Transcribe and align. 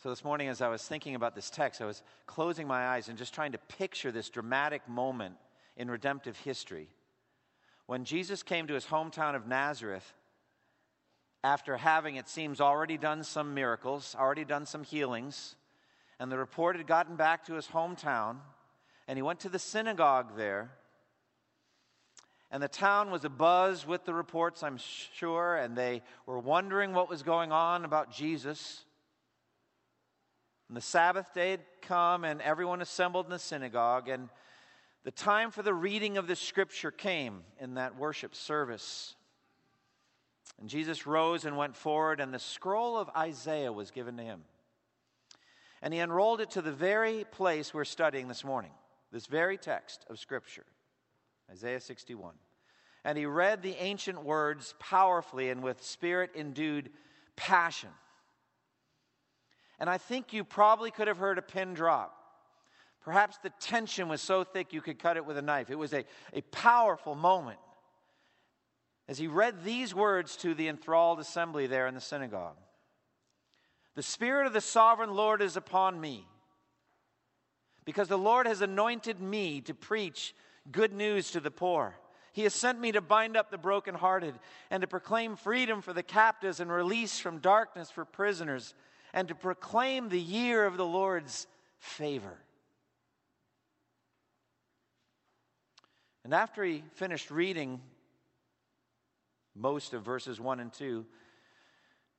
So, 0.00 0.10
this 0.10 0.22
morning, 0.22 0.46
as 0.46 0.62
I 0.62 0.68
was 0.68 0.84
thinking 0.84 1.16
about 1.16 1.34
this 1.34 1.50
text, 1.50 1.82
I 1.82 1.84
was 1.84 2.04
closing 2.24 2.68
my 2.68 2.86
eyes 2.86 3.08
and 3.08 3.18
just 3.18 3.34
trying 3.34 3.50
to 3.50 3.58
picture 3.58 4.12
this 4.12 4.28
dramatic 4.28 4.88
moment 4.88 5.34
in 5.76 5.90
redemptive 5.90 6.38
history. 6.38 6.86
When 7.86 8.04
Jesus 8.04 8.44
came 8.44 8.68
to 8.68 8.74
his 8.74 8.86
hometown 8.86 9.34
of 9.34 9.48
Nazareth, 9.48 10.12
after 11.42 11.76
having, 11.76 12.14
it 12.14 12.28
seems, 12.28 12.60
already 12.60 12.96
done 12.96 13.24
some 13.24 13.54
miracles, 13.54 14.14
already 14.16 14.44
done 14.44 14.66
some 14.66 14.84
healings, 14.84 15.56
and 16.20 16.30
the 16.30 16.38
report 16.38 16.76
had 16.76 16.86
gotten 16.86 17.16
back 17.16 17.46
to 17.46 17.54
his 17.54 17.66
hometown, 17.66 18.36
and 19.08 19.18
he 19.18 19.22
went 19.22 19.40
to 19.40 19.48
the 19.48 19.58
synagogue 19.58 20.36
there. 20.36 20.70
And 22.52 22.62
the 22.62 22.68
town 22.68 23.10
was 23.10 23.22
abuzz 23.22 23.84
with 23.84 24.04
the 24.04 24.14
reports, 24.14 24.62
I'm 24.62 24.78
sure, 24.78 25.56
and 25.56 25.76
they 25.76 26.02
were 26.24 26.38
wondering 26.38 26.92
what 26.92 27.08
was 27.08 27.24
going 27.24 27.50
on 27.50 27.84
about 27.84 28.12
Jesus. 28.12 28.84
And 30.68 30.76
the 30.76 30.82
Sabbath 30.82 31.32
day 31.32 31.52
had 31.52 31.64
come, 31.80 32.24
and 32.24 32.42
everyone 32.42 32.82
assembled 32.82 33.26
in 33.26 33.30
the 33.30 33.38
synagogue, 33.38 34.08
and 34.08 34.28
the 35.04 35.10
time 35.10 35.50
for 35.50 35.62
the 35.62 35.72
reading 35.72 36.18
of 36.18 36.26
the 36.26 36.36
scripture 36.36 36.90
came 36.90 37.42
in 37.58 37.74
that 37.74 37.96
worship 37.96 38.34
service. 38.34 39.14
And 40.60 40.68
Jesus 40.68 41.06
rose 41.06 41.44
and 41.46 41.56
went 41.56 41.76
forward, 41.76 42.20
and 42.20 42.34
the 42.34 42.38
scroll 42.38 42.98
of 42.98 43.08
Isaiah 43.16 43.72
was 43.72 43.90
given 43.90 44.16
to 44.18 44.22
him. 44.22 44.42
And 45.80 45.94
he 45.94 46.00
unrolled 46.00 46.40
it 46.40 46.50
to 46.50 46.62
the 46.62 46.72
very 46.72 47.24
place 47.24 47.72
we're 47.72 47.84
studying 47.84 48.28
this 48.28 48.44
morning, 48.44 48.72
this 49.12 49.26
very 49.26 49.56
text 49.56 50.04
of 50.10 50.18
Scripture, 50.18 50.66
Isaiah 51.50 51.80
61. 51.80 52.34
And 53.04 53.16
he 53.16 53.24
read 53.24 53.62
the 53.62 53.76
ancient 53.76 54.24
words 54.24 54.74
powerfully 54.80 55.48
and 55.50 55.62
with 55.62 55.82
spirit 55.82 56.32
endued 56.34 56.90
passion. 57.36 57.90
And 59.78 59.88
I 59.88 59.98
think 59.98 60.32
you 60.32 60.44
probably 60.44 60.90
could 60.90 61.08
have 61.08 61.18
heard 61.18 61.38
a 61.38 61.42
pin 61.42 61.74
drop. 61.74 62.14
Perhaps 63.00 63.38
the 63.38 63.50
tension 63.60 64.08
was 64.08 64.20
so 64.20 64.44
thick 64.44 64.72
you 64.72 64.80
could 64.80 64.98
cut 64.98 65.16
it 65.16 65.24
with 65.24 65.38
a 65.38 65.42
knife. 65.42 65.70
It 65.70 65.78
was 65.78 65.94
a, 65.94 66.04
a 66.32 66.42
powerful 66.42 67.14
moment 67.14 67.58
as 69.08 69.16
he 69.16 69.26
read 69.26 69.64
these 69.64 69.94
words 69.94 70.36
to 70.36 70.54
the 70.54 70.68
enthralled 70.68 71.18
assembly 71.18 71.66
there 71.66 71.86
in 71.86 71.94
the 71.94 72.00
synagogue 72.00 72.56
The 73.94 74.02
Spirit 74.02 74.46
of 74.46 74.52
the 74.52 74.60
sovereign 74.60 75.14
Lord 75.14 75.40
is 75.40 75.56
upon 75.56 76.00
me, 76.00 76.26
because 77.84 78.08
the 78.08 78.18
Lord 78.18 78.46
has 78.46 78.60
anointed 78.60 79.20
me 79.20 79.62
to 79.62 79.74
preach 79.74 80.34
good 80.70 80.92
news 80.92 81.30
to 81.30 81.40
the 81.40 81.50
poor. 81.50 81.94
He 82.32 82.42
has 82.42 82.52
sent 82.52 82.78
me 82.78 82.92
to 82.92 83.00
bind 83.00 83.36
up 83.36 83.50
the 83.50 83.58
brokenhearted 83.58 84.34
and 84.70 84.82
to 84.82 84.86
proclaim 84.86 85.34
freedom 85.34 85.80
for 85.80 85.92
the 85.92 86.02
captives 86.02 86.60
and 86.60 86.70
release 86.70 87.18
from 87.18 87.38
darkness 87.38 87.90
for 87.90 88.04
prisoners 88.04 88.74
and 89.18 89.26
to 89.26 89.34
proclaim 89.34 90.08
the 90.08 90.20
year 90.20 90.64
of 90.64 90.76
the 90.76 90.86
Lord's 90.86 91.48
favor. 91.80 92.38
And 96.22 96.32
after 96.32 96.62
he 96.62 96.84
finished 96.92 97.28
reading 97.28 97.80
most 99.56 99.92
of 99.92 100.04
verses 100.04 100.38
1 100.38 100.60
and 100.60 100.72
2, 100.72 101.04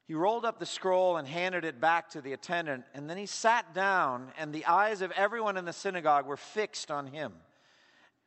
he 0.07 0.13
rolled 0.13 0.43
up 0.43 0.59
the 0.59 0.65
scroll 0.65 1.15
and 1.15 1.25
handed 1.25 1.63
it 1.63 1.79
back 1.79 2.09
to 2.09 2.21
the 2.21 2.33
attendant, 2.33 2.83
and 2.93 3.09
then 3.09 3.15
he 3.15 3.27
sat 3.27 3.73
down, 3.73 4.33
and 4.37 4.51
the 4.51 4.65
eyes 4.65 5.01
of 5.01 5.11
everyone 5.11 5.55
in 5.55 5.63
the 5.63 5.71
synagogue 5.71 6.25
were 6.25 6.35
fixed 6.35 6.91
on 6.91 7.07
him. 7.07 7.31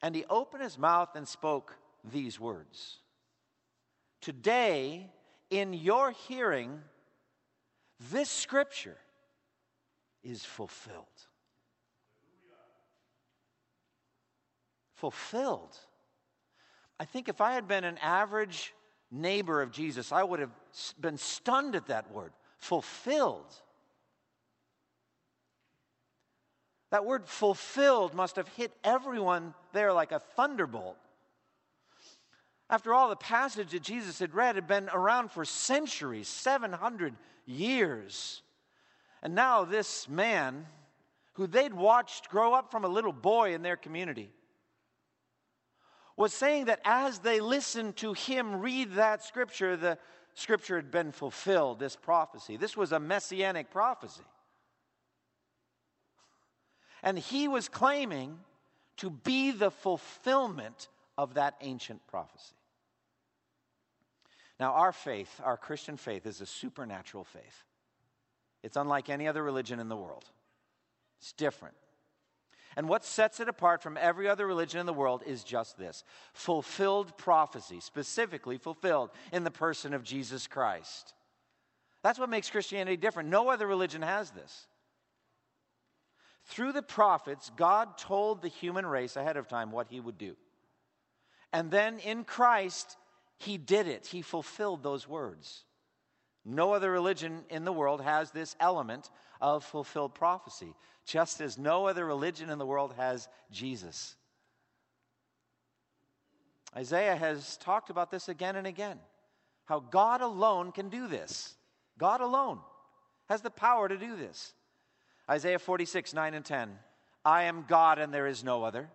And 0.01 0.15
he 0.15 0.25
opened 0.31 0.63
his 0.63 0.79
mouth 0.79 1.11
and 1.15 1.29
spoke 1.29 1.77
these 2.11 2.41
words 2.41 3.01
Today, 4.23 5.11
in 5.51 5.75
your 5.75 6.13
hearing, 6.13 6.81
this 8.11 8.29
scripture 8.29 8.97
is 10.23 10.45
fulfilled. 10.45 11.07
Fulfilled. 14.95 15.77
I 16.99 17.05
think 17.05 17.29
if 17.29 17.41
I 17.41 17.53
had 17.53 17.67
been 17.67 17.85
an 17.85 17.99
average 17.99 18.73
neighbor 19.11 19.61
of 19.61 19.73
Jesus, 19.73 20.13
I 20.13 20.23
would 20.23 20.41
have 20.41 20.53
been 21.01 21.19
stunned 21.19 21.75
at 21.75 21.87
that 21.87 22.11
word 22.13 22.33
fulfilled. 22.59 23.53
That 26.91 27.05
word 27.05 27.27
fulfilled 27.27 28.15
must 28.15 28.37
have 28.37 28.49
hit 28.49 28.71
everyone 28.85 29.55
there 29.73 29.93
like 29.93 30.13
a 30.13 30.19
thunderbolt. 30.19 30.97
After 32.71 32.95
all, 32.95 33.09
the 33.09 33.17
passage 33.17 33.73
that 33.73 33.83
Jesus 33.83 34.19
had 34.19 34.35
read 34.35 34.55
had 34.55 34.67
been 34.67 34.89
around 34.93 35.31
for 35.31 35.45
centuries, 35.45 36.29
700 36.29 37.15
years. 37.45 38.43
And 39.23 39.35
now, 39.35 39.65
this 39.65 40.09
man, 40.09 40.67
who 41.35 41.47
they'd 41.47 41.75
watched 41.75 42.29
grow 42.29 42.55
up 42.55 42.71
from 42.71 42.85
a 42.85 42.89
little 42.89 43.13
boy 43.13 43.55
in 43.55 43.63
their 43.63 43.77
community, 43.77 44.31
was 46.17 46.33
saying 46.33 46.67
that 46.67 46.81
as 46.85 47.21
they 47.21 47.41
listened 47.41 47.97
to 47.97 48.13
him 48.13 48.61
read 48.61 48.93
that 48.95 49.25
scripture, 49.25 49.77
the 49.77 49.99
scripture 50.35 50.77
had 50.77 50.91
been 50.91 51.13
fulfilled, 51.13 51.79
this 51.79 51.97
prophecy. 51.97 52.57
This 52.57 52.77
was 52.77 52.93
a 52.93 53.01
messianic 53.01 53.71
prophecy. 53.71 54.23
And 57.03 57.19
he 57.19 57.49
was 57.49 57.69
claiming 57.69 58.39
to 58.99 59.11
be 59.11 59.51
the 59.51 59.71
fulfillment 59.71 60.89
of 61.19 61.35
that 61.35 61.57
ancient 61.61 62.07
prophecy. 62.07 62.55
Now, 64.61 64.73
our 64.73 64.93
faith, 64.93 65.41
our 65.43 65.57
Christian 65.57 65.97
faith, 65.97 66.27
is 66.27 66.41
a 66.41 66.47
supernatural 66.47 67.25
faith. 67.25 67.65
It's 68.63 68.77
unlike 68.77 69.09
any 69.09 69.27
other 69.27 69.43
religion 69.43 69.81
in 69.81 69.89
the 69.89 69.97
world, 69.97 70.25
it's 71.21 71.33
different. 71.33 71.75
And 72.75 72.89
what 72.89 73.05
sets 73.05 73.39
it 73.41 73.49
apart 73.49 73.83
from 73.83 73.99
every 73.99 74.29
other 74.29 74.47
religion 74.47 74.81
in 74.81 74.87
the 74.87 74.95
world 74.95 75.23
is 75.27 75.45
just 75.45 75.77
this 75.77 76.05
fulfilled 76.33 77.19
prophecy, 77.19 77.81
specifically 77.81 78.57
fulfilled 78.57 79.11
in 79.31 79.45
the 79.45 79.51
person 79.51 79.93
of 79.93 80.03
Jesus 80.03 80.47
Christ. 80.47 81.13
That's 82.03 82.19
what 82.19 82.31
makes 82.31 82.51
Christianity 82.51 82.97
different. 82.97 83.29
No 83.29 83.51
other 83.51 83.67
religion 83.67 84.03
has 84.03 84.31
this. 84.31 84.67
Through 86.47 86.73
the 86.73 86.83
prophets, 86.83 87.53
God 87.57 87.99
told 87.99 88.43
the 88.43 88.49
human 88.49 88.87
race 88.87 89.17
ahead 89.17 89.37
of 89.37 89.49
time 89.49 89.71
what 89.71 89.89
he 89.89 90.01
would 90.01 90.19
do. 90.19 90.35
And 91.53 91.71
then 91.71 91.99
in 91.99 92.25
Christ, 92.25 92.97
he 93.43 93.59
did 93.59 93.87
it, 93.87 94.07
He 94.07 94.23
fulfilled 94.23 94.83
those 94.83 95.09
words. 95.09 95.65
No 96.45 96.73
other 96.73 96.91
religion 96.91 97.45
in 97.51 97.65
the 97.65 97.73
world 97.73 98.01
has 98.01 98.31
this 98.31 98.57
element 98.59 99.11
of 99.41 99.65
fulfilled 99.65 100.15
prophecy, 100.15 100.75
just 101.05 101.41
as 101.41 101.59
no 101.59 101.87
other 101.87 102.05
religion 102.05 102.51
in 102.51 102.59
the 102.59 102.67
world 102.67 102.95
has 102.97 103.29
Jesus. 103.51 104.17
Isaiah 106.77 107.17
has 107.17 107.57
talked 107.59 107.91
about 107.91 108.11
this 108.11 108.29
again 108.29 108.57
and 108.57 108.67
again 108.67 108.99
how 109.67 109.81
God 109.81 110.21
alone 110.21 110.73
can 110.73 110.89
do 110.89 111.07
this. 111.07 111.55
God 111.99 112.21
alone 112.21 112.59
has 113.29 113.43
the 113.43 113.51
power 113.51 113.89
to 113.89 113.97
do 113.97 114.17
this. 114.17 114.55
Isaiah 115.31 115.59
46, 115.59 116.15
9 116.15 116.35
and 116.35 116.45
10. 116.45 116.79
I 117.25 117.45
am 117.45 117.65
God 117.69 117.99
and 117.99 118.13
there 118.13 118.27
is 118.27 118.43
no 118.43 118.65
other. 118.65 118.91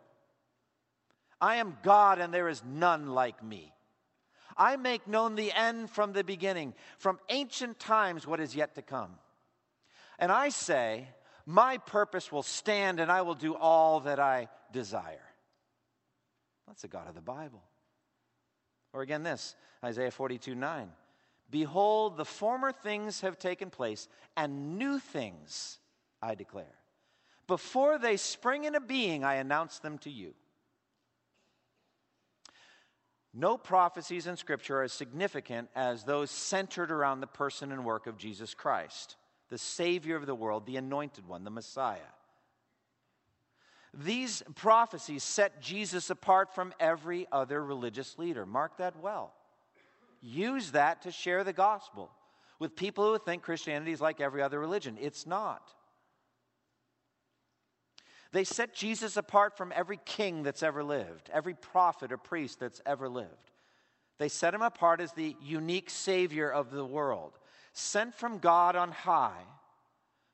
I 1.39 1.57
am 1.57 1.77
God 1.83 2.19
and 2.19 2.33
there 2.33 2.49
is 2.49 2.61
none 2.65 3.07
like 3.07 3.43
me. 3.43 3.73
I 4.57 4.75
make 4.75 5.07
known 5.07 5.35
the 5.35 5.51
end 5.51 5.89
from 5.89 6.13
the 6.13 6.23
beginning, 6.23 6.73
from 6.97 7.19
ancient 7.29 7.79
times 7.79 8.25
what 8.25 8.39
is 8.39 8.55
yet 8.55 8.75
to 8.75 8.81
come. 8.81 9.11
And 10.19 10.31
I 10.31 10.49
say, 10.49 11.07
My 11.45 11.77
purpose 11.77 12.31
will 12.31 12.43
stand 12.43 12.99
and 12.99 13.11
I 13.11 13.21
will 13.21 13.35
do 13.35 13.55
all 13.55 14.01
that 14.01 14.19
I 14.19 14.49
desire. 14.71 15.19
That's 16.67 16.81
the 16.81 16.87
God 16.87 17.07
of 17.07 17.15
the 17.15 17.21
Bible. 17.21 17.63
Or 18.93 19.01
again, 19.01 19.23
this 19.23 19.55
Isaiah 19.83 20.11
42 20.11 20.55
9. 20.55 20.89
Behold, 21.49 22.17
the 22.17 22.25
former 22.25 22.71
things 22.71 23.21
have 23.21 23.39
taken 23.39 23.69
place, 23.69 24.09
and 24.35 24.77
new 24.77 24.99
things 24.99 25.79
I 26.21 26.35
declare. 26.35 26.75
Before 27.47 27.97
they 27.97 28.17
spring 28.17 28.65
into 28.65 28.81
being, 28.81 29.23
I 29.23 29.35
announce 29.35 29.79
them 29.79 29.97
to 29.99 30.09
you. 30.09 30.33
No 33.39 33.55
prophecies 33.55 34.25
in 34.25 34.35
Scripture 34.35 34.79
are 34.79 34.83
as 34.83 34.91
significant 34.91 35.69
as 35.75 36.03
those 36.03 36.31
centered 36.31 36.89
around 36.89 37.19
the 37.19 37.27
person 37.27 37.71
and 37.71 37.85
work 37.85 38.07
of 38.07 38.17
Jesus 38.17 38.55
Christ, 38.55 39.15
the 39.49 39.59
Savior 39.59 40.15
of 40.15 40.25
the 40.25 40.33
world, 40.33 40.65
the 40.65 40.77
Anointed 40.77 41.27
One, 41.27 41.43
the 41.43 41.51
Messiah. 41.51 41.99
These 43.93 44.41
prophecies 44.55 45.21
set 45.21 45.61
Jesus 45.61 46.09
apart 46.09 46.55
from 46.55 46.73
every 46.79 47.27
other 47.31 47.63
religious 47.63 48.17
leader. 48.17 48.43
Mark 48.43 48.77
that 48.77 48.99
well. 48.99 49.33
Use 50.19 50.71
that 50.71 51.03
to 51.03 51.11
share 51.11 51.43
the 51.43 51.53
gospel 51.53 52.09
with 52.57 52.75
people 52.75 53.11
who 53.11 53.19
think 53.19 53.43
Christianity 53.43 53.91
is 53.91 54.01
like 54.01 54.19
every 54.19 54.41
other 54.41 54.59
religion. 54.59 54.97
It's 54.99 55.27
not. 55.27 55.71
They 58.37 58.43
set 58.43 58.71
Jesus 58.71 59.17
apart 59.17 59.57
from 59.57 59.73
every 59.75 59.99
king 60.05 60.43
that's 60.43 60.61
ever 60.61 60.83
lived, 60.83 61.31
every 61.33 61.55
prophet 61.55 62.11
or 62.11 62.17
priest 62.17 62.59
that's 62.59 62.83
ever 62.85 63.09
lived. 63.09 63.49
They 64.19 64.29
set 64.29 64.53
him 64.53 64.61
apart 64.61 65.01
as 65.01 65.11
the 65.11 65.35
unique 65.41 65.89
Savior 65.89 66.47
of 66.47 66.69
the 66.69 66.85
world, 66.85 67.39
sent 67.73 68.13
from 68.13 68.37
God 68.37 68.75
on 68.75 68.91
high 68.91 69.41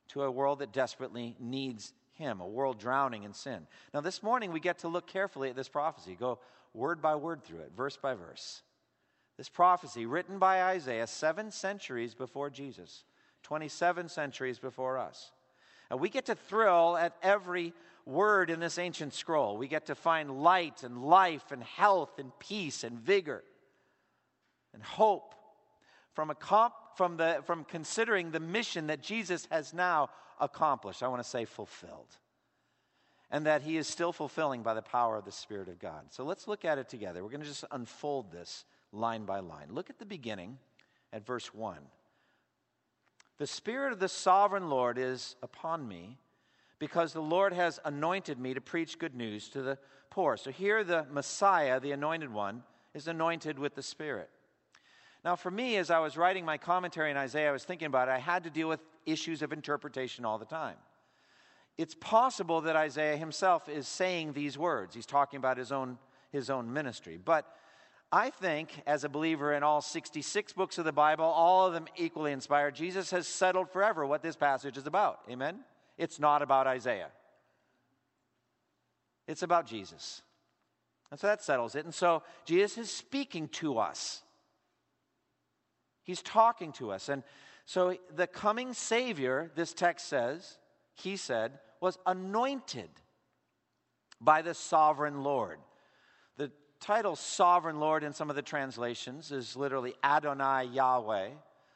to 0.09 0.23
a 0.23 0.29
world 0.29 0.59
that 0.59 0.73
desperately 0.73 1.37
needs 1.39 1.93
him, 2.15 2.41
a 2.41 2.45
world 2.45 2.77
drowning 2.77 3.23
in 3.23 3.31
sin. 3.33 3.67
Now, 3.93 4.01
this 4.01 4.21
morning 4.21 4.51
we 4.51 4.59
get 4.59 4.79
to 4.79 4.89
look 4.89 5.07
carefully 5.07 5.49
at 5.49 5.55
this 5.55 5.69
prophecy, 5.69 6.17
go 6.19 6.39
word 6.73 7.01
by 7.01 7.15
word 7.15 7.41
through 7.41 7.59
it, 7.59 7.71
verse 7.73 7.95
by 7.95 8.15
verse. 8.15 8.63
This 9.37 9.47
prophecy, 9.47 10.05
written 10.05 10.39
by 10.39 10.61
Isaiah 10.61 11.07
seven 11.07 11.51
centuries 11.51 12.13
before 12.15 12.49
Jesus, 12.49 13.05
27 13.43 14.09
centuries 14.09 14.59
before 14.59 14.97
us. 14.97 15.31
And 15.89 16.01
we 16.01 16.09
get 16.09 16.25
to 16.25 16.35
thrill 16.35 16.97
at 16.97 17.15
every 17.21 17.73
word 18.05 18.49
in 18.49 18.59
this 18.59 18.77
ancient 18.77 19.13
scroll. 19.13 19.57
We 19.57 19.67
get 19.67 19.87
to 19.87 19.95
find 19.95 20.43
light 20.43 20.83
and 20.83 21.03
life 21.03 21.51
and 21.51 21.63
health 21.63 22.19
and 22.19 22.31
peace 22.39 22.83
and 22.83 22.99
vigor 22.99 23.43
and 24.73 24.83
hope 24.83 25.33
from, 26.13 26.31
comp, 26.39 26.73
from, 26.95 27.17
the, 27.17 27.41
from 27.45 27.63
considering 27.63 28.31
the 28.31 28.39
mission 28.39 28.87
that 28.87 29.01
Jesus 29.01 29.47
has 29.51 29.73
now 29.73 30.09
accomplished. 30.39 31.03
I 31.03 31.07
want 31.07 31.23
to 31.23 31.29
say 31.29 31.45
fulfilled. 31.45 32.17
And 33.31 33.47
that 33.47 33.63
he 33.63 33.77
is 33.77 33.87
still 33.87 34.11
fulfilling 34.11 34.61
by 34.61 34.75
the 34.75 34.81
power 34.81 35.17
of 35.17 35.25
the 35.25 35.31
Spirit 35.31 35.67
of 35.67 35.79
God. 35.79 36.05
So 36.11 36.23
let's 36.23 36.47
look 36.47 36.65
at 36.65 36.77
it 36.77 36.87
together. 36.87 37.23
We're 37.23 37.31
going 37.31 37.41
to 37.41 37.47
just 37.47 37.65
unfold 37.71 38.31
this 38.31 38.63
line 38.91 39.25
by 39.25 39.39
line. 39.39 39.69
Look 39.71 39.89
at 39.89 39.97
the 39.97 40.05
beginning 40.05 40.59
at 41.11 41.25
verse 41.25 41.51
1. 41.51 41.77
The 43.39 43.47
Spirit 43.47 43.91
of 43.91 43.99
the 43.99 44.07
sovereign 44.07 44.69
Lord 44.69 44.99
is 44.99 45.35
upon 45.41 45.87
me 45.87 46.19
because 46.83 47.13
the 47.13 47.21
Lord 47.21 47.53
has 47.53 47.79
anointed 47.85 48.37
me 48.37 48.53
to 48.53 48.59
preach 48.59 48.99
good 48.99 49.15
news 49.15 49.47
to 49.47 49.61
the 49.61 49.77
poor. 50.09 50.35
So 50.35 50.51
here, 50.51 50.83
the 50.83 51.05
Messiah, 51.09 51.79
the 51.79 51.93
anointed 51.93 52.29
one, 52.33 52.61
is 52.93 53.07
anointed 53.07 53.57
with 53.57 53.73
the 53.73 53.81
Spirit. 53.81 54.29
Now, 55.23 55.37
for 55.37 55.49
me, 55.49 55.77
as 55.77 55.89
I 55.89 55.99
was 55.99 56.17
writing 56.17 56.43
my 56.43 56.57
commentary 56.57 57.09
in 57.09 57.15
Isaiah, 57.15 57.47
I 57.47 57.51
was 57.53 57.63
thinking 57.63 57.85
about 57.85 58.09
it, 58.09 58.11
I 58.11 58.17
had 58.17 58.43
to 58.43 58.49
deal 58.49 58.67
with 58.67 58.81
issues 59.05 59.41
of 59.41 59.53
interpretation 59.53 60.25
all 60.25 60.37
the 60.37 60.43
time. 60.43 60.75
It's 61.77 61.95
possible 61.95 62.59
that 62.59 62.75
Isaiah 62.75 63.15
himself 63.15 63.69
is 63.69 63.87
saying 63.87 64.33
these 64.33 64.57
words. 64.57 64.93
He's 64.93 65.05
talking 65.05 65.37
about 65.37 65.55
his 65.55 65.71
own, 65.71 65.97
his 66.33 66.49
own 66.49 66.73
ministry. 66.73 67.17
But 67.17 67.47
I 68.11 68.29
think, 68.29 68.81
as 68.85 69.05
a 69.05 69.09
believer 69.09 69.53
in 69.53 69.63
all 69.63 69.79
66 69.79 70.51
books 70.51 70.77
of 70.77 70.83
the 70.83 70.91
Bible, 70.91 71.23
all 71.23 71.65
of 71.65 71.71
them 71.71 71.85
equally 71.95 72.33
inspired, 72.33 72.75
Jesus 72.75 73.09
has 73.11 73.25
settled 73.25 73.69
forever 73.69 74.05
what 74.05 74.21
this 74.21 74.35
passage 74.35 74.77
is 74.77 74.85
about. 74.85 75.21
Amen? 75.31 75.61
It's 76.03 76.19
not 76.19 76.41
about 76.41 76.67
Isaiah, 76.67 77.11
it's 79.25 79.41
about 79.41 79.65
Jesus. 79.65 80.21
And 81.09 81.19
so 81.19 81.27
that 81.27 81.43
settles 81.43 81.75
it. 81.75 81.85
And 81.85 81.93
so 81.93 82.23
Jesus 82.43 82.77
is 82.77 82.91
speaking 82.91 83.47
to 83.59 83.77
us. 83.77 84.23
He's 86.01 86.21
talking 86.23 86.71
to 86.73 86.91
us. 86.91 87.07
And 87.07 87.23
so 87.65 87.95
the 88.13 88.27
coming 88.27 88.73
Savior, 88.73 89.51
this 89.55 89.73
text 89.73 90.07
says, 90.07 90.57
he 90.95 91.15
said, 91.15 91.59
was 91.79 91.99
anointed 92.05 92.89
by 94.19 94.41
the 94.41 94.55
sovereign 94.55 95.23
Lord. 95.23 95.59
The 96.37 96.51
title 96.81 97.15
Sovereign 97.15 97.79
Lord 97.79 98.03
in 98.03 98.13
some 98.13 98.29
of 98.29 98.35
the 98.35 98.41
translations 98.41 99.31
is 99.31 99.55
literally 99.55 99.93
Adonai 100.03 100.65
Yahweh. 100.65 101.29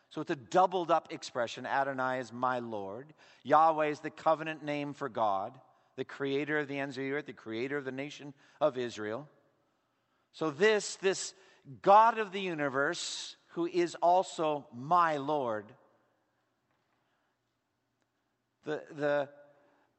So 0.10 0.22
it's 0.22 0.32
a 0.32 0.36
doubled 0.36 0.90
up 0.90 1.12
expression. 1.12 1.66
Adonai 1.66 2.20
is 2.20 2.32
my 2.32 2.60
Lord. 2.60 3.14
Yahweh 3.44 3.88
is 3.88 4.00
the 4.00 4.10
covenant 4.10 4.64
name 4.64 4.94
for 4.94 5.10
God, 5.10 5.54
the 5.96 6.06
creator 6.06 6.60
of 6.60 6.68
the 6.68 6.80
ends 6.80 6.98
of 6.98 7.04
the 7.04 7.12
earth, 7.12 7.26
the 7.26 7.34
creator 7.34 7.78
of 7.78 7.86
the 7.86 7.92
nation 7.92 8.34
of 8.62 8.78
Israel. 8.78 9.28
So 10.32 10.50
this, 10.50 10.96
this 10.98 11.34
God 11.82 12.20
of 12.20 12.32
the 12.32 12.40
universe, 12.40 13.36
who 13.50 13.66
is 13.66 13.96
also 13.96 14.66
my 14.74 15.18
Lord, 15.18 15.66
the, 18.64 18.84
the 18.96 19.30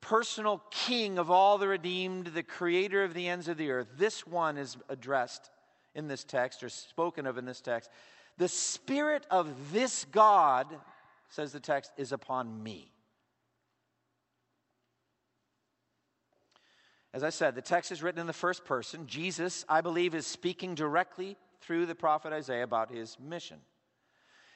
personal 0.01 0.63
king 0.71 1.19
of 1.19 1.31
all 1.31 1.59
the 1.59 1.69
redeemed, 1.69 2.29
the 2.29 2.43
creator 2.43 3.03
of 3.05 3.15
the 3.15 3.29
ends 3.29 3.49
of 3.49 3.57
the 3.57 3.71
earth, 3.71 3.89
this 3.97 4.27
one 4.27 4.57
is 4.57 4.77
addressed 4.89 5.51
in 5.95 6.07
this 6.07 6.25
text 6.25 6.63
or 6.63 6.69
spoken 6.69 7.27
of 7.27 7.37
in 7.37 7.45
this 7.45 7.61
text 7.61 7.91
the 8.39 8.49
Spirit 8.49 9.27
of 9.31 9.73
this 9.73 10.07
God, 10.13 10.67
says 11.29 11.53
the 11.53 11.61
text, 11.61 11.93
is 11.97 12.13
upon 12.13 12.63
me. 12.63 12.93
As 17.13 17.25
I 17.25 17.31
said, 17.31 17.55
the 17.55 17.63
text 17.63 17.91
is 17.91 18.03
written 18.03 18.21
in 18.21 18.27
the 18.29 18.33
first 18.33 18.65
person. 18.65 19.07
Jesus, 19.07 19.65
I 19.69 19.81
believe, 19.81 20.15
is 20.15 20.27
speaking 20.27 20.77
directly 20.77 21.37
through 21.61 21.87
the 21.87 21.95
prophet 21.95 22.33
Isaiah 22.33 22.63
about 22.63 22.93
his 22.93 23.19
mission. 23.19 23.59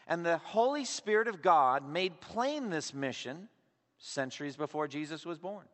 And 0.06 0.24
the 0.24 0.38
Holy 0.38 0.84
Spirit 0.84 1.26
of 1.26 1.42
God 1.42 1.88
made 1.88 2.20
plain 2.20 2.70
this 2.70 2.94
mission 2.94 3.48
centuries 3.98 4.56
before 4.56 4.86
Jesus 4.86 5.26
was 5.26 5.38
born. 5.38 5.64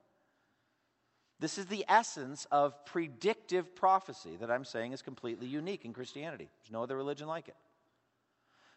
This 1.40 1.58
is 1.58 1.66
the 1.66 1.84
essence 1.88 2.46
of 2.50 2.84
predictive 2.87 3.75
prophecy 3.76 4.37
that 4.40 4.50
I'm 4.50 4.64
saying 4.64 4.93
is 4.93 5.02
completely 5.02 5.46
unique 5.46 5.84
in 5.84 5.93
Christianity. 5.93 6.49
There's 6.60 6.72
no 6.72 6.82
other 6.82 6.96
religion 6.96 7.28
like 7.28 7.49
it 7.49 7.56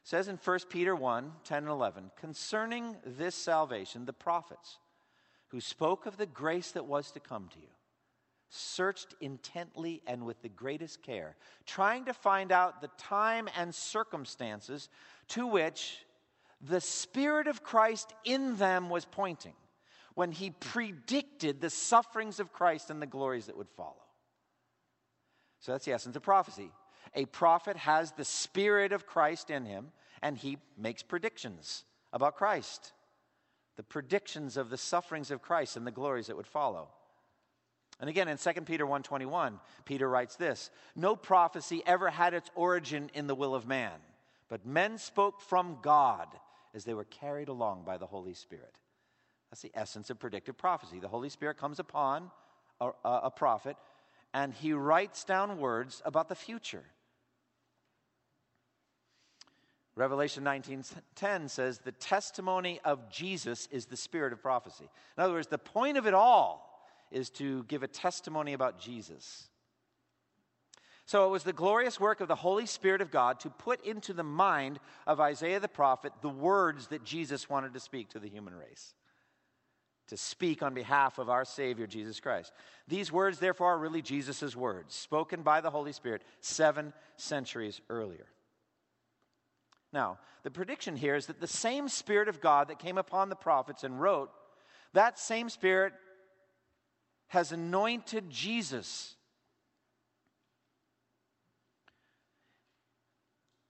says 0.04 0.28
in 0.28 0.38
1 0.38 0.60
Peter 0.70 0.96
1 0.96 1.32
10 1.44 1.58
and 1.58 1.68
11, 1.68 2.12
concerning 2.16 2.98
this 3.06 3.36
salvation, 3.36 4.06
the 4.06 4.14
prophets 4.14 4.80
who 5.50 5.62
spoke 5.62 6.06
of 6.06 6.18
the 6.18 6.26
grace 6.26 6.72
that 6.72 6.86
was 6.86 7.12
to 7.12 7.20
come 7.20 7.50
to 7.54 7.60
you 7.60 7.68
searched 8.54 9.16
intently 9.22 10.02
and 10.06 10.26
with 10.26 10.42
the 10.42 10.50
greatest 10.50 11.02
care, 11.02 11.36
trying 11.66 12.06
to 12.06 12.14
find 12.14 12.52
out 12.52 12.82
the 12.82 12.90
time 12.98 13.48
and 13.58 13.74
circumstances 13.74 14.90
to 15.30 15.48
which 15.48 16.06
the 16.60 16.82
Spirit 16.82 17.48
of 17.48 17.64
Christ 17.64 18.14
in 18.26 18.58
them 18.58 18.90
was 18.90 19.06
pointing 19.06 19.54
when 20.16 20.34
he 20.34 20.50
predicted 20.50 21.62
the 21.62 21.70
sufferings 21.70 22.42
of 22.42 22.52
Christ 22.52 22.90
and 22.90 23.02
the 23.02 23.08
glories 23.08 23.46
that 23.46 23.58
would 23.58 23.70
follow. 23.70 23.96
So 25.62 25.72
that's 25.72 25.86
the 25.86 25.94
essence 25.94 26.18
of 26.18 26.22
prophecy. 26.22 26.72
A 27.14 27.26
prophet 27.26 27.78
has 27.78 28.12
the 28.12 28.26
Spirit 28.26 28.92
of 28.92 29.06
Christ 29.06 29.50
in 29.50 29.66
him, 29.66 29.92
and 30.22 30.38
he 30.38 30.58
makes 30.78 31.04
predictions 31.04 31.84
about 32.14 32.36
Christ, 32.36 32.94
the 33.76 33.84
predictions 33.84 34.58
of 34.58 34.70
the 34.70 34.78
sufferings 34.78 35.32
of 35.32 35.42
Christ 35.42 35.78
and 35.78 35.86
the 35.86 35.92
glories 35.92 36.28
that 36.28 36.38
would 36.38 36.48
follow. 36.48 36.90
And 38.00 38.10
again 38.10 38.28
in 38.28 38.38
2 38.38 38.66
Peter 38.66 38.86
1:21, 38.86 39.60
Peter 39.86 40.10
writes 40.10 40.36
this, 40.36 40.72
"No 40.96 41.16
prophecy 41.16 41.84
ever 41.86 42.10
had 42.10 42.34
its 42.34 42.50
origin 42.56 43.10
in 43.14 43.28
the 43.28 43.36
will 43.36 43.54
of 43.54 43.68
man, 43.68 44.02
but 44.48 44.66
men 44.66 44.98
spoke 44.98 45.42
from 45.42 45.82
God 45.82 46.40
as 46.74 46.86
they 46.86 46.94
were 46.94 47.06
carried 47.06 47.50
along 47.50 47.84
by 47.84 47.98
the 47.98 48.08
Holy 48.08 48.34
Spirit." 48.34 48.78
That's 49.50 49.62
the 49.62 49.72
essence 49.76 50.10
of 50.10 50.20
predictive 50.20 50.58
prophecy. 50.58 51.00
The 51.00 51.10
Holy 51.10 51.30
Spirit 51.30 51.58
comes 51.58 51.80
upon 51.80 52.32
a, 52.80 52.92
a 53.04 53.32
prophet 53.32 53.78
and 54.34 54.54
he 54.54 54.74
writes 54.74 55.24
down 55.24 55.60
words 55.60 56.02
about 56.06 56.30
the 56.30 56.36
future. 56.36 56.86
Revelation 59.96 60.44
19:10 60.44 61.50
says 61.50 61.80
the 61.80 61.92
testimony 61.92 62.80
of 62.86 63.10
Jesus 63.10 63.68
is 63.72 63.86
the 63.86 63.98
spirit 63.98 64.32
of 64.32 64.42
prophecy. 64.42 64.90
In 65.18 65.24
other 65.24 65.34
words, 65.34 65.48
the 65.48 65.58
point 65.58 65.98
of 65.98 66.08
it 66.08 66.14
all 66.14 66.88
is 67.12 67.30
to 67.32 67.64
give 67.66 67.84
a 67.84 67.88
testimony 67.88 68.54
about 68.54 68.80
Jesus. 68.80 69.50
So 71.06 71.26
it 71.26 71.30
was 71.30 71.44
the 71.44 71.52
glorious 71.52 72.00
work 72.00 72.22
of 72.22 72.30
the 72.30 72.36
Holy 72.36 72.66
Spirit 72.66 73.02
of 73.02 73.12
God 73.12 73.42
to 73.42 73.50
put 73.50 73.86
into 73.86 74.14
the 74.14 74.24
mind 74.24 74.80
of 75.06 75.20
Isaiah 75.20 75.60
the 75.60 75.68
prophet 75.68 76.14
the 76.22 76.30
words 76.30 76.88
that 76.88 77.04
Jesus 77.04 77.50
wanted 77.50 77.74
to 77.74 77.82
speak 77.82 78.10
to 78.12 78.20
the 78.20 78.30
human 78.30 78.56
race. 78.56 78.94
To 80.08 80.16
speak 80.16 80.64
on 80.64 80.74
behalf 80.74 81.18
of 81.18 81.30
our 81.30 81.44
Savior, 81.44 81.86
Jesus 81.86 82.22
Christ. 82.22 82.54
These 82.88 83.12
words, 83.12 83.40
therefore, 83.40 83.74
are 83.74 83.78
really 83.78 84.02
Jesus' 84.02 84.56
words, 84.56 84.94
spoken 84.94 85.42
by 85.42 85.60
the 85.60 85.70
Holy 85.70 85.92
Spirit 85.92 86.22
seven 86.40 86.94
centuries 87.18 87.82
earlier. 87.90 88.28
Now, 89.94 90.20
the 90.44 90.52
prediction 90.52 90.96
here 90.96 91.16
is 91.16 91.28
that 91.28 91.42
the 91.42 91.48
same 91.48 91.90
Spirit 91.90 92.30
of 92.30 92.42
God 92.42 92.70
that 92.70 92.80
came 92.80 92.98
upon 92.98 93.30
the 93.30 93.36
prophets 93.36 93.84
and 93.84 94.00
wrote, 94.00 94.32
that 94.94 95.20
same 95.20 95.50
Spirit 95.50 95.94
has 97.28 97.52
anointed 97.52 98.30
Jesus. 98.30 99.16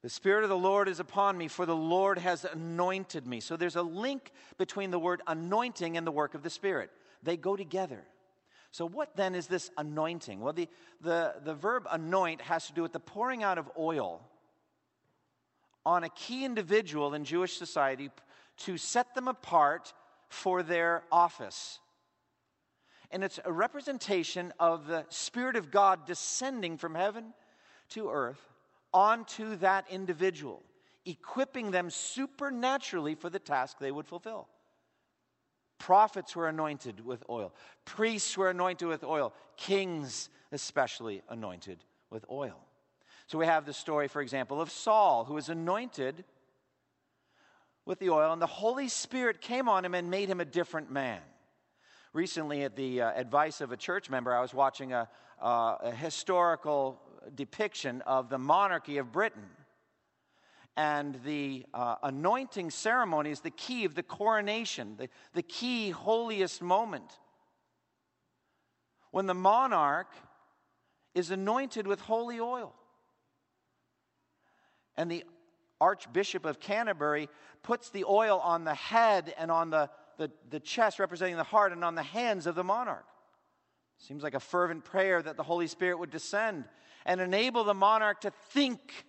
The 0.04 0.10
Spirit 0.10 0.44
of 0.44 0.50
the 0.50 0.58
Lord 0.58 0.88
is 0.88 1.00
upon 1.00 1.38
me, 1.38 1.48
for 1.48 1.66
the 1.66 1.76
Lord 1.76 2.18
has 2.18 2.44
anointed 2.44 3.28
me. 3.28 3.40
So 3.40 3.56
there's 3.56 3.76
a 3.76 3.84
link 3.84 4.32
between 4.58 4.90
the 4.90 4.98
word 4.98 5.22
anointing 5.28 5.96
and 5.96 6.08
the 6.08 6.12
work 6.12 6.34
of 6.34 6.42
the 6.42 6.50
Spirit. 6.50 6.90
They 7.22 7.38
go 7.38 7.56
together. 7.56 8.04
So, 8.72 8.88
what 8.88 9.16
then 9.18 9.36
is 9.36 9.48
this 9.48 9.70
anointing? 9.78 10.40
Well, 10.40 10.54
the, 10.54 10.70
the, 11.02 11.36
the 11.44 11.54
verb 11.54 11.88
anoint 11.92 12.42
has 12.42 12.68
to 12.68 12.74
do 12.74 12.82
with 12.82 12.94
the 12.94 13.02
pouring 13.02 13.44
out 13.44 13.58
of 13.58 13.70
oil 13.78 14.22
on 15.86 16.04
a 16.04 16.10
key 16.10 16.46
individual 16.46 17.14
in 17.14 17.24
Jewish 17.24 17.58
society 17.58 18.10
to 18.58 18.78
set 18.78 19.16
them 19.16 19.28
apart 19.28 19.94
for 20.30 20.64
their 20.64 21.04
office. 21.12 21.80
And 23.12 23.24
it's 23.24 23.40
a 23.44 23.52
representation 23.52 24.54
of 24.60 24.88
the 24.88 25.06
Spirit 25.10 25.56
of 25.56 25.72
God 25.72 26.06
descending 26.06 26.78
from 26.78 26.96
heaven 26.96 27.34
to 27.90 28.10
earth 28.10 28.40
onto 28.94 29.56
that 29.58 29.86
individual, 29.90 30.64
equipping 31.06 31.72
them 31.72 31.90
supernaturally 31.90 33.16
for 33.16 33.30
the 33.30 33.40
task 33.40 33.78
they 33.80 33.92
would 33.92 34.08
fulfill. 34.08 34.48
Prophets 35.78 36.36
were 36.36 36.48
anointed 36.48 37.04
with 37.04 37.24
oil, 37.30 37.54
priests 37.86 38.38
were 38.38 38.50
anointed 38.50 38.88
with 38.88 39.04
oil, 39.04 39.34
kings 39.58 40.30
especially 40.52 41.22
anointed 41.30 41.84
with 42.10 42.24
oil. 42.30 42.60
So 43.32 43.38
we 43.38 43.46
have 43.46 43.66
the 43.66 43.72
story, 43.72 44.10
for 44.10 44.22
example, 44.22 44.60
of 44.60 44.70
Saul, 44.70 45.24
who 45.24 45.36
was 45.36 45.48
anointed 45.48 46.26
with 47.86 47.98
the 48.00 48.10
oil, 48.10 48.34
and 48.34 48.42
the 48.42 48.46
Holy 48.46 48.90
Spirit 48.90 49.40
came 49.40 49.70
on 49.70 49.86
him 49.86 49.96
and 49.96 50.12
made 50.12 50.28
him 50.28 50.42
a 50.42 50.46
different 50.46 50.92
man. 50.92 51.22
Recently, 52.12 52.64
at 52.64 52.76
the 52.76 53.04
uh, 53.04 53.14
advice 53.14 53.62
of 53.62 53.72
a 53.72 53.78
church 53.78 54.10
member, 54.10 54.36
I 54.36 54.42
was 54.42 54.54
watching 54.54 54.92
a, 54.92 55.08
uh, 55.42 55.78
a 55.80 55.92
historical 55.92 57.02
depiction 57.34 58.02
of 58.02 58.28
the 58.28 58.38
monarchy 58.38 58.98
of 58.98 59.14
Britain. 59.14 59.48
And 60.76 61.18
the 61.24 61.66
uh, 61.74 61.96
anointing 62.04 62.70
ceremony 62.70 63.32
is 63.32 63.40
the 63.40 63.50
key 63.50 63.86
of 63.86 63.96
the 63.96 64.04
coronation, 64.04 64.98
the, 64.98 65.08
the 65.32 65.42
key 65.42 65.92
holiest 65.92 66.62
moment. 66.62 67.18
When 69.12 69.26
the 69.26 69.34
monarch 69.34 70.14
is 71.16 71.32
anointed 71.32 71.88
with 71.88 72.02
holy 72.02 72.42
oil. 72.42 72.76
And 74.98 75.10
the 75.10 75.24
Archbishop 75.80 76.46
of 76.46 76.60
Canterbury 76.60 77.30
puts 77.64 77.90
the 77.90 78.06
oil 78.06 78.40
on 78.40 78.64
the 78.64 78.76
head 78.76 79.34
and 79.38 79.50
on 79.50 79.70
the, 79.70 79.90
the, 80.18 80.32
the 80.50 80.60
chest, 80.60 81.00
representing 81.00 81.38
the 81.38 81.44
heart, 81.44 81.72
and 81.72 81.84
on 81.84 81.96
the 81.96 82.04
hands 82.04 82.46
of 82.46 82.56
the 82.56 82.64
monarch. 82.64 83.06
Seems 83.98 84.24
like 84.24 84.34
a 84.34 84.40
fervent 84.40 84.84
prayer 84.84 85.22
that 85.22 85.38
the 85.38 85.44
Holy 85.44 85.68
Spirit 85.68 86.00
would 86.00 86.12
descend 86.12 86.66
and 87.06 87.20
enable 87.20 87.64
the 87.64 87.74
monarch 87.74 88.22
to 88.22 88.32
think 88.50 89.06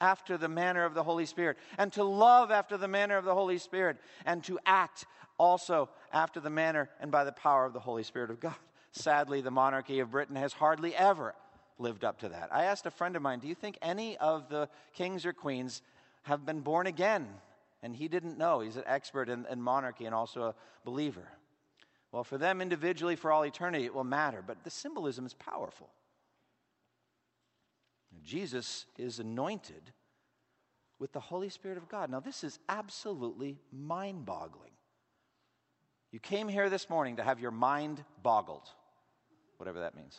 after 0.00 0.36
the 0.36 0.48
manner 0.48 0.84
of 0.84 0.92
the 0.92 1.02
Holy 1.02 1.24
Spirit, 1.24 1.56
and 1.78 1.90
to 1.94 2.04
love 2.04 2.50
after 2.50 2.76
the 2.76 2.88
manner 2.88 3.16
of 3.16 3.24
the 3.24 3.34
Holy 3.34 3.56
Spirit, 3.56 3.96
and 4.26 4.44
to 4.44 4.58
act 4.66 5.06
also 5.38 5.88
after 6.12 6.38
the 6.38 6.50
manner 6.50 6.90
and 7.00 7.10
by 7.10 7.24
the 7.24 7.32
power 7.32 7.64
of 7.64 7.72
the 7.72 7.80
Holy 7.80 8.02
Spirit 8.02 8.30
of 8.30 8.38
God. 8.38 8.54
Sadly, 8.92 9.40
the 9.40 9.50
monarchy 9.50 10.00
of 10.00 10.10
Britain 10.10 10.36
has 10.36 10.52
hardly 10.52 10.94
ever 10.94 11.34
lived 11.78 12.04
up 12.04 12.20
to 12.20 12.28
that. 12.30 12.48
I 12.52 12.64
asked 12.64 12.86
a 12.86 12.90
friend 12.90 13.16
of 13.16 13.22
mine, 13.22 13.40
Do 13.40 13.48
you 13.48 13.54
think 13.54 13.78
any 13.82 14.16
of 14.18 14.48
the 14.48 14.68
kings 14.94 15.26
or 15.26 15.32
queens 15.32 15.82
have 16.22 16.46
been 16.46 16.60
born 16.60 16.86
again? 16.86 17.28
And 17.82 17.94
he 17.94 18.08
didn't 18.08 18.38
know. 18.38 18.60
He's 18.60 18.76
an 18.76 18.84
expert 18.86 19.28
in, 19.28 19.46
in 19.50 19.60
monarchy 19.60 20.06
and 20.06 20.14
also 20.14 20.42
a 20.42 20.54
believer. 20.84 21.28
Well, 22.10 22.24
for 22.24 22.38
them 22.38 22.60
individually, 22.60 23.16
for 23.16 23.30
all 23.30 23.44
eternity, 23.44 23.84
it 23.84 23.94
will 23.94 24.04
matter, 24.04 24.42
but 24.44 24.64
the 24.64 24.70
symbolism 24.70 25.26
is 25.26 25.34
powerful. 25.34 25.90
Jesus 28.24 28.86
is 28.96 29.18
anointed 29.18 29.92
with 30.98 31.12
the 31.12 31.20
Holy 31.20 31.48
Spirit 31.48 31.76
of 31.76 31.88
God. 31.88 32.10
Now, 32.10 32.20
this 32.20 32.42
is 32.42 32.58
absolutely 32.68 33.58
mind 33.70 34.24
boggling. 34.24 34.70
You 36.10 36.20
came 36.20 36.48
here 36.48 36.70
this 36.70 36.88
morning 36.88 37.16
to 37.16 37.22
have 37.22 37.40
your 37.40 37.50
mind 37.50 38.02
boggled, 38.22 38.68
whatever 39.58 39.80
that 39.80 39.94
means. 39.94 40.18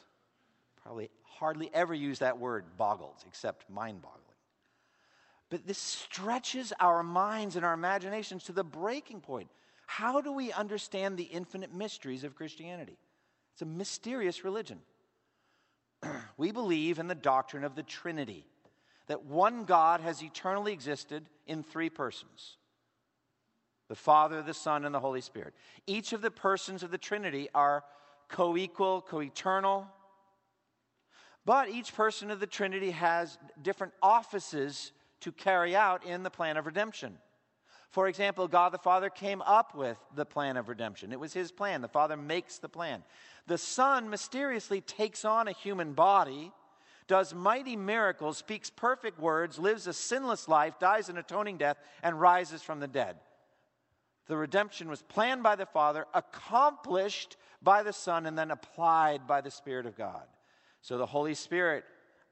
Probably 0.87 1.09
hardly 1.23 1.69
ever 1.73 1.93
use 1.93 2.19
that 2.19 2.39
word 2.39 2.63
boggled, 2.77 3.17
except 3.27 3.69
mind 3.69 4.01
boggling. 4.01 4.23
But 5.49 5.67
this 5.67 5.77
stretches 5.77 6.71
our 6.79 7.03
minds 7.03 7.57
and 7.57 7.65
our 7.65 7.73
imaginations 7.73 8.45
to 8.45 8.53
the 8.53 8.63
breaking 8.63 9.19
point. 9.19 9.49
How 9.85 10.21
do 10.21 10.31
we 10.31 10.53
understand 10.53 11.17
the 11.17 11.25
infinite 11.25 11.73
mysteries 11.73 12.23
of 12.23 12.35
Christianity? 12.35 12.97
It's 13.51 13.61
a 13.61 13.65
mysterious 13.65 14.45
religion. 14.45 14.79
we 16.37 16.53
believe 16.53 16.99
in 16.99 17.07
the 17.07 17.15
doctrine 17.15 17.65
of 17.65 17.75
the 17.75 17.83
Trinity, 17.83 18.45
that 19.07 19.25
one 19.25 19.65
God 19.65 19.99
has 19.99 20.23
eternally 20.23 20.71
existed 20.71 21.25
in 21.45 21.63
three 21.63 21.89
persons 21.89 22.55
the 23.89 23.95
Father, 23.95 24.41
the 24.41 24.53
Son, 24.53 24.85
and 24.85 24.95
the 24.95 25.01
Holy 25.01 25.21
Spirit. 25.21 25.53
Each 25.85 26.13
of 26.13 26.21
the 26.21 26.31
persons 26.31 26.81
of 26.81 26.91
the 26.91 26.97
Trinity 26.97 27.49
are 27.53 27.83
co 28.29 28.55
equal, 28.55 29.01
co 29.01 29.21
eternal, 29.21 29.87
but 31.47 31.69
each 31.69 31.95
person 31.95 32.29
of 32.29 32.41
the 32.41 32.45
Trinity 32.45 32.91
has 32.91 33.37
different 33.61 33.93
offices 34.03 34.91
to 35.21 35.31
carry 35.31 35.77
out 35.77 36.05
in 36.05 36.21
the 36.21 36.29
plan 36.29 36.57
of 36.57 36.65
redemption. 36.65 37.17
For 37.89 38.09
example, 38.09 38.49
God 38.49 38.73
the 38.73 38.77
Father 38.77 39.09
came 39.09 39.41
up 39.41 39.73
with 39.73 39.97
the 40.13 40.25
plan 40.25 40.57
of 40.57 40.67
redemption. 40.67 41.13
It 41.13 41.21
was 41.21 41.31
his 41.31 41.53
plan. 41.53 41.81
The 41.81 41.87
Father 41.87 42.17
makes 42.17 42.57
the 42.57 42.67
plan. 42.67 43.01
The 43.47 43.57
Son 43.57 44.09
mysteriously 44.09 44.81
takes 44.81 45.23
on 45.23 45.47
a 45.47 45.53
human 45.53 45.93
body, 45.93 46.51
does 47.07 47.33
mighty 47.33 47.77
miracles, 47.77 48.37
speaks 48.37 48.69
perfect 48.69 49.17
words, 49.17 49.57
lives 49.57 49.87
a 49.87 49.93
sinless 49.93 50.49
life, 50.49 50.77
dies 50.79 51.07
an 51.07 51.17
atoning 51.17 51.55
death, 51.55 51.77
and 52.03 52.19
rises 52.19 52.61
from 52.61 52.81
the 52.81 52.89
dead. 52.89 53.15
The 54.27 54.35
redemption 54.35 54.89
was 54.89 55.01
planned 55.01 55.43
by 55.43 55.55
the 55.55 55.65
Father, 55.65 56.07
accomplished 56.13 57.37
by 57.61 57.83
the 57.83 57.93
Son, 57.93 58.25
and 58.25 58.37
then 58.37 58.51
applied 58.51 59.25
by 59.25 59.39
the 59.39 59.49
Spirit 59.49 59.85
of 59.85 59.95
God. 59.95 60.23
So 60.81 60.97
the 60.97 61.05
Holy 61.05 61.33
Spirit 61.33 61.83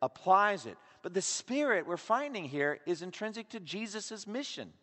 applies 0.01 0.65
it. 0.65 0.77
But 1.01 1.13
the 1.13 1.21
Spirit 1.21 1.87
we're 1.87 1.97
finding 1.97 2.45
here 2.45 2.79
is 2.85 3.01
intrinsic 3.01 3.49
to 3.49 3.59
Jesus' 3.59 4.25
mission. 4.25 4.73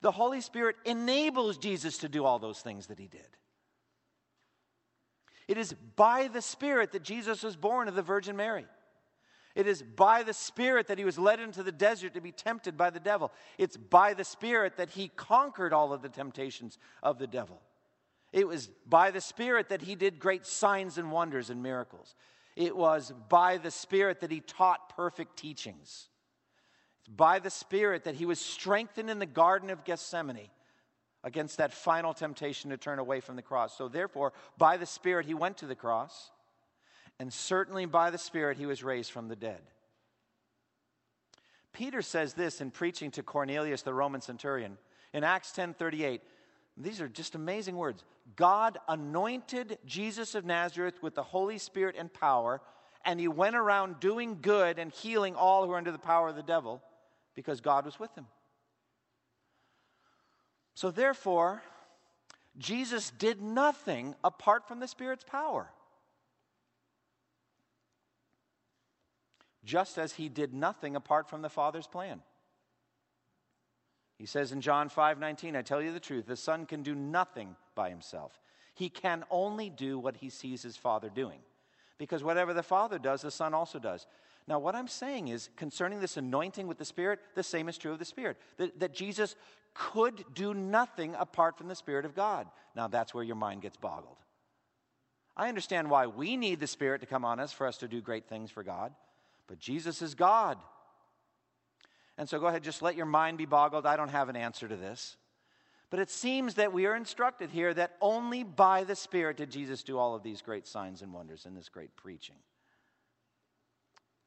The 0.00 0.12
Holy 0.12 0.40
Spirit 0.40 0.76
enables 0.84 1.58
Jesus 1.58 1.98
to 1.98 2.08
do 2.08 2.24
all 2.24 2.38
those 2.38 2.60
things 2.60 2.86
that 2.86 2.98
he 2.98 3.08
did. 3.08 3.26
It 5.48 5.58
is 5.58 5.74
by 5.96 6.28
the 6.28 6.42
Spirit 6.42 6.92
that 6.92 7.02
Jesus 7.02 7.42
was 7.42 7.56
born 7.56 7.88
of 7.88 7.94
the 7.94 8.02
Virgin 8.02 8.36
Mary. 8.36 8.66
It 9.54 9.66
is 9.66 9.82
by 9.82 10.22
the 10.22 10.34
Spirit 10.34 10.86
that 10.86 10.98
he 10.98 11.04
was 11.04 11.18
led 11.18 11.40
into 11.40 11.64
the 11.64 11.72
desert 11.72 12.14
to 12.14 12.20
be 12.20 12.30
tempted 12.30 12.76
by 12.76 12.90
the 12.90 13.00
devil. 13.00 13.32
It's 13.56 13.76
by 13.76 14.14
the 14.14 14.24
Spirit 14.24 14.76
that 14.76 14.90
he 14.90 15.08
conquered 15.08 15.72
all 15.72 15.92
of 15.92 16.02
the 16.02 16.08
temptations 16.08 16.78
of 17.02 17.18
the 17.18 17.26
devil. 17.26 17.60
It 18.32 18.46
was 18.46 18.68
by 18.86 19.10
the 19.10 19.20
Spirit 19.20 19.70
that 19.70 19.82
he 19.82 19.94
did 19.94 20.18
great 20.18 20.46
signs 20.46 20.98
and 20.98 21.10
wonders 21.10 21.50
and 21.50 21.62
miracles. 21.62 22.14
It 22.56 22.76
was 22.76 23.12
by 23.28 23.56
the 23.56 23.70
Spirit 23.70 24.20
that 24.20 24.30
he 24.30 24.40
taught 24.40 24.94
perfect 24.96 25.36
teachings 25.36 26.08
It's 26.98 27.08
by 27.08 27.38
the 27.38 27.50
Spirit 27.50 28.04
that 28.04 28.16
he 28.16 28.26
was 28.26 28.40
strengthened 28.40 29.08
in 29.08 29.18
the 29.18 29.26
Garden 29.26 29.70
of 29.70 29.84
Gethsemane 29.84 30.50
against 31.24 31.58
that 31.58 31.72
final 31.72 32.12
temptation 32.12 32.70
to 32.70 32.76
turn 32.76 32.98
away 32.98 33.20
from 33.20 33.36
the 33.36 33.42
cross. 33.42 33.76
So, 33.76 33.88
therefore, 33.88 34.32
by 34.56 34.76
the 34.76 34.86
Spirit, 34.86 35.26
he 35.26 35.34
went 35.34 35.58
to 35.58 35.66
the 35.66 35.74
cross, 35.74 36.30
and 37.18 37.32
certainly 37.32 37.86
by 37.86 38.10
the 38.10 38.18
Spirit, 38.18 38.58
he 38.58 38.66
was 38.66 38.84
raised 38.84 39.10
from 39.10 39.28
the 39.28 39.36
dead. 39.36 39.60
Peter 41.72 42.02
says 42.02 42.34
this 42.34 42.60
in 42.60 42.70
preaching 42.70 43.10
to 43.12 43.22
Cornelius, 43.22 43.82
the 43.82 43.94
Roman 43.94 44.20
centurion, 44.20 44.78
in 45.12 45.24
Acts 45.24 45.52
10 45.52 45.74
38. 45.74 46.22
These 46.80 47.00
are 47.00 47.08
just 47.08 47.34
amazing 47.34 47.76
words. 47.76 48.04
God 48.36 48.78
anointed 48.88 49.78
Jesus 49.84 50.34
of 50.34 50.44
Nazareth 50.44 51.02
with 51.02 51.14
the 51.14 51.22
Holy 51.22 51.58
Spirit 51.58 51.96
and 51.98 52.12
power, 52.12 52.60
and 53.04 53.18
he 53.18 53.26
went 53.26 53.56
around 53.56 54.00
doing 54.00 54.38
good 54.40 54.78
and 54.78 54.92
healing 54.92 55.34
all 55.34 55.66
who 55.66 55.72
are 55.72 55.76
under 55.76 55.90
the 55.90 55.98
power 55.98 56.28
of 56.28 56.36
the 56.36 56.42
devil 56.42 56.82
because 57.34 57.60
God 57.60 57.84
was 57.84 57.98
with 57.98 58.14
him. 58.14 58.26
So, 60.74 60.92
therefore, 60.92 61.62
Jesus 62.56 63.10
did 63.10 63.40
nothing 63.42 64.14
apart 64.22 64.68
from 64.68 64.78
the 64.78 64.86
Spirit's 64.86 65.24
power. 65.24 65.70
Just 69.64 69.98
as 69.98 70.12
he 70.12 70.28
did 70.28 70.54
nothing 70.54 70.94
apart 70.94 71.28
from 71.28 71.42
the 71.42 71.48
Father's 71.48 71.88
plan. 71.88 72.22
He 74.18 74.26
says 74.26 74.50
in 74.50 74.60
John 74.60 74.88
5 74.88 75.18
19, 75.18 75.56
I 75.56 75.62
tell 75.62 75.80
you 75.80 75.92
the 75.92 76.00
truth, 76.00 76.26
the 76.26 76.36
Son 76.36 76.66
can 76.66 76.82
do 76.82 76.94
nothing 76.94 77.56
by 77.74 77.88
himself. 77.88 78.38
He 78.74 78.88
can 78.88 79.24
only 79.30 79.70
do 79.70 79.98
what 79.98 80.16
he 80.16 80.28
sees 80.28 80.62
his 80.62 80.76
Father 80.76 81.08
doing. 81.08 81.38
Because 81.98 82.22
whatever 82.22 82.52
the 82.52 82.62
Father 82.62 82.98
does, 82.98 83.22
the 83.22 83.30
Son 83.30 83.54
also 83.54 83.78
does. 83.78 84.06
Now, 84.46 84.58
what 84.58 84.74
I'm 84.74 84.88
saying 84.88 85.28
is 85.28 85.50
concerning 85.56 86.00
this 86.00 86.16
anointing 86.16 86.66
with 86.66 86.78
the 86.78 86.84
Spirit, 86.84 87.20
the 87.34 87.42
same 87.42 87.68
is 87.68 87.76
true 87.76 87.92
of 87.92 87.98
the 87.98 88.04
Spirit. 88.04 88.38
That, 88.56 88.78
that, 88.80 88.94
Jesus 88.94 89.36
could 89.74 90.24
do 90.34 90.54
nothing 90.54 91.14
apart 91.18 91.58
from 91.58 91.68
the 91.68 91.74
Spirit 91.74 92.04
of 92.04 92.14
God. 92.14 92.46
Now, 92.74 92.88
that's 92.88 93.12
where 93.12 93.24
your 93.24 93.36
mind 93.36 93.62
gets 93.62 93.76
boggled. 93.76 94.16
I 95.36 95.48
understand 95.48 95.90
why 95.90 96.06
we 96.06 96.36
need 96.36 96.60
the 96.60 96.66
Spirit 96.66 97.00
to 97.02 97.06
come 97.06 97.24
on 97.24 97.38
us 97.40 97.52
for 97.52 97.66
us 97.66 97.76
to 97.78 97.88
do 97.88 98.00
great 98.00 98.26
things 98.26 98.50
for 98.50 98.62
God, 98.62 98.92
but 99.48 99.60
Jesus 99.60 100.02
is 100.02 100.14
God. 100.14 100.58
And 102.18 102.28
so 102.28 102.40
go 102.40 102.48
ahead, 102.48 102.64
just 102.64 102.82
let 102.82 102.96
your 102.96 103.06
mind 103.06 103.38
be 103.38 103.46
boggled. 103.46 103.86
I 103.86 103.96
don't 103.96 104.10
have 104.10 104.28
an 104.28 104.36
answer 104.36 104.66
to 104.66 104.76
this. 104.76 105.16
But 105.88 106.00
it 106.00 106.10
seems 106.10 106.54
that 106.54 106.72
we 106.72 106.84
are 106.84 106.96
instructed 106.96 107.50
here 107.50 107.72
that 107.72 107.96
only 108.00 108.42
by 108.42 108.84
the 108.84 108.96
Spirit 108.96 109.38
did 109.38 109.50
Jesus 109.50 109.82
do 109.82 109.96
all 109.96 110.14
of 110.14 110.22
these 110.22 110.42
great 110.42 110.66
signs 110.66 111.00
and 111.00 111.14
wonders 111.14 111.46
and 111.46 111.56
this 111.56 111.68
great 111.68 111.96
preaching. 111.96 112.34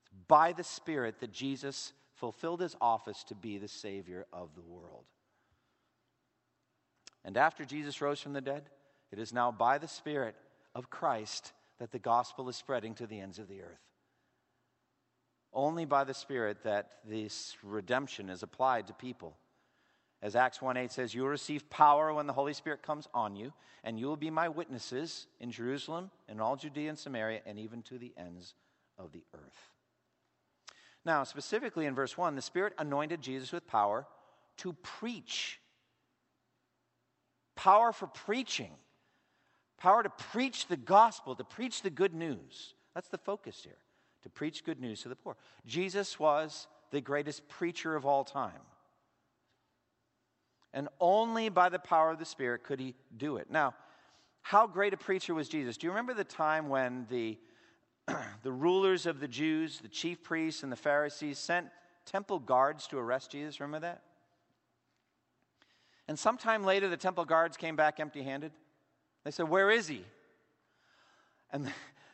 It's 0.01 0.11
by 0.27 0.53
the 0.53 0.63
Spirit 0.63 1.19
that 1.19 1.33
Jesus 1.33 1.93
fulfilled 2.15 2.61
his 2.61 2.75
office 2.81 3.23
to 3.25 3.35
be 3.35 3.57
the 3.57 3.67
Savior 3.67 4.25
of 4.31 4.55
the 4.55 4.61
world. 4.61 5.03
And 7.23 7.37
after 7.37 7.65
Jesus 7.65 8.01
rose 8.01 8.21
from 8.21 8.33
the 8.33 8.41
dead, 8.41 8.63
it 9.11 9.19
is 9.19 9.33
now 9.33 9.51
by 9.51 9.77
the 9.77 9.87
Spirit 9.87 10.35
of 10.73 10.89
Christ 10.89 11.51
that 11.77 11.91
the 11.91 11.99
gospel 11.99 12.47
is 12.49 12.55
spreading 12.55 12.95
to 12.95 13.05
the 13.05 13.19
ends 13.19 13.37
of 13.37 13.47
the 13.47 13.61
earth. 13.61 13.90
Only 15.53 15.85
by 15.85 16.03
the 16.03 16.13
Spirit 16.13 16.63
that 16.63 16.91
this 17.07 17.57
redemption 17.63 18.29
is 18.29 18.43
applied 18.43 18.87
to 18.87 18.93
people. 18.93 19.35
As 20.21 20.35
Acts 20.35 20.61
1 20.61 20.77
8 20.77 20.91
says, 20.91 21.13
You 21.13 21.23
will 21.23 21.29
receive 21.29 21.69
power 21.69 22.13
when 22.13 22.27
the 22.27 22.33
Holy 22.33 22.53
Spirit 22.53 22.83
comes 22.83 23.07
on 23.13 23.35
you, 23.35 23.51
and 23.83 23.99
you 23.99 24.05
will 24.05 24.17
be 24.17 24.29
my 24.29 24.49
witnesses 24.49 25.27
in 25.39 25.51
Jerusalem, 25.51 26.11
in 26.29 26.39
all 26.39 26.55
Judea 26.55 26.89
and 26.89 26.99
Samaria, 26.99 27.41
and 27.45 27.57
even 27.57 27.81
to 27.83 27.97
the 27.97 28.13
ends 28.17 28.53
of 28.97 29.11
the 29.11 29.23
earth. 29.33 29.71
Now, 31.03 31.23
specifically 31.23 31.85
in 31.85 31.95
verse 31.95 32.17
1, 32.17 32.35
the 32.35 32.41
Spirit 32.41 32.73
anointed 32.77 33.21
Jesus 33.21 33.51
with 33.51 33.67
power 33.67 34.05
to 34.57 34.73
preach. 34.73 35.59
Power 37.55 37.91
for 37.91 38.07
preaching. 38.07 38.71
Power 39.77 40.03
to 40.03 40.09
preach 40.09 40.67
the 40.67 40.77
gospel, 40.77 41.35
to 41.35 41.43
preach 41.43 41.81
the 41.81 41.89
good 41.89 42.13
news. 42.13 42.75
That's 42.93 43.07
the 43.07 43.17
focus 43.17 43.61
here, 43.63 43.79
to 44.23 44.29
preach 44.29 44.63
good 44.63 44.79
news 44.79 45.01
to 45.01 45.09
the 45.09 45.15
poor. 45.15 45.35
Jesus 45.65 46.19
was 46.19 46.67
the 46.91 47.01
greatest 47.01 47.47
preacher 47.47 47.95
of 47.95 48.05
all 48.05 48.23
time. 48.23 48.51
And 50.73 50.87
only 50.99 51.49
by 51.49 51.69
the 51.69 51.79
power 51.79 52.11
of 52.11 52.19
the 52.19 52.25
Spirit 52.25 52.63
could 52.63 52.79
he 52.79 52.95
do 53.15 53.37
it. 53.37 53.49
Now, 53.49 53.73
how 54.41 54.67
great 54.67 54.93
a 54.93 54.97
preacher 54.97 55.33
was 55.33 55.49
Jesus? 55.49 55.77
Do 55.77 55.85
you 55.85 55.91
remember 55.91 56.13
the 56.13 56.23
time 56.23 56.69
when 56.69 57.05
the, 57.09 57.37
the 58.43 58.51
rulers 58.51 59.05
of 59.05 59.19
the 59.19 59.27
Jews, 59.27 59.79
the 59.79 59.87
chief 59.87 60.23
priests, 60.23 60.63
and 60.63 60.71
the 60.71 60.77
Pharisees 60.77 61.37
sent 61.37 61.67
temple 62.05 62.39
guards 62.39 62.87
to 62.87 62.97
arrest 62.97 63.31
Jesus? 63.31 63.59
Remember 63.59 63.85
that? 63.85 64.01
And 66.07 66.17
sometime 66.17 66.63
later, 66.63 66.89
the 66.89 66.97
temple 66.97 67.25
guards 67.25 67.57
came 67.57 67.75
back 67.75 67.99
empty 67.99 68.23
handed. 68.23 68.51
They 69.23 69.31
said, 69.31 69.47
Where 69.49 69.69
is 69.69 69.87
he? 69.87 70.03
And 71.51 71.71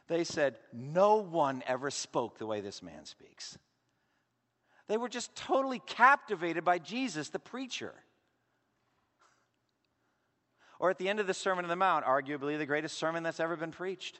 they 0.08 0.24
said, 0.24 0.58
No 0.74 1.18
one 1.18 1.64
ever 1.68 1.92
spoke 1.92 2.38
the 2.38 2.46
way 2.46 2.62
this 2.62 2.82
man 2.82 3.06
speaks. 3.06 3.58
They 4.88 4.98
were 4.98 5.10
just 5.10 5.36
totally 5.36 5.80
captivated 5.86 6.64
by 6.64 6.80
Jesus, 6.80 7.30
the 7.30 7.40
preacher. 7.40 7.94
Or 10.80 10.90
at 10.90 10.98
the 10.98 11.10
end 11.10 11.20
of 11.20 11.28
the 11.28 11.34
Sermon 11.34 11.66
on 11.66 11.70
the 11.70 11.76
Mount, 11.76 12.06
arguably 12.06 12.58
the 12.58 12.66
greatest 12.66 12.98
sermon 12.98 13.24
that's 13.24 13.40
ever 13.40 13.56
been 13.56 13.72
preached. 13.72 14.16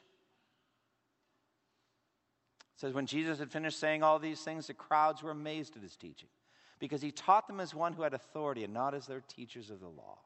It 2.76 2.80
says, 2.80 2.92
When 2.92 3.06
Jesus 3.06 3.38
had 3.38 3.50
finished 3.50 3.78
saying 3.78 4.02
all 4.02 4.18
these 4.18 4.40
things, 4.40 4.66
the 4.66 4.74
crowds 4.74 5.22
were 5.22 5.30
amazed 5.30 5.76
at 5.76 5.82
his 5.82 5.96
teaching 5.96 6.28
because 6.78 7.00
he 7.00 7.12
taught 7.12 7.48
them 7.48 7.60
as 7.60 7.74
one 7.74 7.92
who 7.92 8.02
had 8.02 8.14
authority 8.14 8.64
and 8.64 8.74
not 8.74 8.94
as 8.94 9.06
their 9.06 9.22
teachers 9.26 9.70
of 9.70 9.80
the 9.80 9.88
law. 9.88 10.18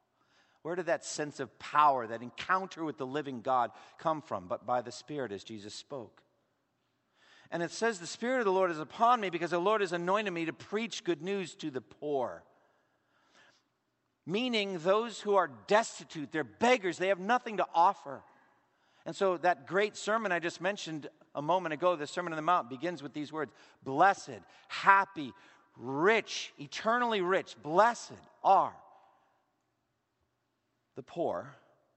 Where 0.62 0.76
did 0.76 0.87
that 0.87 1.04
sense 1.04 1.40
of 1.40 1.59
power, 1.59 2.07
that 2.07 2.23
encounter 2.23 2.85
with 2.85 2.99
the 2.99 3.07
living 3.07 3.40
God 3.40 3.71
come 3.99 4.23
from? 4.23 4.47
But 4.47 4.64
by 4.64 4.81
the 4.81 4.92
Spirit, 4.92 5.33
as 5.33 5.42
Jesus 5.42 5.75
spoke. 5.75 6.23
And 7.50 7.62
it 7.62 7.71
says, 7.71 7.99
The 7.99 8.07
Spirit 8.07 8.38
of 8.38 8.45
the 8.45 8.52
Lord 8.52 8.71
is 8.71 8.78
upon 8.78 9.21
me 9.21 9.28
because 9.28 9.50
the 9.50 9.59
Lord 9.59 9.81
has 9.81 9.92
anointed 9.92 10.33
me 10.33 10.45
to 10.45 10.52
preach 10.52 11.04
good 11.04 11.23
news 11.23 11.54
to 11.57 11.71
the 11.71 11.81
poor 11.81 12.45
meaning 14.26 14.78
those 14.78 15.21
who 15.21 15.35
are 15.35 15.50
destitute, 15.66 16.31
they're 16.33 16.45
beggars, 16.45 16.99
they 16.99 17.09
have 17.09 17.19
nothing 17.19 17.57
to 17.57 17.66
offer. 17.75 18.23
And 19.04 19.14
so 19.16 19.37
that 19.38 19.66
great 19.66 19.97
sermon 19.97 20.31
I 20.31 20.38
just 20.38 20.61
mentioned 20.61 21.09
a 21.35 21.42
moment 21.42 21.73
ago, 21.73 21.97
the 21.97 22.07
Sermon 22.07 22.33
on 22.33 22.37
the 22.37 22.42
Mount, 22.42 22.69
begins 22.69 23.02
with 23.02 23.12
these 23.12 23.33
words 23.33 23.53
Blessed, 23.83 24.40
happy, 24.68 25.33
rich, 25.77 26.53
eternally 26.59 27.20
rich, 27.20 27.57
blessed 27.62 28.12
are 28.44 28.75
the 30.96 31.02
poor 31.02 31.55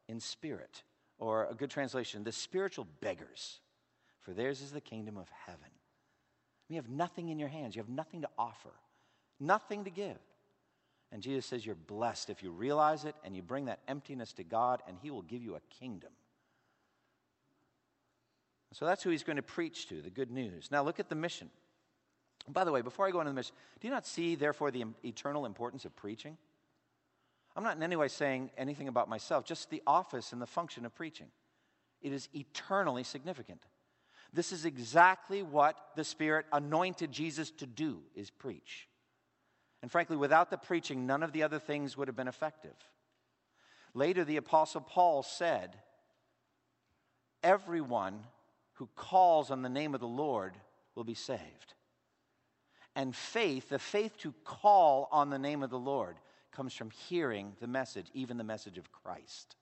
in 0.08 0.20
spirit. 0.20 0.84
Or 1.18 1.48
a 1.50 1.54
good 1.54 1.70
translation, 1.70 2.24
the 2.24 2.32
spiritual 2.32 2.88
beggars, 3.00 3.60
for 4.20 4.34
theirs 4.34 4.62
is 4.62 4.72
the 4.72 4.82
kingdom 4.82 5.18
of 5.18 5.30
heaven. 5.46 5.70
You 6.68 6.76
have 6.78 6.90
nothing 6.90 7.30
in 7.30 7.40
your 7.40 7.48
hands, 7.48 7.76
you 7.76 7.82
have 7.82 7.90
nothing 7.90 8.22
to 8.22 8.30
offer, 8.38 8.72
nothing 9.40 9.86
to 9.86 9.90
give. 9.90 10.18
And 11.12 11.22
Jesus 11.22 11.46
says 11.46 11.66
you're 11.66 11.76
blessed 11.76 12.30
if 12.30 12.44
you 12.44 12.52
realize 12.52 13.06
it 13.06 13.16
and 13.24 13.36
you 13.36 13.42
bring 13.42 13.66
that 13.66 13.80
emptiness 13.88 14.34
to 14.34 14.44
God, 14.44 14.82
and 14.88 14.98
He 15.02 15.12
will 15.12 15.22
give 15.22 15.42
you 15.42 15.56
a 15.56 15.62
kingdom. 15.80 16.12
So 18.74 18.86
that's 18.86 19.04
who 19.04 19.12
He's 19.12 19.24
going 19.24 19.38
to 19.38 19.42
preach 19.42 19.88
to, 19.88 20.02
the 20.02 20.10
good 20.10 20.32
news. 20.32 20.70
Now 20.70 20.84
look 20.84 21.00
at 21.00 21.08
the 21.08 21.16
mission. 21.16 21.50
By 22.50 22.66
the 22.66 22.72
way, 22.72 22.82
before 22.82 23.08
I 23.08 23.12
go 23.12 23.22
into 23.22 23.32
the 23.32 23.36
mission, 23.36 23.56
do 23.80 23.88
you 23.88 23.94
not 23.94 24.06
see, 24.06 24.36
therefore, 24.36 24.70
the 24.70 24.84
eternal 25.04 25.46
importance 25.46 25.86
of 25.86 25.96
preaching? 25.96 26.38
I'm 27.56 27.64
not 27.64 27.78
in 27.78 27.84
any 27.84 27.96
way 27.96 28.08
saying 28.08 28.52
anything 28.58 28.88
about 28.88 29.08
myself, 29.08 29.46
just 29.46 29.70
the 29.70 29.82
office 29.88 30.34
and 30.34 30.42
the 30.42 30.48
function 30.48 30.86
of 30.86 30.94
preaching. 30.94 31.28
It 32.02 32.12
is 32.12 32.28
eternally 32.34 33.04
significant. 33.04 33.62
This 34.34 34.52
is 34.52 34.66
exactly 34.66 35.42
what 35.42 35.78
the 35.96 36.04
Spirit 36.04 36.46
anointed 36.52 37.12
Jesus 37.12 37.52
to 37.52 37.66
do 37.66 38.00
is 38.14 38.30
preach. 38.30 38.90
And 39.82 39.90
frankly, 39.90 40.18
without 40.18 40.50
the 40.50 40.58
preaching, 40.58 41.06
none 41.06 41.24
of 41.24 41.32
the 41.32 41.44
other 41.44 41.60
things 41.60 41.96
would 41.96 42.08
have 42.08 42.18
been 42.18 42.28
effective. 42.28 42.76
Later, 43.94 44.26
the 44.26 44.38
Apostle 44.38 44.82
Paul 44.82 45.24
said, 45.24 45.78
Everyone 47.42 48.20
who 48.74 48.90
calls 48.96 49.52
on 49.52 49.62
the 49.62 49.70
name 49.70 49.94
of 49.94 50.02
the 50.02 50.08
Lord 50.08 50.54
will 50.96 51.04
be 51.06 51.14
saved. 51.14 51.74
And 52.96 53.16
faith, 53.16 53.70
the 53.70 53.80
faith 53.80 54.18
to 54.20 54.34
call 54.44 55.08
on 55.12 55.30
the 55.30 55.40
name 55.40 55.64
of 55.64 55.70
the 55.70 55.80
Lord, 55.80 56.18
comes 56.56 56.74
from 56.74 56.90
hearing 56.90 57.54
the 57.60 57.68
message, 57.68 58.08
even 58.14 58.38
the 58.38 58.44
message 58.44 58.78
of 58.78 58.92
Christ. 58.92 59.56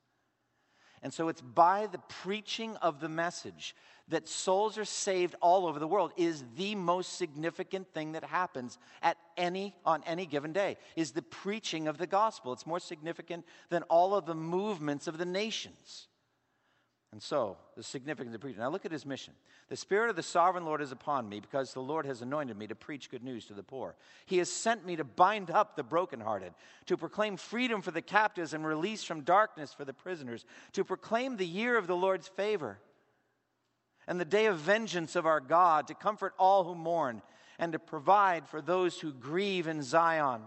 And 1.01 1.13
so 1.13 1.27
it's 1.27 1.41
by 1.41 1.87
the 1.87 1.99
preaching 2.07 2.77
of 2.77 3.01
the 3.01 3.09
message 3.09 3.75
that 4.07 4.27
souls 4.27 4.77
are 4.77 4.85
saved 4.85 5.35
all 5.41 5.65
over 5.65 5.79
the 5.79 5.87
world 5.87 6.11
is 6.17 6.43
the 6.55 6.75
most 6.75 7.17
significant 7.17 7.93
thing 7.93 8.13
that 8.13 8.23
happens 8.23 8.77
at 9.01 9.17
any 9.37 9.75
on 9.85 10.03
any 10.05 10.25
given 10.25 10.53
day 10.53 10.77
is 10.95 11.11
the 11.11 11.21
preaching 11.21 11.87
of 11.87 11.97
the 11.97 12.07
gospel 12.07 12.51
it's 12.51 12.67
more 12.67 12.81
significant 12.81 13.45
than 13.69 13.83
all 13.83 14.13
of 14.13 14.25
the 14.25 14.35
movements 14.35 15.07
of 15.07 15.17
the 15.17 15.25
nations 15.25 16.07
and 17.13 17.21
so 17.21 17.57
the 17.77 17.83
significance 17.83 18.33
of 18.33 18.41
preaching. 18.41 18.59
Now 18.59 18.71
look 18.71 18.85
at 18.85 18.91
his 18.91 19.05
mission. 19.05 19.35
The 19.69 19.75
spirit 19.75 20.09
of 20.09 20.15
the 20.15 20.23
sovereign 20.23 20.65
lord 20.65 20.81
is 20.81 20.91
upon 20.91 21.29
me 21.29 21.39
because 21.39 21.71
the 21.71 21.79
lord 21.79 22.07
has 22.07 22.23
anointed 22.23 22.57
me 22.57 22.65
to 22.65 22.73
preach 22.73 23.11
good 23.11 23.23
news 23.23 23.45
to 23.45 23.53
the 23.53 23.61
poor. 23.61 23.95
He 24.25 24.39
has 24.39 24.51
sent 24.51 24.83
me 24.83 24.95
to 24.95 25.03
bind 25.03 25.51
up 25.51 25.75
the 25.75 25.83
brokenhearted 25.83 26.55
to 26.87 26.97
proclaim 26.97 27.37
freedom 27.37 27.83
for 27.83 27.91
the 27.91 28.01
captives 28.01 28.55
and 28.55 28.65
release 28.65 29.03
from 29.03 29.21
darkness 29.21 29.75
for 29.75 29.85
the 29.85 29.93
prisoners 29.93 30.43
to 30.71 30.83
proclaim 30.83 31.37
the 31.37 31.45
year 31.45 31.77
of 31.77 31.85
the 31.85 31.95
lord's 31.95 32.27
favor 32.27 32.79
and 34.07 34.19
the 34.19 34.25
day 34.25 34.47
of 34.47 34.57
vengeance 34.57 35.15
of 35.15 35.27
our 35.27 35.39
God, 35.39 35.87
to 35.87 35.93
comfort 35.93 36.33
all 36.39 36.63
who 36.63 36.73
mourn, 36.73 37.21
and 37.59 37.73
to 37.73 37.79
provide 37.79 38.47
for 38.49 38.59
those 38.59 38.99
who 38.99 39.13
grieve 39.13 39.67
in 39.67 39.83
Zion, 39.83 40.41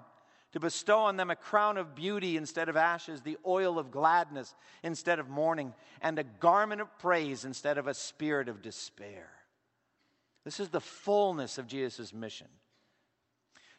to 0.52 0.60
bestow 0.60 1.00
on 1.00 1.16
them 1.16 1.30
a 1.30 1.36
crown 1.36 1.76
of 1.76 1.94
beauty 1.94 2.36
instead 2.36 2.68
of 2.68 2.76
ashes, 2.76 3.20
the 3.20 3.36
oil 3.46 3.78
of 3.78 3.90
gladness 3.90 4.54
instead 4.82 5.18
of 5.18 5.28
mourning, 5.28 5.74
and 6.00 6.18
a 6.18 6.24
garment 6.24 6.80
of 6.80 6.98
praise 6.98 7.44
instead 7.44 7.78
of 7.78 7.86
a 7.86 7.94
spirit 7.94 8.48
of 8.48 8.62
despair. 8.62 9.28
This 10.44 10.60
is 10.60 10.68
the 10.68 10.80
fullness 10.80 11.58
of 11.58 11.66
Jesus' 11.66 12.14
mission. 12.14 12.48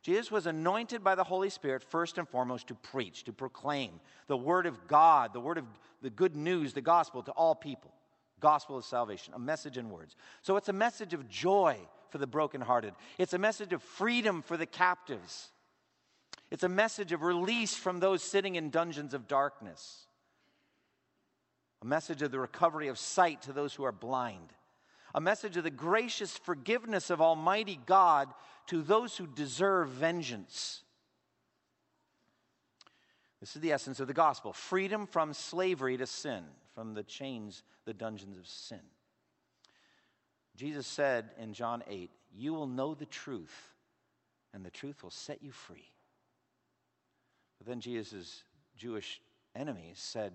Jesus 0.03 0.31
was 0.31 0.47
anointed 0.47 1.03
by 1.03 1.15
the 1.15 1.23
Holy 1.23 1.49
Spirit 1.49 1.83
first 1.83 2.17
and 2.17 2.27
foremost 2.27 2.67
to 2.67 2.75
preach, 2.75 3.23
to 3.25 3.33
proclaim 3.33 3.99
the 4.27 4.37
word 4.37 4.65
of 4.65 4.87
God, 4.87 5.33
the 5.33 5.39
word 5.39 5.57
of 5.57 5.65
the 6.01 6.09
good 6.09 6.35
news, 6.35 6.73
the 6.73 6.81
gospel 6.81 7.23
to 7.23 7.31
all 7.31 7.55
people 7.55 7.91
gospel 8.39 8.77
of 8.77 8.85
salvation, 8.85 9.33
a 9.33 9.39
message 9.39 9.77
in 9.77 9.89
words. 9.89 10.15
So 10.41 10.57
it's 10.57 10.69
a 10.69 10.73
message 10.73 11.13
of 11.13 11.27
joy 11.27 11.77
for 12.09 12.17
the 12.19 12.27
brokenhearted, 12.27 12.93
it's 13.17 13.33
a 13.33 13.39
message 13.39 13.73
of 13.73 13.83
freedom 13.83 14.41
for 14.41 14.55
the 14.55 14.65
captives, 14.65 15.49
it's 16.49 16.63
a 16.63 16.69
message 16.69 17.11
of 17.11 17.23
release 17.23 17.75
from 17.75 17.99
those 17.99 18.23
sitting 18.23 18.55
in 18.55 18.69
dungeons 18.69 19.13
of 19.13 19.27
darkness, 19.27 20.05
a 21.81 21.85
message 21.85 22.21
of 22.21 22.31
the 22.31 22.39
recovery 22.39 22.87
of 22.87 22.97
sight 22.97 23.41
to 23.43 23.53
those 23.53 23.73
who 23.73 23.83
are 23.83 23.91
blind. 23.91 24.53
A 25.15 25.21
message 25.21 25.57
of 25.57 25.63
the 25.63 25.71
gracious 25.71 26.37
forgiveness 26.37 27.09
of 27.09 27.21
Almighty 27.21 27.79
God 27.85 28.29
to 28.67 28.81
those 28.81 29.17
who 29.17 29.25
deserve 29.25 29.89
vengeance. 29.89 30.83
This 33.39 33.55
is 33.55 33.61
the 33.61 33.71
essence 33.71 33.99
of 33.99 34.07
the 34.07 34.13
gospel 34.13 34.53
freedom 34.53 35.07
from 35.07 35.33
slavery 35.33 35.97
to 35.97 36.05
sin, 36.05 36.43
from 36.73 36.93
the 36.93 37.03
chains, 37.03 37.63
the 37.85 37.93
dungeons 37.93 38.37
of 38.37 38.47
sin. 38.47 38.81
Jesus 40.55 40.87
said 40.87 41.29
in 41.39 41.53
John 41.53 41.83
8, 41.87 42.09
You 42.35 42.53
will 42.53 42.67
know 42.67 42.95
the 42.95 43.05
truth, 43.05 43.75
and 44.53 44.65
the 44.65 44.71
truth 44.71 45.03
will 45.03 45.11
set 45.11 45.43
you 45.43 45.51
free. 45.51 45.91
But 47.57 47.67
then 47.67 47.79
Jesus 47.79 48.43
Jewish 48.75 49.21
enemies 49.55 49.99
said, 49.99 50.33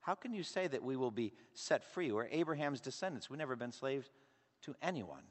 How 0.00 0.14
can 0.14 0.32
you 0.32 0.42
say 0.42 0.66
that 0.66 0.82
we 0.82 0.96
will 0.96 1.10
be 1.10 1.32
set 1.54 1.84
free? 1.84 2.10
We're 2.12 2.26
Abraham's 2.26 2.80
descendants. 2.80 3.28
We've 3.28 3.38
never 3.38 3.56
been 3.56 3.72
slaves 3.72 4.10
to 4.62 4.74
anyone. 4.82 5.22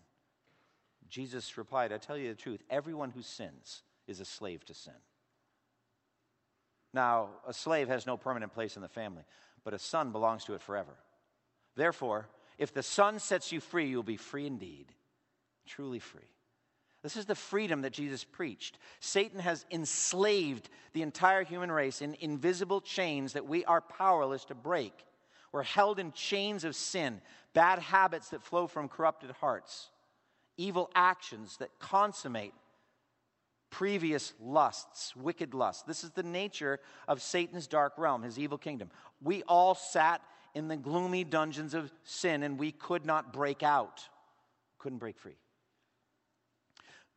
Jesus 1.09 1.57
replied, 1.57 1.91
I 1.91 1.97
tell 1.97 2.17
you 2.17 2.29
the 2.29 2.35
truth, 2.35 2.61
everyone 2.69 3.11
who 3.11 3.21
sins 3.21 3.81
is 4.07 4.19
a 4.19 4.25
slave 4.25 4.65
to 4.65 4.73
sin. 4.73 4.93
Now, 6.93 7.29
a 7.47 7.53
slave 7.53 7.87
has 7.87 8.05
no 8.05 8.17
permanent 8.17 8.53
place 8.53 8.75
in 8.75 8.81
the 8.81 8.87
family, 8.87 9.23
but 9.63 9.73
a 9.73 9.79
son 9.79 10.11
belongs 10.11 10.45
to 10.45 10.53
it 10.53 10.61
forever. 10.61 10.95
Therefore, 11.75 12.27
if 12.57 12.73
the 12.73 12.83
son 12.83 13.19
sets 13.19 13.51
you 13.51 13.59
free, 13.59 13.87
you'll 13.87 14.03
be 14.03 14.17
free 14.17 14.47
indeed, 14.47 14.87
truly 15.65 15.99
free. 15.99 16.21
This 17.07 17.15
is 17.15 17.25
the 17.25 17.35
freedom 17.35 17.83
that 17.83 17.93
Jesus 17.93 18.25
preached. 18.25 18.77
Satan 18.99 19.39
has 19.39 19.65
enslaved 19.71 20.67
the 20.91 21.03
entire 21.03 21.45
human 21.45 21.71
race 21.71 22.01
in 22.01 22.17
invisible 22.19 22.81
chains 22.81 23.31
that 23.31 23.47
we 23.47 23.63
are 23.63 23.79
powerless 23.79 24.43
to 24.43 24.55
break. 24.55 24.91
We're 25.53 25.63
held 25.63 25.99
in 25.99 26.11
chains 26.11 26.65
of 26.65 26.75
sin, 26.75 27.21
bad 27.53 27.79
habits 27.79 28.31
that 28.31 28.43
flow 28.43 28.67
from 28.67 28.89
corrupted 28.89 29.31
hearts, 29.31 29.87
evil 30.57 30.91
actions 30.95 31.55
that 31.59 31.79
consummate 31.79 32.53
previous 33.69 34.33
lusts, 34.41 35.15
wicked 35.15 35.53
lusts. 35.53 35.83
This 35.83 36.03
is 36.03 36.09
the 36.09 36.23
nature 36.23 36.77
of 37.07 37.21
Satan's 37.21 37.67
dark 37.67 37.93
realm, 37.97 38.21
his 38.21 38.37
evil 38.37 38.57
kingdom. 38.57 38.91
We 39.21 39.43
all 39.43 39.75
sat 39.75 40.19
in 40.53 40.67
the 40.67 40.75
gloomy 40.75 41.23
dungeons 41.23 41.73
of 41.73 41.89
sin 42.03 42.43
and 42.43 42.59
we 42.59 42.73
could 42.73 43.05
not 43.05 43.31
break 43.31 43.63
out, 43.63 44.01
couldn't 44.77 44.97
break 44.97 45.17
free. 45.17 45.37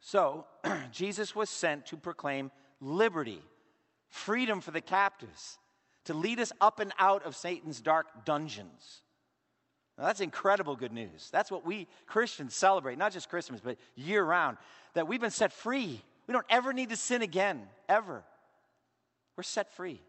So, 0.01 0.47
Jesus 0.93 1.35
was 1.37 1.51
sent 1.51 1.87
to 1.87 1.97
proclaim 1.97 2.51
liberty, 2.81 3.43
freedom 4.09 4.61
for 4.61 4.71
the 4.71 4.81
captives, 4.81 5.59
to 6.05 6.15
lead 6.15 6.41
us 6.41 6.53
up 6.61 6.81
and 6.81 6.93
out 6.99 7.25
of 7.25 7.37
Satan's 7.37 7.81
dark 7.81 8.25
dungeons. 8.25 9.03
Now, 9.99 10.07
that's 10.07 10.23
incredible 10.23 10.77
good 10.77 10.93
news. 10.93 11.29
That's 11.31 11.51
what 11.51 11.67
we 11.67 11.87
Christians 12.07 12.55
celebrate, 12.55 12.97
not 12.97 13.13
just 13.13 13.29
Christmas, 13.29 13.61
but 13.61 13.77
year 13.95 14.25
round, 14.25 14.57
that 14.95 15.07
we've 15.07 15.21
been 15.21 15.31
set 15.31 15.53
free. 15.53 16.03
We 16.27 16.33
don't 16.33 16.47
ever 16.49 16.73
need 16.73 16.89
to 16.89 16.97
sin 16.97 17.21
again, 17.21 17.69
ever. 17.89 18.25
We're 19.37 19.43
set 19.43 19.71
free. 19.73 20.01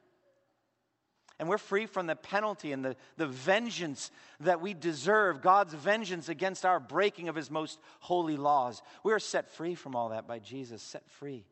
And 1.42 1.50
we're 1.50 1.58
free 1.58 1.88
from 1.88 2.06
the 2.06 2.16
penalty 2.16 2.72
and 2.72 2.86
the, 2.86 2.96
the 3.18 3.26
vengeance 3.26 4.12
that 4.42 4.62
we 4.62 4.76
deserve, 4.76 5.42
God's 5.42 5.74
vengeance 5.74 6.30
against 6.30 6.68
our 6.68 6.80
breaking 6.80 7.30
of 7.30 7.36
his 7.36 7.50
most 7.50 7.80
holy 8.00 8.38
laws. 8.38 8.84
We 9.04 9.12
are 9.12 9.18
set 9.18 9.50
free 9.50 9.74
from 9.74 9.96
all 9.96 10.10
that 10.10 10.28
by 10.28 10.38
Jesus, 10.38 10.84
set 10.84 11.10
free. 11.10 11.44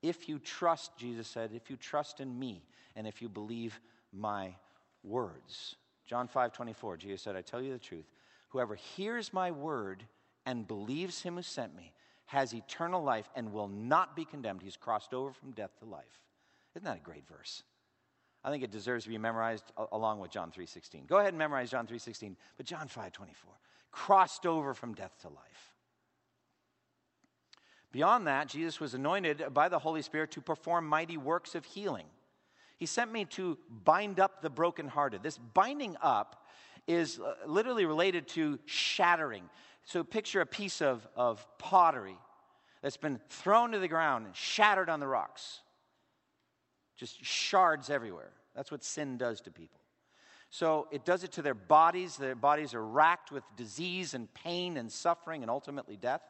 If 0.00 0.28
you 0.28 0.38
trust, 0.38 0.96
Jesus 0.96 1.26
said, 1.26 1.50
if 1.52 1.70
you 1.70 1.76
trust 1.76 2.20
in 2.20 2.38
me 2.38 2.62
and 2.94 3.04
if 3.04 3.20
you 3.20 3.28
believe 3.28 3.80
my 4.12 4.54
words. 5.02 5.74
John 6.06 6.28
5 6.28 6.52
24, 6.52 6.98
Jesus 6.98 7.22
said, 7.22 7.34
I 7.34 7.42
tell 7.42 7.60
you 7.60 7.72
the 7.72 7.80
truth. 7.80 8.06
Whoever 8.50 8.76
hears 8.76 9.32
my 9.32 9.50
word 9.50 10.04
and 10.46 10.68
believes 10.68 11.22
him 11.22 11.34
who 11.34 11.42
sent 11.42 11.74
me 11.74 11.92
has 12.26 12.54
eternal 12.54 13.02
life 13.02 13.28
and 13.34 13.52
will 13.52 13.66
not 13.66 14.14
be 14.14 14.24
condemned. 14.24 14.62
He's 14.62 14.76
crossed 14.76 15.12
over 15.12 15.32
from 15.32 15.50
death 15.50 15.76
to 15.80 15.84
life. 15.84 16.20
Isn't 16.76 16.84
that 16.84 16.98
a 16.98 17.00
great 17.00 17.26
verse? 17.26 17.64
I 18.44 18.50
think 18.50 18.64
it 18.64 18.70
deserves 18.70 19.04
to 19.04 19.10
be 19.10 19.18
memorized 19.18 19.64
along 19.92 20.18
with 20.18 20.30
John 20.30 20.50
3:16. 20.50 21.06
Go 21.06 21.18
ahead 21.18 21.28
and 21.28 21.38
memorize 21.38 21.70
John 21.70 21.86
3:16, 21.86 22.36
but 22.56 22.66
John 22.66 22.88
5:24, 22.88 23.58
crossed 23.90 24.46
over 24.46 24.74
from 24.74 24.94
death 24.94 25.16
to 25.20 25.28
life. 25.28 25.72
Beyond 27.92 28.26
that, 28.26 28.48
Jesus 28.48 28.80
was 28.80 28.94
anointed 28.94 29.52
by 29.52 29.68
the 29.68 29.78
Holy 29.78 30.02
Spirit 30.02 30.30
to 30.32 30.40
perform 30.40 30.88
mighty 30.88 31.18
works 31.18 31.54
of 31.54 31.64
healing. 31.66 32.06
He 32.78 32.86
sent 32.86 33.12
me 33.12 33.26
to 33.26 33.58
bind 33.68 34.18
up 34.18 34.40
the 34.40 34.50
brokenhearted. 34.50 35.22
This 35.22 35.38
binding 35.38 35.96
up 36.00 36.46
is 36.88 37.20
uh, 37.20 37.34
literally 37.46 37.84
related 37.84 38.26
to 38.28 38.58
shattering. 38.64 39.48
So 39.84 40.02
picture 40.02 40.40
a 40.40 40.46
piece 40.46 40.82
of, 40.82 41.06
of 41.14 41.46
pottery 41.58 42.16
that's 42.80 42.96
been 42.96 43.20
thrown 43.28 43.72
to 43.72 43.78
the 43.78 43.88
ground 43.88 44.26
and 44.26 44.34
shattered 44.34 44.88
on 44.88 44.98
the 44.98 45.06
rocks. 45.06 45.60
Just 46.96 47.24
shards 47.24 47.90
everywhere. 47.90 48.32
That's 48.54 48.70
what 48.70 48.84
sin 48.84 49.16
does 49.16 49.40
to 49.42 49.50
people. 49.50 49.80
So 50.50 50.86
it 50.90 51.04
does 51.04 51.24
it 51.24 51.32
to 51.32 51.42
their 51.42 51.54
bodies. 51.54 52.16
Their 52.16 52.34
bodies 52.34 52.74
are 52.74 52.84
racked 52.84 53.32
with 53.32 53.42
disease 53.56 54.12
and 54.12 54.32
pain 54.34 54.76
and 54.76 54.92
suffering 54.92 55.42
and 55.42 55.50
ultimately 55.50 55.96
death. 55.96 56.20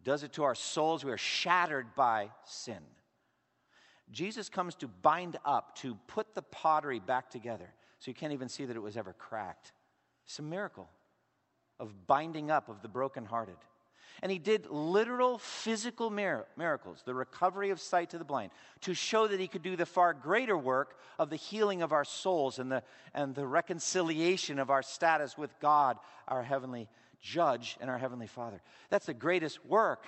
It 0.00 0.04
does 0.04 0.22
it 0.22 0.32
to 0.34 0.44
our 0.44 0.54
souls. 0.54 1.04
We 1.04 1.12
are 1.12 1.18
shattered 1.18 1.94
by 1.94 2.30
sin. 2.44 2.80
Jesus 4.10 4.48
comes 4.48 4.74
to 4.76 4.88
bind 4.88 5.36
up, 5.44 5.76
to 5.76 5.96
put 6.06 6.34
the 6.34 6.42
pottery 6.42 7.00
back 7.00 7.30
together. 7.30 7.74
So 7.98 8.10
you 8.10 8.14
can't 8.14 8.32
even 8.32 8.48
see 8.48 8.64
that 8.64 8.76
it 8.76 8.82
was 8.82 8.96
ever 8.96 9.12
cracked. 9.12 9.72
It's 10.24 10.38
a 10.38 10.42
miracle 10.42 10.88
of 11.78 12.06
binding 12.06 12.50
up 12.50 12.68
of 12.68 12.82
the 12.82 12.88
brokenhearted. 12.88 13.56
And 14.22 14.30
he 14.30 14.38
did 14.38 14.66
literal 14.70 15.38
physical 15.38 16.10
miracles, 16.10 17.02
the 17.04 17.14
recovery 17.14 17.70
of 17.70 17.80
sight 17.80 18.10
to 18.10 18.18
the 18.18 18.24
blind, 18.24 18.52
to 18.82 18.94
show 18.94 19.26
that 19.26 19.40
he 19.40 19.48
could 19.48 19.62
do 19.62 19.76
the 19.76 19.86
far 19.86 20.14
greater 20.14 20.56
work 20.56 20.98
of 21.18 21.30
the 21.30 21.36
healing 21.36 21.82
of 21.82 21.92
our 21.92 22.04
souls 22.04 22.58
and 22.58 22.70
the, 22.70 22.82
and 23.12 23.34
the 23.34 23.46
reconciliation 23.46 24.58
of 24.58 24.70
our 24.70 24.82
status 24.82 25.36
with 25.36 25.58
God, 25.60 25.98
our 26.28 26.42
heavenly 26.42 26.88
judge 27.20 27.76
and 27.80 27.90
our 27.90 27.98
heavenly 27.98 28.26
Father. 28.26 28.60
That's 28.90 29.06
the 29.06 29.14
greatest 29.14 29.64
work. 29.66 30.06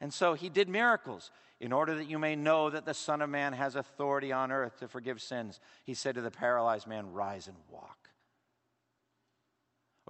And 0.00 0.12
so 0.12 0.34
he 0.34 0.48
did 0.48 0.68
miracles 0.68 1.30
in 1.60 1.72
order 1.72 1.94
that 1.96 2.08
you 2.08 2.18
may 2.18 2.36
know 2.36 2.70
that 2.70 2.86
the 2.86 2.94
Son 2.94 3.20
of 3.20 3.28
Man 3.28 3.52
has 3.52 3.76
authority 3.76 4.32
on 4.32 4.50
earth 4.50 4.78
to 4.78 4.88
forgive 4.88 5.20
sins. 5.20 5.60
He 5.84 5.92
said 5.94 6.14
to 6.14 6.22
the 6.22 6.30
paralyzed 6.30 6.86
man, 6.86 7.12
Rise 7.12 7.48
and 7.48 7.56
walk. 7.70 7.99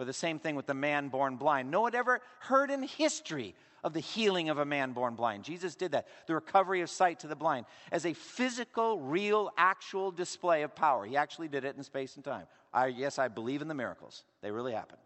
Or 0.01 0.07
the 0.07 0.15
same 0.15 0.39
thing 0.39 0.57
with 0.57 0.65
the 0.65 0.73
man 0.73 1.09
born 1.09 1.37
blind. 1.37 1.71
No 1.71 1.83
one 1.83 1.95
ever 1.95 2.23
heard 2.39 2.71
in 2.71 2.83
history 2.85 3.55
of 3.85 3.93
the 3.93 4.01
healing 4.01 4.49
of 4.49 4.57
a 4.57 4.65
man 4.65 4.93
born 4.93 5.15
blind. 5.15 5.45
Jesus 5.45 5.75
did 5.75 5.93
that, 5.93 6.09
the 6.27 6.35
recovery 6.35 6.81
of 6.81 6.89
sight 6.89 7.21
to 7.21 7.27
the 7.27 7.37
blind, 7.37 7.67
as 7.93 8.07
a 8.07 8.15
physical, 8.15 8.99
real, 8.99 9.51
actual 9.59 10.11
display 10.11 10.63
of 10.63 10.75
power. 10.75 11.05
He 11.05 11.19
actually 11.19 11.49
did 11.49 11.67
it 11.67 11.77
in 11.77 11.83
space 11.83 12.17
and 12.17 12.25
time. 12.25 12.47
I, 12.73 12.87
yes, 12.87 13.19
I 13.19 13.29
believe 13.29 13.61
in 13.61 13.69
the 13.69 13.75
miracles, 13.75 14.25
they 14.41 14.51
really 14.51 14.73
happen. 14.73 14.97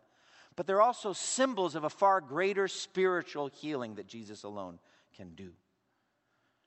But 0.54 0.68
they're 0.68 0.80
also 0.80 1.12
symbols 1.12 1.74
of 1.74 1.82
a 1.82 1.90
far 1.90 2.20
greater 2.20 2.68
spiritual 2.68 3.48
healing 3.48 3.96
that 3.96 4.06
Jesus 4.06 4.44
alone 4.44 4.78
can 5.16 5.34
do. 5.34 5.50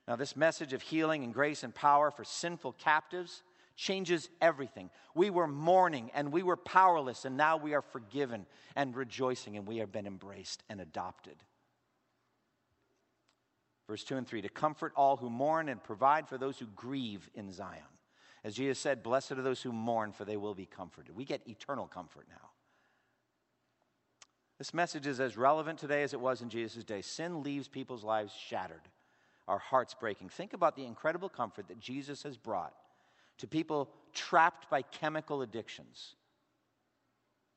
Now, 0.06 0.18
this 0.18 0.36
message 0.36 0.74
of 0.74 0.82
healing 0.82 1.24
and 1.24 1.34
grace 1.34 1.64
and 1.64 1.74
power 1.74 2.12
for 2.12 2.26
sinful 2.26 2.74
captives 2.74 3.42
changes 3.78 4.28
everything. 4.42 4.90
We 5.16 5.30
were 5.30 5.48
mourning 5.48 6.12
and 6.14 6.34
we 6.34 6.44
were 6.44 6.58
powerless, 6.58 7.24
and 7.24 7.38
now 7.38 7.56
we 7.56 7.74
are 7.74 7.82
forgiven 7.82 8.46
and 8.76 8.96
rejoicing, 8.96 9.56
and 9.56 9.66
we 9.66 9.78
have 9.78 9.92
been 9.92 10.08
embraced 10.08 10.64
and 10.68 10.82
adopted. 10.82 11.38
Verse 13.88 14.04
2 14.04 14.18
and 14.18 14.28
3 14.28 14.42
to 14.42 14.50
comfort 14.50 14.92
all 14.98 15.16
who 15.16 15.30
mourn 15.30 15.70
and 15.70 15.82
provide 15.82 16.28
for 16.28 16.38
those 16.38 16.60
who 16.60 16.66
grieve 16.76 17.30
in 17.36 17.54
Zion. 17.54 17.84
As 18.44 18.56
Jesus 18.56 18.80
said, 18.80 19.04
Blessed 19.04 19.34
are 19.34 19.42
those 19.42 19.62
who 19.62 19.72
mourn, 19.72 20.12
for 20.12 20.26
they 20.26 20.38
will 20.38 20.56
be 20.56 20.66
comforted. 20.66 21.16
We 21.16 21.24
get 21.24 21.48
eternal 21.48 21.88
comfort 21.88 22.26
now. 22.30 22.50
This 24.58 24.74
message 24.74 25.06
is 25.06 25.20
as 25.20 25.38
relevant 25.38 25.78
today 25.78 26.02
as 26.02 26.14
it 26.14 26.20
was 26.20 26.42
in 26.42 26.50
Jesus' 26.50 26.84
day. 26.84 27.02
Sin 27.02 27.44
leaves 27.44 27.68
people's 27.68 28.04
lives 28.04 28.34
shattered, 28.34 28.82
our 29.48 29.60
hearts 29.60 29.94
breaking. 29.94 30.30
Think 30.30 30.54
about 30.54 30.76
the 30.76 30.86
incredible 30.86 31.30
comfort 31.30 31.68
that 31.68 31.80
Jesus 31.80 32.24
has 32.24 32.38
brought 32.38 32.74
to 33.38 33.48
people 33.48 33.90
trapped 34.14 34.70
by 34.70 34.82
chemical 34.82 35.42
addictions, 35.42 36.16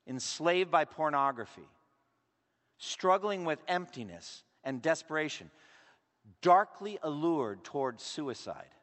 enslaved 0.07 0.71
by 0.71 0.85
pornography, 0.85 1.67
struggling 2.77 3.45
with 3.45 3.59
emptiness 3.67 4.43
and 4.63 4.81
desperation, 4.81 5.49
darkly 6.41 6.99
allured 7.03 7.63
towards 7.63 8.03
suicide. 8.03 8.75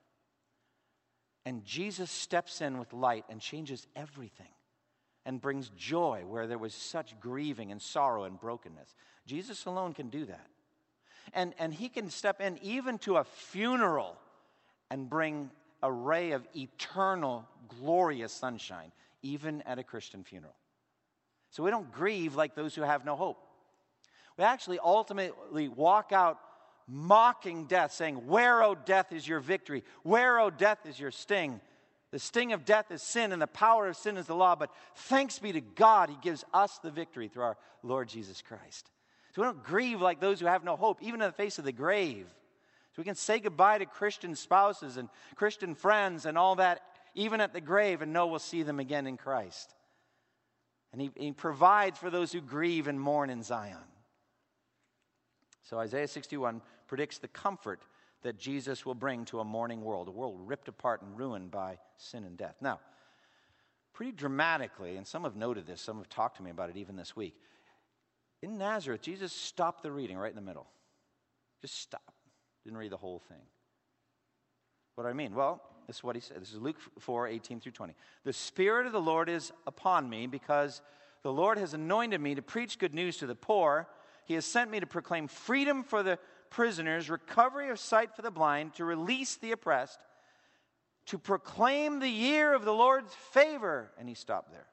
And 1.45 1.65
Jesus 1.65 2.11
steps 2.11 2.61
in 2.61 2.79
with 2.79 2.93
light 2.93 3.25
and 3.31 3.41
changes 3.41 3.87
everything 3.97 4.47
and 5.25 5.41
brings 5.41 5.71
joy 5.77 6.25
where 6.27 6.47
there 6.47 6.59
was 6.59 6.75
such 6.75 7.19
grieving 7.21 7.71
and 7.71 7.81
sorrow 7.81 8.25
and 8.25 8.39
brokenness. 8.39 8.95
Jesus 9.27 9.67
alone 9.67 9.95
can 9.95 10.09
do 10.09 10.25
that. 10.27 10.47
And, 11.35 11.55
and 11.59 11.73
he 11.73 11.89
can 11.89 12.11
step 12.11 12.41
in 12.41 12.59
even 12.63 12.99
to 12.99 13.17
a 13.17 13.25
funeral 13.25 14.17
and 14.91 15.09
bring 15.09 15.51
a 15.83 15.91
ray 15.91 16.33
of 16.33 16.47
eternal, 16.57 17.47
glorious 17.81 18.33
sunshine, 18.33 18.93
even 19.23 19.63
at 19.63 19.79
a 19.79 19.83
Christian 19.83 20.25
funeral. 20.25 20.55
So 21.51 21.63
we 21.63 21.71
don't 21.71 21.93
grieve 21.93 22.37
like 22.37 22.55
those 22.55 22.75
who 22.75 22.83
have 22.83 23.05
no 23.05 23.17
hope. 23.17 23.39
We 24.37 24.45
actually 24.45 24.79
ultimately 24.79 25.69
walk 25.69 26.13
out 26.13 26.39
mocking 26.87 27.67
death, 27.67 27.93
saying, 27.93 28.27
Where, 28.27 28.63
O 28.63 28.75
death, 28.75 29.13
is 29.13 29.27
your 29.27 29.41
victory? 29.41 29.85
Where, 30.03 30.39
O 30.41 30.51
death, 30.51 30.87
is 30.87 30.99
your 30.99 31.11
sting? 31.11 31.61
The 32.11 32.19
sting 32.19 32.53
of 32.53 32.65
death 32.65 32.91
is 32.91 33.03
sin, 33.03 33.33
and 33.33 33.43
the 33.43 33.47
power 33.47 33.89
of 33.89 33.97
sin 33.97 34.17
is 34.17 34.27
the 34.27 34.35
law. 34.35 34.57
But 34.57 34.71
thanks 34.95 35.39
be 35.39 35.53
to 35.53 35.61
God, 35.61 36.09
He 36.09 36.17
gives 36.23 36.45
us 36.55 36.79
the 36.79 36.91
victory 36.91 37.29
through 37.29 37.43
our 37.43 37.59
Lord 37.83 38.09
Jesus 38.09 38.43
Christ. 38.43 38.91
So 39.35 39.43
we 39.43 39.47
don't 39.47 39.63
grieve 39.63 40.01
like 40.01 40.21
those 40.21 40.41
who 40.41 40.47
have 40.47 40.65
no 40.65 40.77
hope, 40.77 41.03
even 41.03 41.21
in 41.21 41.27
the 41.27 41.33
face 41.33 41.59
of 41.59 41.65
the 41.65 41.73
grave 41.73 42.27
we 42.99 43.05
can 43.05 43.15
say 43.15 43.39
goodbye 43.39 43.79
to 43.79 43.87
Christian 43.87 44.35
spouses 44.35 44.97
and 44.97 45.09
Christian 45.37 45.77
friends 45.77 46.27
and 46.27 46.37
all 46.37 46.57
that, 46.57 46.83
even 47.15 47.41
at 47.41 47.53
the 47.53 47.61
grave, 47.61 48.03
and 48.03 48.13
know 48.13 48.27
we'll 48.27 48.41
see 48.41 48.65
them 48.65 48.81
again 48.81 49.07
in 49.07 49.17
Christ. 49.17 49.73
And 50.93 51.01
he, 51.01 51.11
he 51.17 51.33
provides 51.33 51.99
for 51.99 52.11
those 52.11 52.33
who 52.33 52.41
grieve 52.41 52.89
and 52.89 53.01
mourn 53.01 53.31
in 53.31 53.45
Zion. 53.45 53.77
So 55.63 55.79
Isaiah 55.79 56.09
61 56.09 56.61
predicts 56.89 57.19
the 57.19 57.29
comfort 57.29 57.83
that 58.23 58.37
Jesus 58.37 58.85
will 58.85 58.97
bring 58.97 59.25
to 59.27 59.39
a 59.39 59.45
mourning 59.45 59.83
world, 59.83 60.09
a 60.09 60.11
world 60.11 60.41
ripped 60.45 60.67
apart 60.67 61.03
and 61.03 61.17
ruined 61.17 61.53
by 61.53 61.79
sin 61.99 62.25
and 62.25 62.37
death. 62.37 62.57
Now, 62.61 62.81
pretty 63.93 64.13
dramatically, 64.13 64.97
and 64.97 65.07
some 65.07 65.23
have 65.23 65.37
noted 65.37 65.67
this, 65.67 65.81
some 65.81 65.99
have 65.99 66.09
talked 66.09 66.39
to 66.39 66.43
me 66.43 66.51
about 66.51 66.69
it 66.69 66.77
even 66.77 66.97
this 66.97 67.15
week. 67.15 67.37
In 68.43 68.59
Nazareth, 68.59 69.03
Jesus 69.03 69.33
stopped 69.33 69.85
the 69.85 69.93
reading 69.93 70.19
right 70.19 70.31
in 70.31 70.37
the 70.37 70.43
middle. 70.43 70.67
Just 71.61 71.81
stop. 71.81 72.13
Didn't 72.69 72.81
read 72.81 72.93
the 72.93 72.99
whole 72.99 73.23
thing. 73.31 73.41
What 74.95 75.05
do 75.05 75.09
I 75.09 75.15
mean? 75.15 75.35
Well, 75.35 75.63
this 75.87 75.97
is 75.97 76.05
what 76.05 76.17
he 76.17 76.21
said. 76.21 76.39
This 76.39 76.53
is 76.53 76.61
Luke 76.61 76.77
4 76.99 77.27
18 77.27 77.61
through 77.61 77.73
20. 77.73 77.95
The 78.25 78.33
Spirit 78.35 78.85
of 78.85 78.93
the 78.93 79.01
Lord 79.01 79.31
is 79.31 79.53
upon 79.67 80.11
me 80.11 80.27
because 80.27 80.83
the 81.23 81.33
Lord 81.33 81.57
has 81.57 81.73
anointed 81.73 82.21
me 82.21 82.35
to 82.35 82.43
preach 82.43 82.79
good 82.79 82.93
news 82.93 83.17
to 83.17 83.27
the 83.27 83.35
poor. 83.35 83.89
He 84.27 84.35
has 84.35 84.45
sent 84.45 84.71
me 84.71 84.81
to 84.81 84.87
proclaim 84.87 85.29
freedom 85.29 85.83
for 85.83 86.03
the 86.03 86.19
prisoners, 86.51 87.09
recovery 87.09 87.71
of 87.71 87.79
sight 87.79 88.15
for 88.15 88.21
the 88.21 88.31
blind, 88.31 88.75
to 88.75 88.85
release 88.85 89.37
the 89.37 89.53
oppressed, 89.53 90.01
to 91.07 91.17
proclaim 91.17 92.01
the 92.01 92.11
year 92.11 92.53
of 92.53 92.67
the 92.67 92.75
Lord's 92.75 93.15
favor. 93.33 93.93
And 93.99 94.11
he 94.11 94.15
stopped 94.15 94.53
there. 94.53 94.67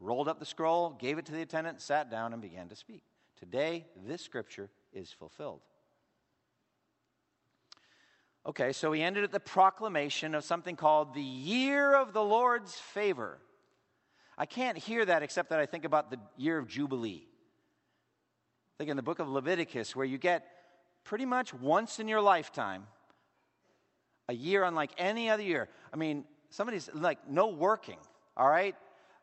Rolled 0.00 0.26
up 0.26 0.40
the 0.40 0.44
scroll, 0.44 0.90
gave 0.90 1.18
it 1.18 1.26
to 1.26 1.32
the 1.32 1.42
attendant, 1.42 1.80
sat 1.80 2.10
down, 2.10 2.32
and 2.32 2.42
began 2.42 2.68
to 2.68 2.74
speak. 2.74 3.04
Today, 3.38 3.86
this 4.04 4.22
scripture 4.22 4.70
is 4.92 5.12
fulfilled. 5.12 5.60
Okay, 8.44 8.72
so 8.72 8.90
he 8.90 9.02
ended 9.02 9.22
at 9.22 9.30
the 9.30 9.40
proclamation 9.40 10.34
of 10.34 10.42
something 10.42 10.74
called 10.74 11.14
the 11.14 11.22
year 11.22 11.94
of 11.94 12.12
the 12.12 12.22
Lord's 12.22 12.74
favor. 12.74 13.38
I 14.36 14.46
can't 14.46 14.76
hear 14.76 15.04
that 15.04 15.22
except 15.22 15.50
that 15.50 15.60
I 15.60 15.66
think 15.66 15.84
about 15.84 16.10
the 16.10 16.18
year 16.36 16.58
of 16.58 16.66
Jubilee. 16.66 17.28
Think 18.78 18.90
in 18.90 18.96
the 18.96 19.02
book 19.02 19.20
of 19.20 19.28
Leviticus, 19.28 19.94
where 19.94 20.06
you 20.06 20.18
get 20.18 20.44
pretty 21.04 21.24
much 21.24 21.54
once 21.54 22.00
in 22.00 22.08
your 22.08 22.20
lifetime 22.20 22.86
a 24.28 24.34
year 24.34 24.64
unlike 24.64 24.90
any 24.98 25.30
other 25.30 25.42
year. 25.42 25.68
I 25.92 25.96
mean, 25.96 26.24
somebody's 26.50 26.90
like 26.94 27.28
no 27.28 27.48
working, 27.48 27.98
all 28.36 28.48
right? 28.48 28.74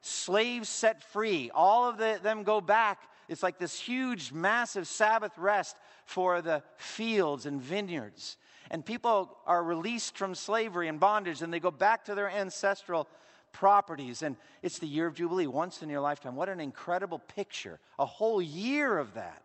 Slaves 0.01 0.69
set 0.69 1.03
free, 1.03 1.51
all 1.53 1.89
of 1.89 1.97
the, 1.97 2.19
them 2.23 2.43
go 2.43 2.62
back. 2.62 3.01
It's 3.27 3.43
like 3.43 3.60
this 3.60 3.77
huge, 3.77 4.32
massive 4.32 4.88
Sabbath 4.88 5.38
rest 5.38 5.75
for 6.05 6.41
the 6.41 6.63
fields 6.77 7.45
and 7.45 7.62
vineyards. 7.62 8.38
And 8.71 8.86
people 8.86 9.38
are 9.45 9.63
released 9.63 10.17
from 10.17 10.36
slavery 10.36 10.88
and 10.88 10.99
bondage 10.99 11.41
and 11.41 11.51
they 11.51 11.60
go 11.60 11.71
back 11.71 12.05
to 12.05 12.15
their 12.15 12.29
ancestral 12.29 13.08
properties. 13.51 14.21
And 14.21 14.36
it's 14.62 14.79
the 14.79 14.88
year 14.88 15.08
of 15.08 15.15
Jubilee, 15.15 15.47
once 15.47 15.82
in 15.82 15.89
your 15.89 16.01
lifetime. 16.01 16.36
What 16.36 16.49
an 16.49 16.60
incredible 16.60 17.19
picture! 17.19 17.79
A 17.97 18.05
whole 18.05 18.41
year 18.41 18.97
of 18.97 19.15
that. 19.15 19.43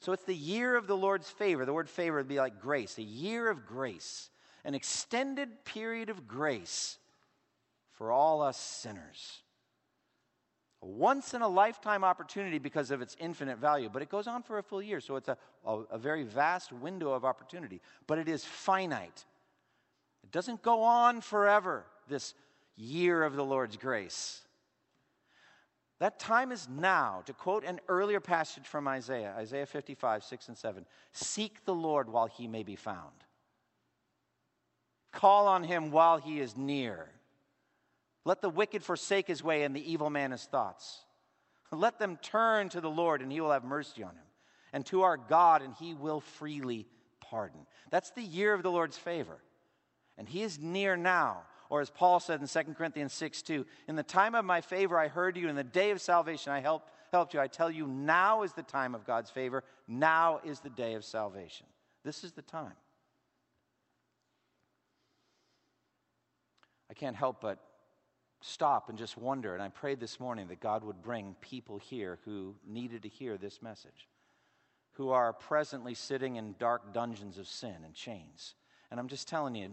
So 0.00 0.12
it's 0.12 0.24
the 0.24 0.34
year 0.34 0.76
of 0.76 0.86
the 0.86 0.96
Lord's 0.96 1.30
favor. 1.30 1.64
The 1.64 1.72
word 1.72 1.88
favor 1.88 2.18
would 2.18 2.28
be 2.28 2.38
like 2.38 2.60
grace, 2.60 2.98
a 2.98 3.02
year 3.02 3.48
of 3.48 3.66
grace, 3.66 4.30
an 4.64 4.74
extended 4.74 5.64
period 5.64 6.10
of 6.10 6.28
grace 6.28 6.98
for 7.92 8.12
all 8.12 8.42
us 8.42 8.58
sinners. 8.58 9.40
Once 10.86 11.34
in 11.34 11.42
a 11.42 11.48
lifetime 11.48 12.04
opportunity 12.04 12.58
because 12.58 12.92
of 12.92 13.02
its 13.02 13.16
infinite 13.18 13.58
value, 13.58 13.88
but 13.92 14.02
it 14.02 14.08
goes 14.08 14.28
on 14.28 14.40
for 14.42 14.58
a 14.58 14.62
full 14.62 14.80
year. 14.80 15.00
So 15.00 15.16
it's 15.16 15.28
a, 15.28 15.36
a, 15.64 15.80
a 15.90 15.98
very 15.98 16.22
vast 16.22 16.72
window 16.72 17.10
of 17.10 17.24
opportunity, 17.24 17.80
but 18.06 18.18
it 18.18 18.28
is 18.28 18.44
finite. 18.44 19.24
It 20.22 20.30
doesn't 20.30 20.62
go 20.62 20.82
on 20.82 21.20
forever, 21.22 21.84
this 22.08 22.34
year 22.76 23.24
of 23.24 23.34
the 23.34 23.44
Lord's 23.44 23.76
grace. 23.76 24.42
That 25.98 26.20
time 26.20 26.52
is 26.52 26.68
now. 26.68 27.22
To 27.26 27.32
quote 27.32 27.64
an 27.64 27.80
earlier 27.88 28.20
passage 28.20 28.66
from 28.66 28.86
Isaiah, 28.86 29.34
Isaiah 29.36 29.66
55, 29.66 30.22
6 30.22 30.48
and 30.48 30.56
7 30.56 30.86
Seek 31.12 31.64
the 31.64 31.74
Lord 31.74 32.08
while 32.08 32.26
he 32.26 32.46
may 32.46 32.62
be 32.62 32.76
found, 32.76 33.24
call 35.10 35.48
on 35.48 35.64
him 35.64 35.90
while 35.90 36.18
he 36.18 36.38
is 36.38 36.56
near. 36.56 37.08
Let 38.26 38.42
the 38.42 38.50
wicked 38.50 38.82
forsake 38.82 39.28
his 39.28 39.44
way 39.44 39.62
and 39.62 39.74
the 39.74 39.92
evil 39.92 40.10
man 40.10 40.32
his 40.32 40.42
thoughts. 40.42 41.04
Let 41.70 42.00
them 42.00 42.18
turn 42.20 42.68
to 42.70 42.80
the 42.80 42.90
Lord 42.90 43.22
and 43.22 43.30
he 43.30 43.40
will 43.40 43.52
have 43.52 43.62
mercy 43.62 44.02
on 44.02 44.10
him, 44.10 44.26
and 44.72 44.84
to 44.86 45.02
our 45.02 45.16
God 45.16 45.62
and 45.62 45.74
he 45.74 45.94
will 45.94 46.20
freely 46.20 46.88
pardon. 47.20 47.60
That's 47.90 48.10
the 48.10 48.22
year 48.22 48.52
of 48.52 48.64
the 48.64 48.70
Lord's 48.70 48.98
favor. 48.98 49.38
And 50.18 50.28
he 50.28 50.42
is 50.42 50.58
near 50.58 50.96
now. 50.96 51.42
Or 51.70 51.80
as 51.80 51.90
Paul 51.90 52.18
said 52.18 52.40
in 52.40 52.48
2 52.48 52.74
Corinthians 52.74 53.12
6 53.12 53.42
2, 53.42 53.64
in 53.86 53.94
the 53.94 54.02
time 54.02 54.34
of 54.34 54.44
my 54.44 54.60
favor 54.60 54.98
I 54.98 55.06
heard 55.06 55.36
you, 55.36 55.48
in 55.48 55.54
the 55.54 55.62
day 55.62 55.92
of 55.92 56.00
salvation 56.00 56.52
I 56.52 56.60
helped, 56.60 56.90
helped 57.12 57.32
you. 57.32 57.38
I 57.38 57.46
tell 57.46 57.70
you, 57.70 57.86
now 57.86 58.42
is 58.42 58.52
the 58.54 58.62
time 58.62 58.96
of 58.96 59.06
God's 59.06 59.30
favor. 59.30 59.62
Now 59.86 60.40
is 60.44 60.58
the 60.58 60.70
day 60.70 60.94
of 60.94 61.04
salvation. 61.04 61.66
This 62.02 62.24
is 62.24 62.32
the 62.32 62.42
time. 62.42 62.74
I 66.90 66.94
can't 66.94 67.16
help 67.16 67.40
but 67.40 67.60
stop 68.40 68.88
and 68.88 68.98
just 68.98 69.16
wonder. 69.16 69.54
And 69.54 69.62
I 69.62 69.68
prayed 69.68 70.00
this 70.00 70.20
morning 70.20 70.48
that 70.48 70.60
God 70.60 70.84
would 70.84 71.02
bring 71.02 71.36
people 71.40 71.78
here 71.78 72.18
who 72.24 72.54
needed 72.66 73.02
to 73.02 73.08
hear 73.08 73.36
this 73.36 73.62
message, 73.62 74.08
who 74.94 75.10
are 75.10 75.32
presently 75.32 75.94
sitting 75.94 76.36
in 76.36 76.54
dark 76.58 76.92
dungeons 76.92 77.38
of 77.38 77.46
sin 77.46 77.76
and 77.84 77.94
chains. 77.94 78.54
And 78.90 79.00
I'm 79.00 79.08
just 79.08 79.28
telling 79.28 79.54
you, 79.54 79.70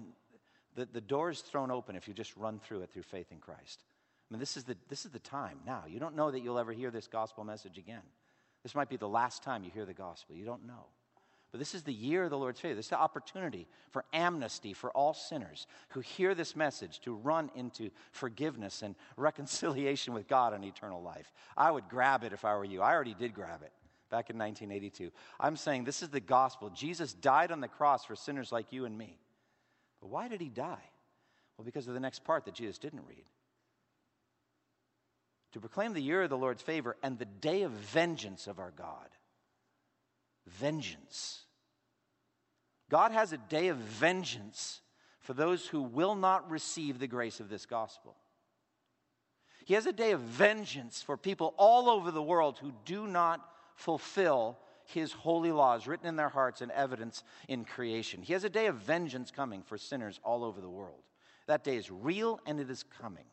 the, 0.76 0.86
the 0.86 1.02
door 1.02 1.30
is 1.30 1.42
thrown 1.42 1.72
open 1.72 1.96
if 1.96 2.08
you 2.08 2.14
just 2.14 2.36
run 2.36 2.60
through 2.60 2.82
it 2.82 2.92
through 2.92 3.04
faith 3.04 3.32
in 3.32 3.38
Christ. 3.38 3.84
I 4.30 4.34
mean, 4.34 4.40
this 4.40 4.58
is, 4.58 4.64
the, 4.64 4.76
this 4.90 5.06
is 5.06 5.12
the 5.12 5.20
time 5.20 5.60
now. 5.66 5.84
You 5.88 6.00
don't 6.00 6.16
know 6.16 6.32
that 6.32 6.40
you'll 6.40 6.58
ever 6.58 6.72
hear 6.72 6.90
this 6.90 7.08
gospel 7.08 7.44
message 7.44 7.78
again. 7.78 8.02
This 8.64 8.74
might 8.74 8.90
be 8.90 8.98
the 8.98 9.08
last 9.08 9.44
time 9.44 9.64
you 9.64 9.72
hear 9.72 9.86
the 9.86 9.94
gospel. 9.94 10.36
You 10.36 10.46
don't 10.46 10.66
know. 10.66 10.86
But 11.54 11.60
this 11.60 11.76
is 11.76 11.84
the 11.84 11.94
year 11.94 12.24
of 12.24 12.32
the 12.32 12.38
Lord's 12.38 12.60
favor. 12.60 12.74
This 12.74 12.88
is 12.88 12.90
the 12.90 13.00
opportunity 13.00 13.68
for 13.92 14.04
amnesty 14.12 14.74
for 14.74 14.90
all 14.90 15.14
sinners 15.14 15.68
who 15.90 16.00
hear 16.00 16.34
this 16.34 16.56
message 16.56 17.00
to 17.02 17.14
run 17.14 17.52
into 17.54 17.92
forgiveness 18.12 18.82
and 18.82 18.96
reconciliation 19.18 20.16
with 20.16 20.28
God 20.28 20.54
and 20.54 20.66
eternal 20.66 21.04
life. 21.04 21.32
I 21.56 21.70
would 21.70 21.90
grab 21.90 22.24
it 22.24 22.34
if 22.34 22.44
I 22.44 22.56
were 22.56 22.66
you. 22.66 22.82
I 22.82 22.92
already 22.92 23.14
did 23.14 23.36
grab 23.36 23.62
it 23.62 23.72
back 24.10 24.32
in 24.32 24.38
1982. 24.40 25.12
I'm 25.40 25.56
saying 25.56 25.84
this 25.84 26.02
is 26.02 26.10
the 26.10 26.20
gospel. 26.20 26.72
Jesus 26.72 27.14
died 27.14 27.52
on 27.52 27.62
the 27.62 27.68
cross 27.68 28.04
for 28.04 28.16
sinners 28.16 28.52
like 28.52 28.74
you 28.74 28.86
and 28.86 28.98
me. 28.98 29.20
But 30.02 30.10
why 30.10 30.30
did 30.30 30.42
he 30.42 30.50
die? 30.50 30.90
Well, 31.56 31.66
because 31.66 31.88
of 31.88 31.94
the 31.94 32.00
next 32.00 32.24
part 32.24 32.46
that 32.46 32.56
Jesus 32.56 32.80
didn't 32.80 33.06
read. 33.08 33.26
To 35.52 35.60
proclaim 35.60 35.94
the 35.94 36.02
year 36.02 36.24
of 36.24 36.32
the 36.32 36.38
Lord's 36.38 36.64
favor 36.64 36.98
and 37.04 37.20
the 37.20 37.26
day 37.26 37.62
of 37.62 37.70
vengeance 37.72 38.48
of 38.48 38.58
our 38.58 38.72
God. 38.76 39.08
Vengeance. 40.48 41.43
God 42.94 43.12
has 43.12 43.34
a 43.34 43.40
day 43.40 43.70
of 43.70 43.78
vengeance 43.78 44.80
for 45.20 45.34
those 45.34 45.66
who 45.66 45.82
will 45.82 46.14
not 46.14 46.52
receive 46.52 47.00
the 47.00 47.08
grace 47.08 47.40
of 47.40 47.50
this 47.50 47.66
gospel. 47.66 48.16
He 49.66 49.74
has 49.74 49.88
a 49.88 49.92
day 49.92 50.12
of 50.12 50.20
vengeance 50.20 51.02
for 51.02 51.18
people 51.18 51.56
all 51.58 51.90
over 51.90 52.12
the 52.12 52.22
world 52.22 52.60
who 52.60 52.72
do 52.86 53.08
not 53.08 53.44
fulfill 53.74 54.60
his 54.86 55.12
holy 55.12 55.52
laws 55.52 55.88
written 55.88 56.06
in 56.06 56.18
their 56.18 56.30
hearts 56.30 56.62
and 56.62 56.72
evidence 56.72 57.24
in 57.48 57.66
creation. 57.66 58.22
He 58.22 58.34
has 58.34 58.44
a 58.44 58.50
day 58.50 58.68
of 58.68 58.76
vengeance 58.76 59.32
coming 59.32 59.64
for 59.64 59.76
sinners 59.76 60.20
all 60.24 60.44
over 60.44 60.62
the 60.62 60.70
world. 60.70 61.02
That 61.48 61.64
day 61.64 61.78
is 61.78 61.90
real 61.90 62.40
and 62.46 62.60
it 62.60 62.70
is 62.70 62.86
coming. 63.02 63.26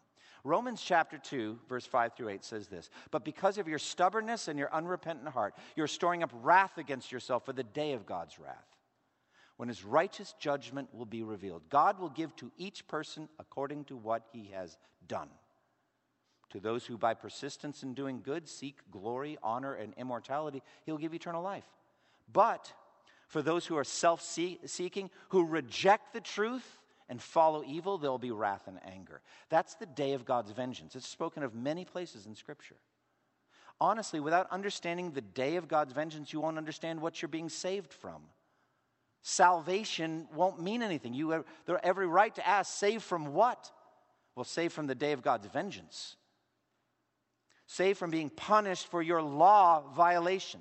Romans 0.42 0.81
chapter 0.81 1.18
2, 1.18 1.59
verse 1.68 1.85
5 1.85 2.14
through 2.14 2.31
8 2.31 2.44
says 2.46 2.68
this 2.68 2.88
But 3.11 3.27
because 3.27 3.59
of 3.59 3.68
your 3.68 3.79
stubbornness 3.79 4.49
and 4.49 4.59
your 4.59 4.73
unrepentant 4.73 5.29
heart, 5.29 5.53
you're 5.77 5.87
storing 5.87 6.23
up 6.23 6.33
wrath 6.33 6.79
against 6.79 7.12
yourself 7.12 7.44
for 7.44 7.53
the 7.53 7.62
day 7.62 7.92
of 7.92 8.07
God's 8.07 8.38
wrath, 8.38 8.69
when 9.61 9.68
his 9.68 9.85
righteous 9.85 10.35
judgment 10.40 10.88
will 10.94 11.05
be 11.05 11.23
revealed. 11.23 11.61
God 11.68 11.99
will 12.01 12.09
give 12.09 12.35
to 12.37 12.51
each 12.57 12.88
person 12.88 13.29
according 13.38 13.85
to 13.85 13.94
what 13.94 14.23
he 14.33 14.53
has 14.55 14.79
done. 15.07 15.29
To 16.53 16.61
those 16.61 16.87
who, 16.87 16.96
by 16.96 17.12
persistence 17.12 17.83
in 17.83 17.92
doing 17.92 18.23
good, 18.25 18.49
seek 18.49 18.79
glory, 18.90 19.37
honor, 19.42 19.75
and 19.75 19.92
immortality, 19.99 20.62
he'll 20.87 20.96
give 20.96 21.12
eternal 21.12 21.42
life. 21.42 21.66
But 22.33 22.73
for 23.27 23.42
those 23.42 23.66
who 23.66 23.77
are 23.77 23.85
self 23.85 24.23
seeking, 24.23 25.11
who 25.29 25.44
reject 25.44 26.14
the 26.14 26.23
truth 26.23 26.81
and 27.11 27.20
follow 27.20 27.62
evil, 27.66 27.99
there'll 27.99 28.16
be 28.16 28.31
wrath 28.31 28.66
and 28.66 28.79
anger. 28.90 29.20
That's 29.51 29.75
the 29.75 29.85
day 29.85 30.14
of 30.14 30.25
God's 30.25 30.53
vengeance. 30.53 30.96
It's 30.96 31.07
spoken 31.07 31.42
of 31.42 31.55
many 31.55 31.85
places 31.85 32.25
in 32.25 32.35
Scripture. 32.35 32.77
Honestly, 33.79 34.20
without 34.20 34.51
understanding 34.51 35.11
the 35.11 35.20
day 35.20 35.57
of 35.57 35.68
God's 35.68 35.92
vengeance, 35.92 36.33
you 36.33 36.40
won't 36.40 36.57
understand 36.57 37.03
what 37.03 37.20
you're 37.20 37.29
being 37.29 37.51
saved 37.51 37.92
from. 37.92 38.23
Salvation 39.22 40.28
won't 40.35 40.61
mean 40.61 40.83
anything. 40.83 41.12
You 41.14 41.30
have 41.30 41.44
every 41.83 42.06
right 42.06 42.35
to 42.35 42.46
ask, 42.46 42.72
save 42.72 43.02
from 43.02 43.35
what? 43.35 43.70
Well, 44.35 44.44
save 44.44 44.72
from 44.72 44.87
the 44.87 44.94
day 44.94 45.12
of 45.12 45.22
God's 45.22 45.46
vengeance 45.46 46.16
Save 47.70 47.98
from 47.98 48.11
being 48.11 48.30
punished 48.30 48.88
for 48.88 49.00
your 49.00 49.22
law 49.22 49.83
violation. 49.94 50.61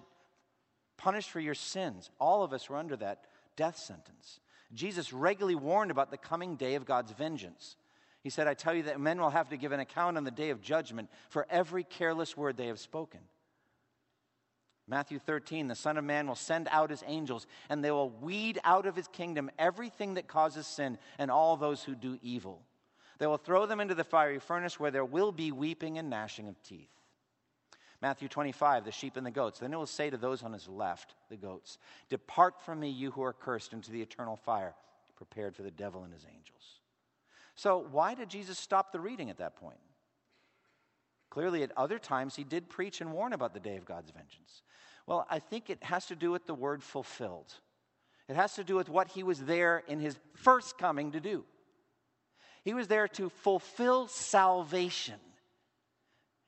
punished 0.95 1.31
for 1.31 1.39
your 1.39 1.55
sins. 1.55 2.11
All 2.19 2.43
of 2.43 2.53
us 2.53 2.69
were 2.69 2.77
under 2.77 2.95
that 2.97 3.25
death 3.55 3.77
sentence. 3.77 4.39
Jesus 4.73 5.11
regularly 5.11 5.55
warned 5.55 5.89
about 5.89 6.11
the 6.11 6.17
coming 6.17 6.55
day 6.55 6.75
of 6.75 6.85
God's 6.85 7.11
vengeance. 7.11 7.77
He 8.21 8.29
said, 8.29 8.47
I 8.47 8.53
tell 8.53 8.75
you 8.75 8.83
that 8.83 8.99
men 8.99 9.19
will 9.19 9.31
have 9.31 9.49
to 9.49 9.57
give 9.57 9.71
an 9.71 9.79
account 9.79 10.17
on 10.17 10.23
the 10.23 10.29
day 10.29 10.51
of 10.51 10.61
judgment 10.61 11.09
for 11.29 11.47
every 11.49 11.83
careless 11.83 12.37
word 12.37 12.57
they 12.57 12.67
have 12.67 12.79
spoken. 12.79 13.21
Matthew 14.89 15.19
13, 15.19 15.67
the 15.67 15.75
Son 15.75 15.97
of 15.97 16.03
Man 16.03 16.27
will 16.27 16.35
send 16.35 16.67
out 16.71 16.89
his 16.89 17.03
angels, 17.05 17.45
and 17.69 17.83
they 17.83 17.91
will 17.91 18.09
weed 18.09 18.59
out 18.63 18.87
of 18.87 18.95
his 18.95 19.07
kingdom 19.07 19.51
everything 19.59 20.15
that 20.15 20.27
causes 20.27 20.65
sin 20.65 20.97
and 21.19 21.29
all 21.29 21.55
those 21.55 21.83
who 21.83 21.93
do 21.93 22.17
evil. 22.23 22.63
They 23.19 23.27
will 23.27 23.37
throw 23.37 23.67
them 23.67 23.79
into 23.79 23.93
the 23.93 24.03
fiery 24.03 24.39
furnace 24.39 24.79
where 24.79 24.89
there 24.89 25.05
will 25.05 25.31
be 25.31 25.51
weeping 25.51 25.99
and 25.99 26.09
gnashing 26.09 26.47
of 26.47 26.61
teeth. 26.63 26.89
Matthew 28.01 28.29
25, 28.29 28.85
the 28.85 28.91
sheep 28.91 29.15
and 29.17 29.25
the 29.25 29.31
goats. 29.31 29.59
Then 29.59 29.73
it 29.73 29.77
will 29.77 29.85
say 29.85 30.09
to 30.09 30.17
those 30.17 30.41
on 30.41 30.53
his 30.53 30.67
left, 30.67 31.15
the 31.29 31.35
goats, 31.35 31.77
Depart 32.09 32.61
from 32.61 32.79
me, 32.79 32.89
you 32.89 33.11
who 33.11 33.21
are 33.21 33.33
cursed, 33.33 33.73
into 33.73 33.91
the 33.91 34.01
eternal 34.01 34.37
fire, 34.37 34.73
prepared 35.17 35.55
for 35.55 35.63
the 35.63 35.71
devil 35.71 36.03
and 36.03 36.13
his 36.13 36.25
angels. 36.25 36.79
So, 37.55 37.85
why 37.91 38.15
did 38.15 38.29
Jesus 38.29 38.57
stop 38.57 38.91
the 38.91 39.01
reading 39.01 39.29
at 39.29 39.37
that 39.37 39.57
point? 39.57 39.79
Clearly, 41.29 41.63
at 41.63 41.71
other 41.77 41.99
times, 41.99 42.35
he 42.35 42.43
did 42.43 42.69
preach 42.69 43.01
and 43.01 43.13
warn 43.13 43.33
about 43.33 43.53
the 43.53 43.59
day 43.59 43.77
of 43.77 43.85
God's 43.85 44.11
vengeance. 44.11 44.63
Well, 45.05 45.27
I 45.29 45.39
think 45.39 45.69
it 45.69 45.83
has 45.83 46.07
to 46.07 46.15
do 46.15 46.31
with 46.31 46.45
the 46.45 46.53
word 46.53 46.83
fulfilled. 46.83 47.53
It 48.27 48.35
has 48.35 48.55
to 48.55 48.63
do 48.63 48.75
with 48.75 48.89
what 48.89 49.09
he 49.09 49.23
was 49.23 49.39
there 49.39 49.83
in 49.87 49.99
his 49.99 50.17
first 50.35 50.77
coming 50.77 51.11
to 51.11 51.19
do. 51.19 51.45
He 52.63 52.73
was 52.73 52.87
there 52.87 53.07
to 53.09 53.29
fulfill 53.29 54.07
salvation. 54.07 55.19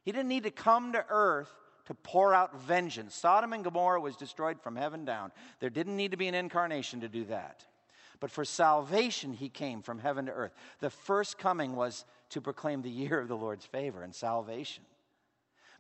He 0.04 0.12
didn't 0.12 0.28
need 0.28 0.44
to 0.44 0.52
come 0.52 0.94
to 0.94 1.06
earth 1.10 1.52
to 1.86 1.94
pour 1.94 2.34
out 2.34 2.62
vengeance. 2.62 3.16
Sodom 3.16 3.54
and 3.54 3.64
Gomorrah 3.64 4.02
was 4.02 4.16
destroyed 4.16 4.62
from 4.62 4.76
heaven 4.76 5.06
down. 5.06 5.32
There 5.60 5.70
didn't 5.70 5.98
need 5.98 6.12
to 6.12 6.18
be 6.18 6.28
an 6.28 6.36
incarnation 6.36 7.02
to 7.02 7.10
do 7.10 7.26
that. 7.26 7.66
But 8.22 8.32
for 8.32 8.46
salvation, 8.46 9.34
he 9.34 9.50
came 9.50 9.82
from 9.82 10.00
heaven 10.00 10.28
to 10.28 10.32
earth. 10.32 10.54
The 10.80 10.92
first 10.92 11.38
coming 11.38 11.76
was 11.76 12.06
to 12.30 12.40
proclaim 12.40 12.84
the 12.84 12.90
year 12.90 13.20
of 13.20 13.28
the 13.28 13.36
Lord's 13.36 13.66
favor 13.66 14.04
and 14.04 14.16
salvation. 14.16 14.86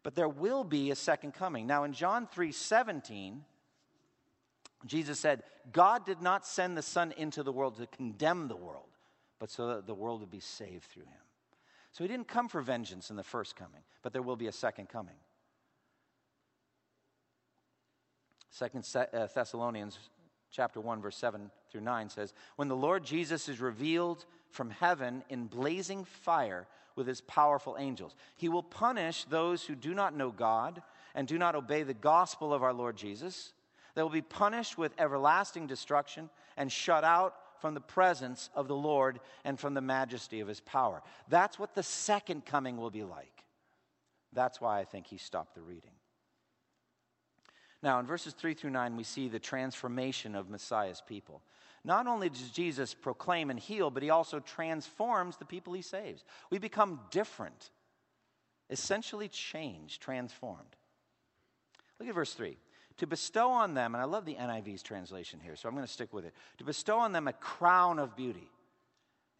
But 0.03 0.15
there 0.15 0.27
will 0.27 0.63
be 0.63 0.89
a 0.89 0.95
second 0.95 1.35
coming. 1.35 1.67
Now, 1.67 1.83
in 1.83 1.93
John 1.93 2.27
3 2.27 2.51
17, 2.51 3.45
Jesus 4.87 5.19
said, 5.19 5.43
God 5.71 6.03
did 6.03 6.23
not 6.23 6.45
send 6.45 6.75
the 6.75 6.81
Son 6.81 7.13
into 7.15 7.43
the 7.43 7.51
world 7.51 7.77
to 7.77 7.85
condemn 7.85 8.47
the 8.47 8.55
world, 8.55 8.89
but 9.37 9.51
so 9.51 9.67
that 9.67 9.85
the 9.85 9.93
world 9.93 10.21
would 10.21 10.31
be 10.31 10.39
saved 10.39 10.85
through 10.85 11.03
him. 11.03 11.21
So 11.91 12.03
he 12.03 12.07
didn't 12.07 12.27
come 12.27 12.49
for 12.49 12.61
vengeance 12.61 13.11
in 13.11 13.17
the 13.17 13.23
first 13.23 13.55
coming, 13.55 13.81
but 14.01 14.13
there 14.13 14.23
will 14.23 14.35
be 14.35 14.47
a 14.47 14.51
second 14.51 14.89
coming. 14.89 15.17
Second 18.49 18.87
uh, 18.95 19.27
Thessalonians 19.33 19.99
chapter 20.49 20.81
1 20.81 21.01
verse 21.01 21.15
7 21.15 21.51
through 21.71 21.81
9 21.81 22.09
says 22.09 22.33
when 22.55 22.67
the 22.67 22.75
lord 22.75 23.03
jesus 23.03 23.47
is 23.49 23.59
revealed 23.59 24.25
from 24.49 24.69
heaven 24.69 25.23
in 25.29 25.47
blazing 25.47 26.03
fire 26.03 26.67
with 26.95 27.07
his 27.07 27.21
powerful 27.21 27.75
angels 27.79 28.15
he 28.35 28.49
will 28.49 28.63
punish 28.63 29.23
those 29.25 29.63
who 29.63 29.75
do 29.75 29.93
not 29.93 30.15
know 30.15 30.31
god 30.31 30.81
and 31.15 31.27
do 31.27 31.37
not 31.37 31.55
obey 31.55 31.83
the 31.83 31.93
gospel 31.93 32.53
of 32.53 32.63
our 32.63 32.73
lord 32.73 32.95
jesus. 32.95 33.53
They 33.95 34.01
will 34.01 34.09
be 34.09 34.21
punished 34.21 34.77
with 34.77 34.93
everlasting 34.97 35.67
destruction 35.67 36.29
and 36.55 36.71
shut 36.71 37.03
out 37.03 37.35
from 37.59 37.73
the 37.73 37.81
presence 37.81 38.49
of 38.55 38.67
the 38.67 38.75
lord 38.75 39.19
and 39.43 39.59
from 39.59 39.73
the 39.73 39.81
majesty 39.81 40.39
of 40.39 40.47
his 40.47 40.61
power. 40.61 41.01
That's 41.27 41.59
what 41.59 41.75
the 41.75 41.83
second 41.83 42.45
coming 42.45 42.77
will 42.77 42.89
be 42.89 43.03
like. 43.03 43.43
That's 44.33 44.61
why 44.61 44.79
i 44.79 44.85
think 44.85 45.07
he 45.07 45.17
stopped 45.17 45.55
the 45.55 45.61
reading. 45.61 45.91
Now, 47.83 47.99
in 47.99 48.05
verses 48.05 48.33
3 48.33 48.53
through 48.53 48.69
9, 48.69 48.95
we 48.95 49.03
see 49.03 49.27
the 49.27 49.39
transformation 49.39 50.35
of 50.35 50.51
Messiah's 50.51 51.01
people. 51.05 51.41
Not 51.83 52.07
only 52.07 52.29
does 52.29 52.49
Jesus 52.49 52.93
proclaim 52.93 53.49
and 53.49 53.59
heal, 53.59 53.89
but 53.89 54.03
he 54.03 54.09
also 54.09 54.39
transforms 54.39 55.37
the 55.37 55.45
people 55.45 55.73
he 55.73 55.81
saves. 55.81 56.23
We 56.49 56.59
become 56.59 56.99
different, 57.09 57.71
essentially 58.69 59.27
changed, 59.27 60.01
transformed. 60.01 60.75
Look 61.99 62.07
at 62.07 62.15
verse 62.15 62.33
3. 62.33 62.57
To 62.97 63.07
bestow 63.07 63.49
on 63.49 63.73
them, 63.73 63.95
and 63.95 64.01
I 64.01 64.05
love 64.05 64.25
the 64.25 64.35
NIV's 64.35 64.83
translation 64.83 65.39
here, 65.39 65.55
so 65.55 65.67
I'm 65.67 65.73
going 65.73 65.87
to 65.87 65.91
stick 65.91 66.13
with 66.13 66.25
it. 66.25 66.35
To 66.59 66.63
bestow 66.63 66.99
on 66.99 67.13
them 67.13 67.27
a 67.27 67.33
crown 67.33 67.97
of 67.97 68.15
beauty 68.15 68.49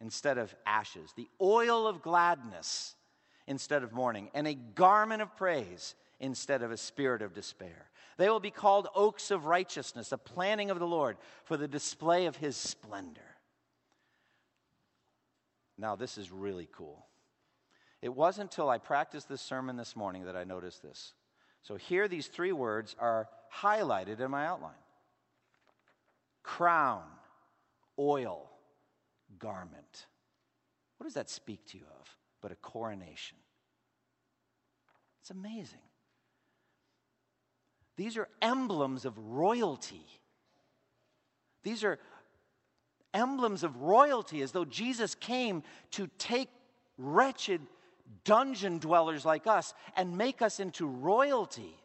instead 0.00 0.36
of 0.36 0.52
ashes, 0.66 1.12
the 1.16 1.28
oil 1.40 1.86
of 1.86 2.02
gladness 2.02 2.96
instead 3.46 3.84
of 3.84 3.92
mourning, 3.92 4.30
and 4.34 4.48
a 4.48 4.54
garment 4.54 5.22
of 5.22 5.36
praise 5.36 5.94
instead 6.18 6.62
of 6.62 6.72
a 6.72 6.76
spirit 6.76 7.22
of 7.22 7.34
despair. 7.34 7.90
They 8.22 8.30
will 8.30 8.38
be 8.38 8.52
called 8.52 8.86
oaks 8.94 9.32
of 9.32 9.46
righteousness, 9.46 10.12
a 10.12 10.16
planting 10.16 10.70
of 10.70 10.78
the 10.78 10.86
Lord 10.86 11.16
for 11.42 11.56
the 11.56 11.66
display 11.66 12.26
of 12.26 12.36
his 12.36 12.56
splendor. 12.56 13.20
Now, 15.76 15.96
this 15.96 16.16
is 16.16 16.30
really 16.30 16.68
cool. 16.70 17.04
It 18.00 18.14
wasn't 18.14 18.52
until 18.52 18.70
I 18.70 18.78
practiced 18.78 19.28
this 19.28 19.42
sermon 19.42 19.76
this 19.76 19.96
morning 19.96 20.26
that 20.26 20.36
I 20.36 20.44
noticed 20.44 20.84
this. 20.84 21.14
So, 21.64 21.74
here 21.74 22.06
these 22.06 22.28
three 22.28 22.52
words 22.52 22.94
are 23.00 23.28
highlighted 23.52 24.20
in 24.20 24.30
my 24.30 24.46
outline 24.46 24.70
crown, 26.44 27.02
oil, 27.98 28.52
garment. 29.36 30.06
What 30.96 31.06
does 31.06 31.14
that 31.14 31.28
speak 31.28 31.66
to 31.70 31.76
you 31.76 31.86
of 32.00 32.16
but 32.40 32.52
a 32.52 32.54
coronation? 32.54 33.38
It's 35.22 35.30
amazing. 35.30 35.80
These 37.96 38.16
are 38.16 38.28
emblems 38.40 39.04
of 39.04 39.18
royalty. 39.18 40.06
These 41.62 41.84
are 41.84 41.98
emblems 43.14 43.62
of 43.62 43.82
royalty, 43.82 44.42
as 44.42 44.52
though 44.52 44.64
Jesus 44.64 45.14
came 45.14 45.62
to 45.92 46.08
take 46.18 46.48
wretched 46.96 47.60
dungeon 48.24 48.78
dwellers 48.78 49.24
like 49.24 49.46
us 49.46 49.74
and 49.96 50.16
make 50.16 50.42
us 50.42 50.60
into 50.60 50.86
royalty 50.86 51.76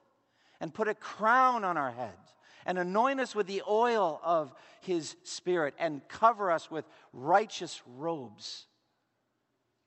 and 0.59 0.73
put 0.73 0.87
a 0.87 0.95
crown 0.95 1.63
on 1.63 1.77
our 1.77 1.91
heads 1.91 2.35
and 2.65 2.77
anoint 2.77 3.19
us 3.19 3.35
with 3.35 3.47
the 3.47 3.63
oil 3.67 4.19
of 4.23 4.53
his 4.81 5.15
spirit 5.23 5.73
and 5.79 6.07
cover 6.07 6.51
us 6.51 6.69
with 6.69 6.85
righteous 7.13 7.81
robes 7.97 8.65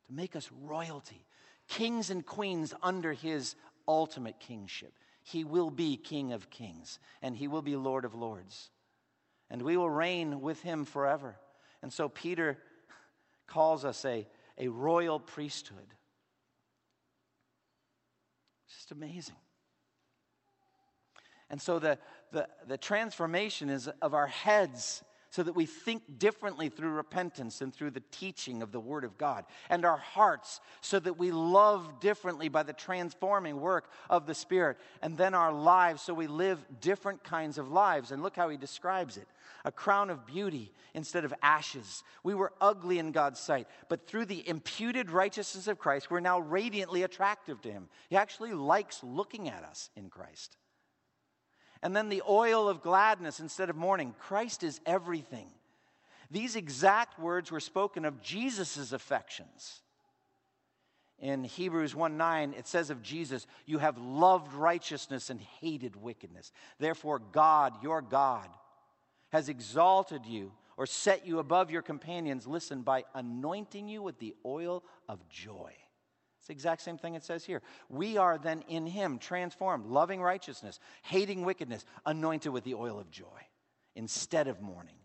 to 0.07 0.13
make 0.13 0.35
us 0.35 0.51
royalty, 0.63 1.27
kings 1.69 2.11
and 2.11 2.25
queens 2.25 2.75
under 2.83 3.13
his 3.13 3.55
ultimate 3.87 4.41
kingship. 4.41 4.93
He 5.23 5.45
will 5.45 5.71
be 5.71 5.97
King 5.97 6.33
of 6.33 6.51
kings 6.51 6.99
and 7.23 7.37
he 7.37 7.49
will 7.49 7.63
be 7.63 7.77
Lord 7.77 8.05
of 8.05 8.15
lords. 8.15 8.71
And 9.51 9.63
we 9.63 9.77
will 9.77 9.91
reign 9.91 10.41
with 10.41 10.63
him 10.63 10.85
forever. 10.85 11.37
And 11.83 11.93
so 11.93 12.09
Peter 12.09 12.59
calls 13.47 13.85
us 13.85 14.05
a, 14.05 14.27
a 14.59 14.69
royal 14.69 15.19
priesthood. 15.19 15.95
Just 18.69 18.93
amazing. 18.93 19.37
And 21.51 21.61
so 21.61 21.81
the, 21.81 21.99
the, 22.31 22.49
the 22.69 22.79
transformation 22.79 23.69
is 23.69 23.89
of 24.01 24.15
our 24.15 24.29
heads 24.29 25.03
so 25.31 25.43
that 25.43 25.55
we 25.55 25.67
think 25.67 26.19
differently 26.19 26.69
through 26.69 26.91
repentance 26.91 27.61
and 27.61 27.75
through 27.75 27.91
the 27.91 28.03
teaching 28.11 28.63
of 28.63 28.73
the 28.73 28.81
Word 28.81 29.05
of 29.05 29.17
God, 29.17 29.45
and 29.69 29.85
our 29.85 29.97
hearts 29.97 30.61
so 30.81 30.99
that 30.99 31.19
we 31.19 31.31
love 31.31 32.01
differently 32.01 32.49
by 32.49 32.63
the 32.63 32.73
transforming 32.73 33.61
work 33.61 33.91
of 34.09 34.27
the 34.27 34.35
Spirit, 34.35 34.77
and 35.03 35.17
then 35.17 35.35
our 35.35 35.53
lives 35.53 36.03
so 36.03 36.15
we 36.15 36.27
live 36.27 36.59
different 36.81 37.23
kinds 37.25 37.59
of 37.59 37.71
lives. 37.71 38.11
And 38.11 38.23
look 38.23 38.37
how 38.37 38.49
he 38.49 38.57
describes 38.57 39.17
it 39.17 39.29
a 39.65 39.73
crown 39.73 40.11
of 40.11 40.27
beauty 40.27 40.73
instead 40.95 41.25
of 41.25 41.35
ashes. 41.43 42.03
We 42.23 42.35
were 42.35 42.53
ugly 42.61 42.99
in 42.99 43.13
God's 43.13 43.41
sight, 43.41 43.69
but 43.89 44.07
through 44.07 44.27
the 44.27 44.47
imputed 44.49 45.11
righteousness 45.11 45.67
of 45.67 45.79
Christ, 45.79 46.11
we're 46.11 46.21
now 46.21 46.41
radiantly 46.41 47.03
attractive 47.03 47.61
to 47.63 47.71
Him. 47.71 47.89
He 48.09 48.17
actually 48.17 48.55
likes 48.55 49.03
looking 49.03 49.49
at 49.49 49.65
us 49.65 49.91
in 49.97 50.09
Christ. 50.09 50.57
And 51.83 51.97
then 51.97 52.09
the 52.09 52.23
oil 52.29 52.69
of 52.69 52.83
gladness 52.83 53.41
instead 53.41 53.71
of 53.71 53.77
mourning. 53.77 54.15
Christ 54.19 54.63
is 54.63 54.81
everything. 54.85 55.49
These 56.31 56.57
exact 56.57 57.19
words 57.19 57.51
were 57.51 57.61
spoken 57.61 58.05
of 58.05 58.23
Jesus' 58.23 58.93
affections. 58.93 59.81
In 61.19 61.45
Hebrews 61.45 61.95
1 61.95 62.17
9, 62.17 62.55
it 62.57 62.67
says 62.67 62.91
of 62.91 63.03
Jesus, 63.03 63.47
You 63.67 63.79
have 63.79 63.99
loved 63.99 64.55
righteousness 64.55 65.29
and 65.29 65.41
hated 65.61 65.97
wickedness. 65.97 66.53
Therefore, 66.79 67.19
God, 67.19 67.83
your 67.83 68.01
God, 68.01 68.49
has 69.31 69.49
exalted 69.49 70.25
you 70.25 70.53
or 70.77 70.87
set 70.87 71.27
you 71.27 71.39
above 71.39 71.71
your 71.71 71.83
companions, 71.83 72.47
listen, 72.47 72.81
by 72.83 73.05
anointing 73.15 73.87
you 73.87 74.03
with 74.03 74.19
the 74.19 74.35
oil 74.47 74.83
of 75.09 75.29
joy. 75.29 75.75
The 76.51 76.55
exact 76.55 76.83
same 76.83 76.99
thing 76.99 77.15
it 77.15 77.23
says 77.23 77.45
here. 77.45 77.63
We 77.89 78.17
are 78.17 78.37
then 78.37 78.65
in 78.67 78.85
Him, 78.85 79.19
transformed, 79.19 79.87
loving 79.87 80.21
righteousness, 80.21 80.81
hating 81.03 81.45
wickedness, 81.45 81.85
anointed 82.05 82.51
with 82.51 82.65
the 82.65 82.75
oil 82.75 82.99
of 82.99 83.09
joy 83.09 83.47
instead 83.95 84.49
of 84.49 84.61
mourning. 84.61 84.97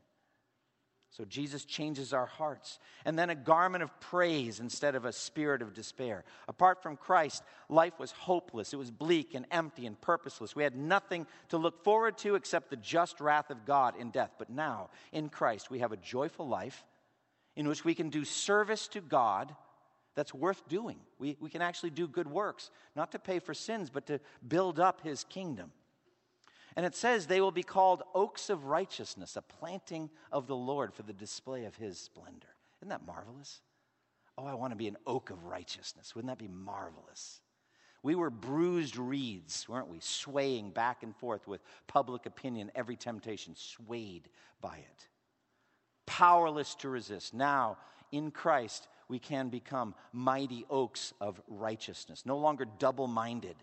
So 1.12 1.24
Jesus 1.24 1.64
changes 1.64 2.14
our 2.14 2.26
hearts. 2.26 2.80
And 3.06 3.18
then 3.18 3.30
a 3.30 3.36
garment 3.36 3.84
of 3.84 4.00
praise 4.00 4.60
instead 4.60 4.96
of 4.96 5.06
a 5.06 5.12
spirit 5.12 5.62
of 5.62 5.76
despair. 5.76 6.24
Apart 6.48 6.82
from 6.82 6.98
Christ, 6.98 7.44
life 7.70 8.00
was 8.00 8.12
hopeless. 8.12 8.74
It 8.74 8.78
was 8.78 8.90
bleak 8.90 9.36
and 9.36 9.46
empty 9.52 9.86
and 9.86 10.02
purposeless. 10.02 10.56
We 10.56 10.64
had 10.64 10.76
nothing 10.76 11.28
to 11.50 11.60
look 11.60 11.84
forward 11.84 12.18
to 12.20 12.34
except 12.34 12.72
the 12.72 12.76
just 12.76 13.20
wrath 13.22 13.52
of 13.52 13.68
God 13.68 13.94
in 14.00 14.10
death. 14.10 14.32
But 14.40 14.50
now, 14.50 14.90
in 15.12 15.30
Christ, 15.30 15.70
we 15.70 15.78
have 15.78 15.92
a 15.92 15.98
joyful 15.98 16.48
life 16.48 16.84
in 17.56 17.68
which 17.68 17.86
we 17.86 17.94
can 17.94 18.10
do 18.10 18.26
service 18.26 18.88
to 18.88 19.00
God 19.00 19.56
that's 20.16 20.34
worth 20.34 20.68
doing. 20.68 20.98
We, 21.20 21.38
we 21.40 21.50
can 21.50 21.62
actually 21.62 21.92
do 21.92 22.08
good 22.08 22.28
works, 22.28 22.72
not 22.96 23.12
to 23.12 23.20
pay 23.20 23.40
for 23.40 23.54
sins, 23.54 23.90
but 23.90 24.08
to 24.08 24.20
build 24.48 24.80
up 24.80 25.02
His 25.02 25.24
kingdom. 25.24 25.72
And 26.76 26.86
it 26.86 26.96
says 26.96 27.26
they 27.26 27.42
will 27.42 27.52
be 27.52 27.64
called 27.64 28.04
oaks 28.14 28.50
of 28.50 28.66
righteousness, 28.66 29.38
a 29.38 29.42
planting 29.42 30.10
of 30.32 30.48
the 30.48 30.56
Lord 30.56 30.94
for 30.94 31.04
the 31.04 31.14
display 31.14 31.66
of 31.66 31.76
his 31.76 31.98
splendor. 31.98 32.48
Isn't 32.82 32.90
that 32.90 33.08
marvelous? 33.08 33.62
Oh, 34.38 34.46
I 34.46 34.56
want 34.56 34.72
to 34.72 34.78
be 34.78 34.90
an 34.90 34.98
oak 35.08 35.30
of 35.30 35.46
righteousness. 35.46 36.14
Wouldn't 36.14 36.30
that 36.30 36.38
be 36.38 36.52
marvelous? 36.52 37.40
We 38.04 38.16
were 38.16 38.30
bruised 38.30 38.98
reeds, 38.98 39.68
weren't 39.70 39.88
we? 39.88 40.00
Swaying 40.02 40.72
back 40.72 41.02
and 41.02 41.16
forth 41.16 41.48
with 41.48 41.62
public 41.88 42.26
opinion, 42.26 42.72
every 42.76 42.98
temptation, 42.98 43.56
swayed 43.56 44.28
by 44.60 44.78
it. 44.78 45.08
Powerless 46.06 46.76
to 46.76 46.90
resist. 46.90 47.34
Now, 47.34 47.78
in 48.12 48.32
Christ, 48.32 48.90
we 49.08 49.20
can 49.20 49.50
become 49.50 49.94
mighty 50.12 50.66
oaks 50.70 51.14
of 51.22 51.42
righteousness, 51.48 52.24
no 52.26 52.38
longer 52.38 52.66
double 52.80 53.08
minded 53.08 53.56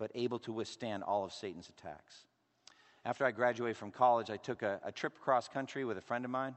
but 0.00 0.10
able 0.14 0.38
to 0.38 0.50
withstand 0.50 1.02
all 1.02 1.24
of 1.24 1.32
Satan's 1.32 1.68
attacks. 1.68 2.24
After 3.04 3.26
I 3.26 3.32
graduated 3.32 3.76
from 3.76 3.90
college, 3.90 4.30
I 4.30 4.38
took 4.38 4.62
a, 4.62 4.80
a 4.82 4.90
trip 4.90 5.20
cross 5.20 5.46
country 5.46 5.84
with 5.84 5.98
a 5.98 6.00
friend 6.00 6.24
of 6.24 6.30
mine. 6.30 6.56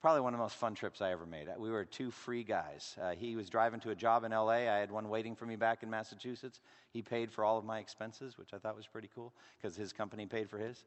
Probably 0.00 0.20
one 0.20 0.32
of 0.32 0.38
the 0.38 0.44
most 0.44 0.54
fun 0.54 0.76
trips 0.76 1.02
I 1.02 1.10
ever 1.10 1.26
made. 1.26 1.48
We 1.58 1.70
were 1.70 1.84
two 1.84 2.12
free 2.12 2.44
guys. 2.44 2.96
Uh, 3.02 3.12
he 3.12 3.34
was 3.34 3.50
driving 3.50 3.80
to 3.80 3.90
a 3.90 3.96
job 3.96 4.22
in 4.22 4.30
LA. 4.30 4.50
I 4.50 4.78
had 4.78 4.92
one 4.92 5.08
waiting 5.08 5.34
for 5.34 5.44
me 5.44 5.56
back 5.56 5.82
in 5.82 5.90
Massachusetts. 5.90 6.60
He 6.92 7.02
paid 7.02 7.32
for 7.32 7.44
all 7.44 7.58
of 7.58 7.64
my 7.64 7.80
expenses, 7.80 8.38
which 8.38 8.54
I 8.54 8.58
thought 8.58 8.76
was 8.76 8.86
pretty 8.86 9.10
cool 9.12 9.32
because 9.60 9.76
his 9.76 9.92
company 9.92 10.26
paid 10.26 10.48
for 10.48 10.58
his. 10.58 10.84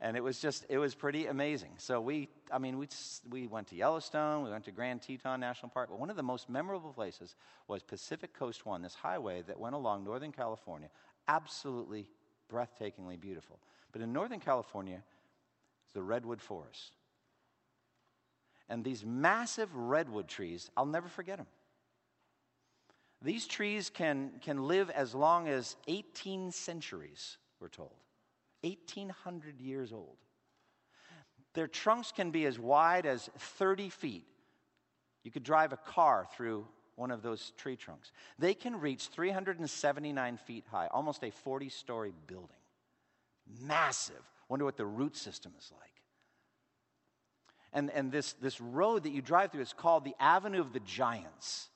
And 0.00 0.16
it 0.16 0.22
was 0.22 0.38
just, 0.38 0.66
it 0.68 0.76
was 0.76 0.94
pretty 0.94 1.26
amazing. 1.26 1.70
So 1.78 2.00
we, 2.00 2.28
I 2.52 2.58
mean, 2.58 2.76
we, 2.76 2.86
we 3.30 3.46
went 3.46 3.68
to 3.68 3.76
Yellowstone, 3.76 4.44
we 4.44 4.50
went 4.50 4.64
to 4.66 4.70
Grand 4.70 5.00
Teton 5.00 5.40
National 5.40 5.70
Park, 5.70 5.88
but 5.90 5.98
one 5.98 6.10
of 6.10 6.16
the 6.16 6.22
most 6.22 6.50
memorable 6.50 6.92
places 6.92 7.34
was 7.66 7.82
Pacific 7.82 8.34
Coast 8.34 8.66
One, 8.66 8.82
this 8.82 8.94
highway 8.94 9.42
that 9.46 9.58
went 9.58 9.74
along 9.74 10.04
Northern 10.04 10.32
California 10.32 10.88
absolutely 11.28 12.06
breathtakingly 12.52 13.18
beautiful. 13.18 13.58
But 13.92 14.02
in 14.02 14.12
Northern 14.12 14.40
California, 14.40 15.02
it's 15.84 15.94
the 15.94 16.02
redwood 16.02 16.40
forest. 16.40 16.92
And 18.68 18.84
these 18.84 19.04
massive 19.04 19.74
redwood 19.74 20.28
trees, 20.28 20.70
I'll 20.76 20.86
never 20.86 21.08
forget 21.08 21.38
them. 21.38 21.46
These 23.22 23.46
trees 23.46 23.90
can, 23.90 24.32
can 24.42 24.68
live 24.68 24.90
as 24.90 25.14
long 25.14 25.48
as 25.48 25.76
18 25.88 26.52
centuries, 26.52 27.38
we're 27.60 27.68
told. 27.68 27.94
1,800 28.62 29.60
years 29.60 29.92
old. 29.92 30.16
Their 31.54 31.66
trunks 31.66 32.12
can 32.12 32.30
be 32.30 32.44
as 32.44 32.58
wide 32.58 33.06
as 33.06 33.30
30 33.38 33.88
feet. 33.88 34.26
You 35.24 35.30
could 35.30 35.42
drive 35.42 35.72
a 35.72 35.78
car 35.78 36.26
through 36.36 36.66
one 36.96 37.10
of 37.10 37.22
those 37.22 37.52
tree 37.56 37.76
trunks. 37.76 38.12
They 38.38 38.54
can 38.54 38.80
reach 38.80 39.08
379 39.08 40.36
feet 40.38 40.64
high, 40.70 40.88
almost 40.88 41.22
a 41.24 41.30
40 41.30 41.68
story 41.68 42.12
building. 42.26 42.56
Massive. 43.62 44.22
Wonder 44.48 44.64
what 44.64 44.76
the 44.76 44.86
root 44.86 45.16
system 45.16 45.52
is 45.58 45.70
like. 45.78 45.90
And, 47.72 47.90
and 47.90 48.10
this, 48.10 48.32
this 48.34 48.60
road 48.60 49.04
that 49.04 49.12
you 49.12 49.20
drive 49.20 49.52
through 49.52 49.62
is 49.62 49.72
called 49.72 50.04
the 50.04 50.14
Avenue 50.18 50.60
of 50.60 50.72
the 50.72 50.80
Giants. 50.80 51.68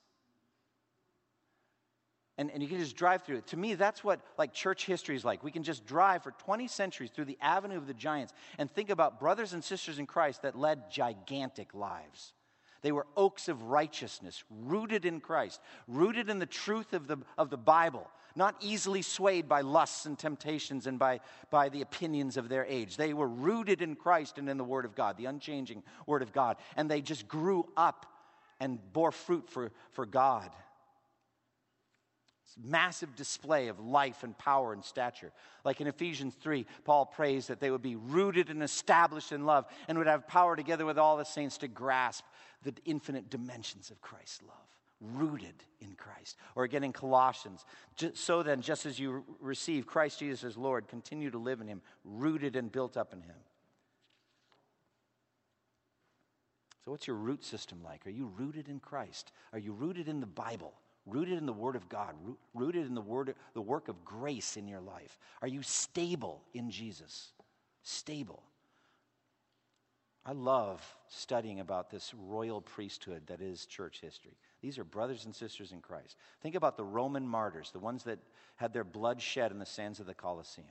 And, 2.37 2.49
and 2.51 2.63
you 2.63 2.69
can 2.69 2.79
just 2.79 2.95
drive 2.95 3.23
through 3.23 3.37
it. 3.37 3.47
To 3.47 3.57
me, 3.57 3.75
that's 3.75 4.03
what 4.03 4.21
like 4.37 4.53
church 4.53 4.85
history 4.85 5.15
is 5.15 5.25
like. 5.25 5.43
We 5.43 5.51
can 5.51 5.63
just 5.63 5.85
drive 5.85 6.23
for 6.23 6.31
20 6.31 6.67
centuries 6.67 7.11
through 7.11 7.25
the 7.25 7.37
Avenue 7.41 7.77
of 7.77 7.87
the 7.87 7.93
Giants 7.93 8.33
and 8.57 8.71
think 8.71 8.89
about 8.89 9.19
brothers 9.19 9.53
and 9.53 9.63
sisters 9.63 9.99
in 9.99 10.05
Christ 10.05 10.41
that 10.43 10.57
led 10.57 10.89
gigantic 10.89 11.73
lives. 11.73 12.33
They 12.81 12.91
were 12.91 13.05
oaks 13.15 13.47
of 13.47 13.63
righteousness, 13.63 14.43
rooted 14.49 15.05
in 15.05 15.19
Christ, 15.19 15.61
rooted 15.87 16.29
in 16.29 16.39
the 16.39 16.45
truth 16.45 16.93
of 16.93 17.07
the, 17.07 17.17
of 17.37 17.49
the 17.49 17.57
Bible, 17.57 18.09
not 18.35 18.55
easily 18.59 19.03
swayed 19.03 19.47
by 19.47 19.61
lusts 19.61 20.05
and 20.05 20.17
temptations 20.17 20.87
and 20.87 20.97
by, 20.97 21.19
by 21.51 21.69
the 21.69 21.81
opinions 21.81 22.37
of 22.37 22.49
their 22.49 22.65
age. 22.65 22.97
They 22.97 23.13
were 23.13 23.27
rooted 23.27 23.81
in 23.83 23.95
Christ 23.95 24.39
and 24.39 24.49
in 24.49 24.57
the 24.57 24.63
Word 24.63 24.85
of 24.85 24.95
God, 24.95 25.17
the 25.17 25.25
unchanging 25.25 25.83
Word 26.07 26.23
of 26.23 26.33
God. 26.33 26.57
And 26.75 26.89
they 26.89 27.01
just 27.01 27.27
grew 27.27 27.67
up 27.77 28.07
and 28.59 28.79
bore 28.93 29.11
fruit 29.11 29.47
for, 29.49 29.71
for 29.91 30.05
God 30.05 30.49
massive 32.61 33.15
display 33.15 33.67
of 33.67 33.79
life 33.79 34.23
and 34.23 34.37
power 34.37 34.73
and 34.73 34.83
stature. 34.83 35.31
Like 35.63 35.81
in 35.81 35.87
Ephesians 35.87 36.35
3, 36.41 36.65
Paul 36.83 37.05
prays 37.05 37.47
that 37.47 37.59
they 37.59 37.71
would 37.71 37.81
be 37.81 37.95
rooted 37.95 38.49
and 38.49 38.63
established 38.63 39.31
in 39.31 39.45
love 39.45 39.65
and 39.87 39.97
would 39.97 40.07
have 40.07 40.27
power 40.27 40.55
together 40.55 40.85
with 40.85 40.97
all 40.97 41.17
the 41.17 41.25
saints 41.25 41.57
to 41.59 41.67
grasp 41.67 42.23
the 42.63 42.73
infinite 42.85 43.29
dimensions 43.29 43.91
of 43.91 44.01
Christ's 44.01 44.41
love. 44.43 44.57
Rooted 44.99 45.55
in 45.79 45.93
Christ. 45.95 46.37
Or 46.55 46.63
again 46.63 46.83
in 46.83 46.93
Colossians, 46.93 47.65
so 48.13 48.43
then, 48.43 48.61
just 48.61 48.85
as 48.85 48.99
you 48.99 49.23
receive 49.39 49.87
Christ 49.87 50.19
Jesus 50.19 50.43
as 50.43 50.57
Lord, 50.57 50.87
continue 50.87 51.31
to 51.31 51.39
live 51.39 51.59
in 51.59 51.67
Him, 51.67 51.81
rooted 52.03 52.55
and 52.55 52.71
built 52.71 52.97
up 52.97 53.11
in 53.11 53.21
Him. 53.21 53.35
So, 56.85 56.91
what's 56.91 57.07
your 57.07 57.15
root 57.15 57.43
system 57.43 57.79
like? 57.83 58.05
Are 58.05 58.11
you 58.11 58.31
rooted 58.37 58.67
in 58.67 58.79
Christ? 58.79 59.31
Are 59.53 59.59
you 59.59 59.73
rooted 59.73 60.07
in 60.07 60.19
the 60.19 60.27
Bible? 60.27 60.73
Rooted 61.05 61.37
in 61.37 61.45
the 61.45 61.53
Word 61.53 61.75
of 61.75 61.89
God, 61.89 62.15
rooted 62.53 62.85
in 62.85 62.95
the, 62.95 63.01
word, 63.01 63.35
the 63.53 63.61
work 63.61 63.87
of 63.87 64.05
grace 64.05 64.57
in 64.57 64.67
your 64.67 64.81
life? 64.81 65.17
Are 65.41 65.47
you 65.47 65.61
stable 65.61 66.41
in 66.53 66.69
Jesus? 66.69 67.31
Stable. 67.83 68.43
I 70.25 70.33
love 70.33 70.83
studying 71.07 71.59
about 71.59 71.89
this 71.89 72.13
royal 72.13 72.61
priesthood 72.61 73.23
that 73.27 73.41
is 73.41 73.65
church 73.65 73.99
history. 74.01 74.37
These 74.61 74.77
are 74.77 74.83
brothers 74.83 75.25
and 75.25 75.35
sisters 75.35 75.71
in 75.71 75.81
Christ. 75.81 76.15
Think 76.41 76.53
about 76.53 76.77
the 76.77 76.83
Roman 76.83 77.27
martyrs, 77.27 77.71
the 77.71 77.79
ones 77.79 78.03
that 78.03 78.19
had 78.57 78.71
their 78.71 78.83
blood 78.83 79.19
shed 79.19 79.51
in 79.51 79.57
the 79.57 79.65
sands 79.65 79.99
of 79.99 80.05
the 80.05 80.13
Colosseum. 80.13 80.67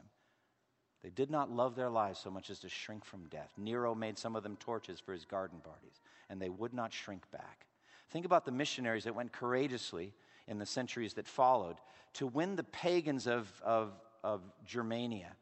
They 1.02 1.10
did 1.10 1.30
not 1.30 1.50
love 1.50 1.74
their 1.74 1.90
lives 1.90 2.20
so 2.20 2.30
much 2.30 2.50
as 2.50 2.60
to 2.60 2.68
shrink 2.68 3.04
from 3.04 3.26
death. 3.28 3.50
Nero 3.56 3.94
made 3.94 4.18
some 4.18 4.36
of 4.36 4.44
them 4.44 4.56
torches 4.56 5.00
for 5.00 5.12
his 5.12 5.24
garden 5.24 5.58
parties, 5.64 6.00
and 6.28 6.40
they 6.40 6.50
would 6.50 6.74
not 6.74 6.92
shrink 6.92 7.28
back. 7.32 7.66
Think 8.10 8.26
about 8.26 8.44
the 8.44 8.52
missionaries 8.52 9.04
that 9.04 9.14
went 9.14 9.32
courageously 9.32 10.12
in 10.46 10.58
the 10.58 10.66
centuries 10.66 11.14
that 11.14 11.26
followed 11.26 11.76
to 12.14 12.26
win 12.26 12.56
the 12.56 12.64
pagans 12.64 13.26
of, 13.26 13.48
of, 13.64 13.92
of 14.24 14.42
Germania 14.66 15.36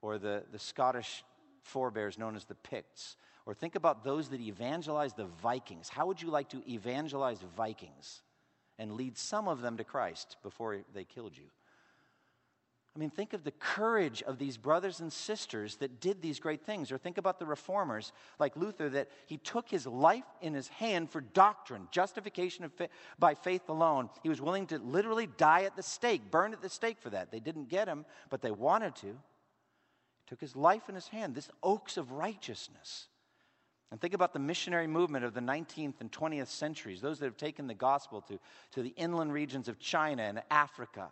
or 0.00 0.18
the, 0.18 0.44
the 0.52 0.58
Scottish 0.58 1.24
forebears 1.62 2.18
known 2.18 2.36
as 2.36 2.44
the 2.44 2.54
Picts. 2.54 3.16
Or 3.46 3.54
think 3.54 3.74
about 3.74 4.04
those 4.04 4.28
that 4.28 4.40
evangelized 4.40 5.16
the 5.16 5.26
Vikings. 5.26 5.88
How 5.88 6.06
would 6.06 6.22
you 6.22 6.30
like 6.30 6.48
to 6.50 6.62
evangelize 6.70 7.38
Vikings 7.56 8.22
and 8.78 8.92
lead 8.92 9.18
some 9.18 9.48
of 9.48 9.60
them 9.60 9.76
to 9.76 9.84
Christ 9.84 10.36
before 10.42 10.78
they 10.94 11.04
killed 11.04 11.36
you? 11.36 11.44
I 12.96 13.00
mean, 13.00 13.10
think 13.10 13.32
of 13.32 13.42
the 13.42 13.50
courage 13.50 14.22
of 14.22 14.38
these 14.38 14.56
brothers 14.56 15.00
and 15.00 15.12
sisters 15.12 15.76
that 15.76 16.00
did 16.00 16.22
these 16.22 16.38
great 16.38 16.64
things. 16.64 16.92
Or 16.92 16.98
think 16.98 17.18
about 17.18 17.40
the 17.40 17.46
reformers 17.46 18.12
like 18.38 18.56
Luther 18.56 18.88
that 18.90 19.08
he 19.26 19.36
took 19.36 19.68
his 19.68 19.84
life 19.84 20.24
in 20.40 20.54
his 20.54 20.68
hand 20.68 21.10
for 21.10 21.20
doctrine, 21.20 21.88
justification 21.90 22.68
fa- 22.68 22.88
by 23.18 23.34
faith 23.34 23.68
alone. 23.68 24.10
He 24.22 24.28
was 24.28 24.40
willing 24.40 24.68
to 24.68 24.78
literally 24.78 25.26
die 25.26 25.64
at 25.64 25.74
the 25.74 25.82
stake, 25.82 26.30
burn 26.30 26.52
at 26.52 26.62
the 26.62 26.68
stake 26.68 27.00
for 27.00 27.10
that. 27.10 27.32
They 27.32 27.40
didn't 27.40 27.68
get 27.68 27.88
him, 27.88 28.04
but 28.30 28.42
they 28.42 28.52
wanted 28.52 28.94
to. 28.96 29.08
He 29.08 30.28
took 30.28 30.40
his 30.40 30.54
life 30.54 30.88
in 30.88 30.94
his 30.94 31.08
hand, 31.08 31.34
this 31.34 31.50
oaks 31.64 31.96
of 31.96 32.12
righteousness. 32.12 33.08
And 33.90 34.00
think 34.00 34.14
about 34.14 34.32
the 34.32 34.38
missionary 34.38 34.86
movement 34.86 35.24
of 35.24 35.34
the 35.34 35.40
19th 35.40 36.00
and 36.00 36.12
20th 36.12 36.46
centuries, 36.46 37.00
those 37.00 37.18
that 37.18 37.26
have 37.26 37.36
taken 37.36 37.66
the 37.66 37.74
gospel 37.74 38.20
to, 38.22 38.38
to 38.72 38.82
the 38.82 38.94
inland 38.96 39.32
regions 39.32 39.66
of 39.66 39.80
China 39.80 40.22
and 40.22 40.42
Africa 40.48 41.10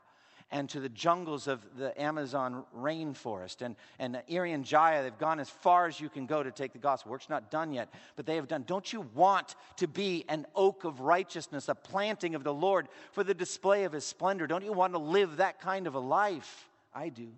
and 0.52 0.68
to 0.68 0.80
the 0.80 0.88
jungles 0.90 1.48
of 1.48 1.60
the 1.78 1.98
Amazon 2.00 2.64
rainforest. 2.78 3.62
And, 3.62 3.74
and 3.98 4.22
Irian 4.30 4.62
Jaya, 4.62 5.02
they've 5.02 5.18
gone 5.18 5.40
as 5.40 5.48
far 5.48 5.86
as 5.86 5.98
you 5.98 6.10
can 6.10 6.26
go 6.26 6.42
to 6.42 6.52
take 6.52 6.74
the 6.74 6.78
gospel. 6.78 7.10
Work's 7.10 7.30
not 7.30 7.50
done 7.50 7.72
yet, 7.72 7.88
but 8.16 8.26
they 8.26 8.36
have 8.36 8.48
done. 8.48 8.64
Don't 8.66 8.92
you 8.92 9.08
want 9.14 9.56
to 9.78 9.88
be 9.88 10.26
an 10.28 10.46
oak 10.54 10.84
of 10.84 11.00
righteousness, 11.00 11.68
a 11.68 11.74
planting 11.74 12.34
of 12.34 12.44
the 12.44 12.52
Lord 12.52 12.88
for 13.12 13.24
the 13.24 13.32
display 13.32 13.84
of 13.84 13.92
his 13.92 14.04
splendor? 14.04 14.46
Don't 14.46 14.64
you 14.64 14.74
want 14.74 14.92
to 14.92 14.98
live 14.98 15.38
that 15.38 15.58
kind 15.58 15.86
of 15.86 15.94
a 15.94 16.00
life? 16.00 16.68
I 16.94 17.08
do. 17.08 17.28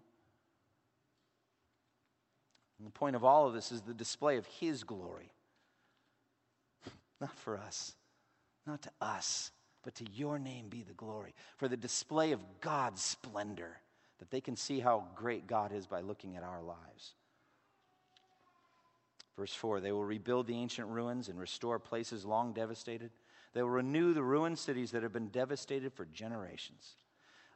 And 2.79 2.87
the 2.87 2.91
point 2.91 3.15
of 3.15 3.25
all 3.25 3.47
of 3.47 3.55
this 3.55 3.71
is 3.71 3.83
the 3.83 3.95
display 3.95 4.39
of 4.39 4.47
his 4.47 4.83
glory. 4.83 5.33
Not 7.21 7.39
for 7.39 7.57
us, 7.57 7.95
not 8.67 8.83
to 8.83 8.91
us, 9.01 9.53
but 9.85 9.95
to 9.97 10.05
your 10.13 10.39
name 10.39 10.69
be 10.69 10.83
the 10.83 10.95
glory. 10.95 11.35
For 11.57 11.69
the 11.69 11.77
display 11.77 12.33
of 12.33 12.41
God's 12.61 13.03
splendor, 13.03 13.79
that 14.19 14.31
they 14.31 14.41
can 14.41 14.57
see 14.57 14.81
how 14.81 15.05
great 15.15 15.47
God 15.47 15.73
is 15.73 15.87
by 15.87 16.01
looking 16.01 16.37
at 16.37 16.43
our 16.43 16.63
lives. 16.63 17.15
Verse 19.37 19.55
4 19.55 19.81
They 19.81 19.93
will 19.93 20.05
rebuild 20.05 20.47
the 20.47 20.57
ancient 20.57 20.89
ruins 20.89 21.29
and 21.29 21.39
restore 21.39 21.79
places 21.79 22.25
long 22.25 22.53
devastated. 22.53 23.11
They 23.53 23.63
will 23.63 23.71
renew 23.71 24.15
the 24.15 24.23
ruined 24.23 24.59
cities 24.59 24.91
that 24.93 25.03
have 25.03 25.13
been 25.13 25.29
devastated 25.29 25.93
for 25.93 26.07
generations. 26.07 26.97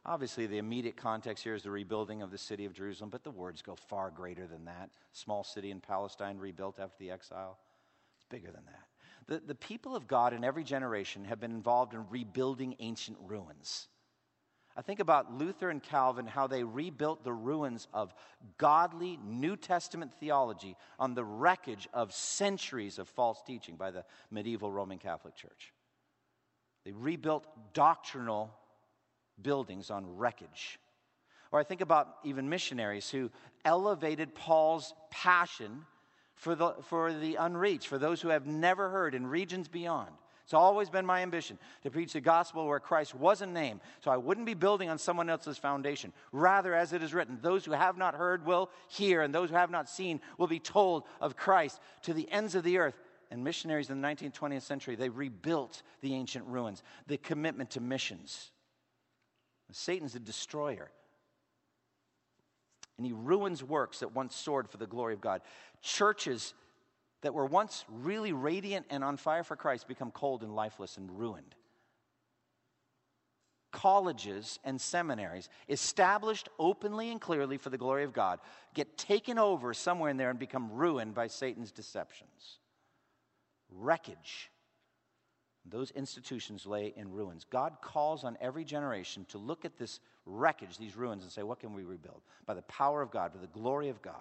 Obviously, 0.05 0.47
the 0.47 0.57
immediate 0.57 0.95
context 0.95 1.43
here 1.43 1.55
is 1.55 1.63
the 1.63 1.71
rebuilding 1.71 2.21
of 2.21 2.31
the 2.31 2.37
city 2.37 2.63
of 2.63 2.73
Jerusalem, 2.73 3.09
but 3.09 3.23
the 3.23 3.31
words 3.31 3.61
go 3.61 3.75
far 3.75 4.09
greater 4.09 4.47
than 4.47 4.65
that. 4.65 4.89
Small 5.11 5.43
city 5.43 5.71
in 5.71 5.81
Palestine 5.81 6.37
rebuilt 6.37 6.79
after 6.79 6.95
the 6.99 7.11
exile. 7.11 7.57
It's 8.15 8.25
bigger 8.29 8.51
than 8.51 8.63
that. 8.65 8.87
The, 9.29 9.39
the 9.45 9.55
people 9.55 9.95
of 9.95 10.07
God 10.07 10.33
in 10.33 10.43
every 10.43 10.63
generation 10.63 11.23
have 11.25 11.39
been 11.39 11.51
involved 11.51 11.93
in 11.93 12.03
rebuilding 12.09 12.75
ancient 12.79 13.17
ruins. 13.21 13.87
I 14.75 14.81
think 14.81 14.99
about 14.99 15.31
Luther 15.31 15.69
and 15.69 15.83
Calvin, 15.83 16.25
how 16.25 16.47
they 16.47 16.63
rebuilt 16.63 17.23
the 17.23 17.33
ruins 17.33 17.87
of 17.93 18.13
godly 18.57 19.19
New 19.23 19.55
Testament 19.55 20.13
theology 20.19 20.75
on 20.97 21.13
the 21.13 21.23
wreckage 21.23 21.87
of 21.93 22.11
centuries 22.11 22.97
of 22.97 23.07
false 23.07 23.41
teaching 23.45 23.75
by 23.75 23.91
the 23.91 24.03
medieval 24.31 24.71
Roman 24.71 24.97
Catholic 24.97 25.35
Church. 25.35 25.73
They 26.83 26.91
rebuilt 26.91 27.45
doctrinal 27.73 28.51
buildings 29.39 29.91
on 29.91 30.17
wreckage. 30.17 30.79
Or 31.51 31.59
I 31.59 31.63
think 31.63 31.81
about 31.81 32.15
even 32.23 32.49
missionaries 32.49 33.09
who 33.11 33.29
elevated 33.63 34.33
Paul's 34.33 34.93
passion 35.11 35.85
for 36.39 36.55
the, 36.55 36.71
for 36.83 37.11
the 37.11 37.35
unreached, 37.35 37.87
for 37.87 37.97
those 37.97 38.21
who 38.21 38.29
have 38.29 38.47
never 38.47 38.89
heard 38.89 39.13
in 39.13 39.27
regions 39.27 39.67
beyond. 39.67 40.09
It's 40.45 40.53
always 40.53 40.89
been 40.89 41.05
my 41.05 41.21
ambition 41.21 41.59
to 41.83 41.91
preach 41.91 42.13
the 42.13 42.21
gospel 42.21 42.65
where 42.65 42.79
Christ 42.79 43.13
wasn't 43.13 43.51
named, 43.51 43.81
so 43.99 44.09
I 44.09 44.15
wouldn't 44.15 44.45
be 44.45 44.53
building 44.53 44.89
on 44.89 44.97
someone 44.97 45.29
else's 45.29 45.57
foundation. 45.57 46.13
Rather, 46.31 46.73
as 46.73 46.93
it 46.93 47.03
is 47.03 47.13
written, 47.13 47.39
those 47.41 47.65
who 47.65 47.73
have 47.73 47.97
not 47.97 48.15
heard 48.15 48.45
will 48.45 48.69
hear, 48.87 49.21
and 49.21 49.35
those 49.35 49.49
who 49.49 49.57
have 49.57 49.69
not 49.69 49.89
seen 49.89 50.21
will 50.37 50.47
be 50.47 50.59
told 50.59 51.03
of 51.19 51.35
Christ 51.35 51.81
to 52.03 52.13
the 52.13 52.31
ends 52.31 52.55
of 52.55 52.63
the 52.63 52.77
earth. 52.77 52.95
And 53.29 53.43
missionaries 53.43 53.89
in 53.89 54.01
the 54.01 54.07
19th, 54.07 54.33
20th 54.33 54.61
century, 54.61 54.95
they 54.95 55.09
rebuilt 55.09 55.83
the 55.99 56.15
ancient 56.15 56.45
ruins, 56.47 56.83
the 57.05 57.17
commitment 57.17 57.71
to 57.71 57.81
missions. 57.81 58.49
Satan's 59.71 60.15
a 60.15 60.19
destroyer. 60.19 60.89
And 62.99 63.05
he 63.05 63.13
ruins 63.13 63.63
works 63.63 63.99
that 63.99 64.13
once 64.13 64.35
soared 64.35 64.69
for 64.69 64.75
the 64.75 64.85
glory 64.85 65.13
of 65.13 65.21
God. 65.21 65.39
Churches 65.81 66.53
that 67.21 67.33
were 67.33 67.45
once 67.45 67.85
really 67.87 68.33
radiant 68.33 68.87
and 68.89 69.05
on 69.05 69.15
fire 69.15 69.45
for 69.45 69.55
Christ 69.55 69.87
become 69.87 70.11
cold 70.11 70.43
and 70.43 70.53
lifeless 70.53 70.97
and 70.97 71.09
ruined. 71.17 71.55
Colleges 73.71 74.59
and 74.65 74.81
seminaries, 74.81 75.47
established 75.69 76.49
openly 76.59 77.09
and 77.09 77.21
clearly 77.21 77.55
for 77.55 77.69
the 77.69 77.77
glory 77.77 78.03
of 78.03 78.11
God, 78.11 78.39
get 78.73 78.97
taken 78.97 79.39
over 79.39 79.73
somewhere 79.73 80.09
in 80.09 80.17
there 80.17 80.29
and 80.29 80.37
become 80.37 80.69
ruined 80.69 81.15
by 81.15 81.27
Satan's 81.27 81.71
deceptions. 81.71 82.59
Wreckage. 83.71 84.51
Those 85.65 85.91
institutions 85.91 86.65
lay 86.65 86.93
in 86.97 87.13
ruins. 87.13 87.45
God 87.49 87.77
calls 87.81 88.25
on 88.25 88.37
every 88.41 88.65
generation 88.65 89.25
to 89.29 89.37
look 89.37 89.63
at 89.63 89.77
this 89.77 90.01
wreckage, 90.29 90.77
these 90.77 90.95
ruins, 90.95 91.23
and 91.23 91.31
say, 91.31 91.43
What 91.43 91.59
can 91.59 91.73
we 91.73 91.83
rebuild? 91.83 92.21
By 92.45 92.53
the 92.53 92.61
power 92.63 93.01
of 93.01 93.11
God, 93.11 93.33
by 93.33 93.41
the 93.41 93.47
glory 93.47 93.89
of 93.89 94.01
God, 94.01 94.15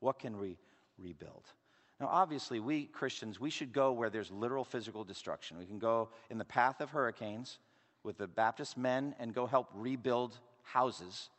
what 0.00 0.18
can 0.18 0.38
we 0.38 0.58
rebuild? 0.98 1.44
Now, 2.00 2.08
obviously, 2.08 2.58
we 2.58 2.86
Christians, 2.86 3.38
we 3.38 3.50
should 3.50 3.72
go 3.72 3.92
where 3.92 4.10
there's 4.10 4.30
literal 4.30 4.64
physical 4.64 5.04
destruction. 5.04 5.58
We 5.58 5.66
can 5.66 5.78
go 5.78 6.08
in 6.30 6.38
the 6.38 6.44
path 6.44 6.80
of 6.80 6.90
hurricanes 6.90 7.58
with 8.02 8.18
the 8.18 8.26
Baptist 8.26 8.76
men 8.76 9.14
and 9.20 9.32
go 9.32 9.46
help 9.46 9.68
rebuild 9.74 10.38
houses. 10.62 11.30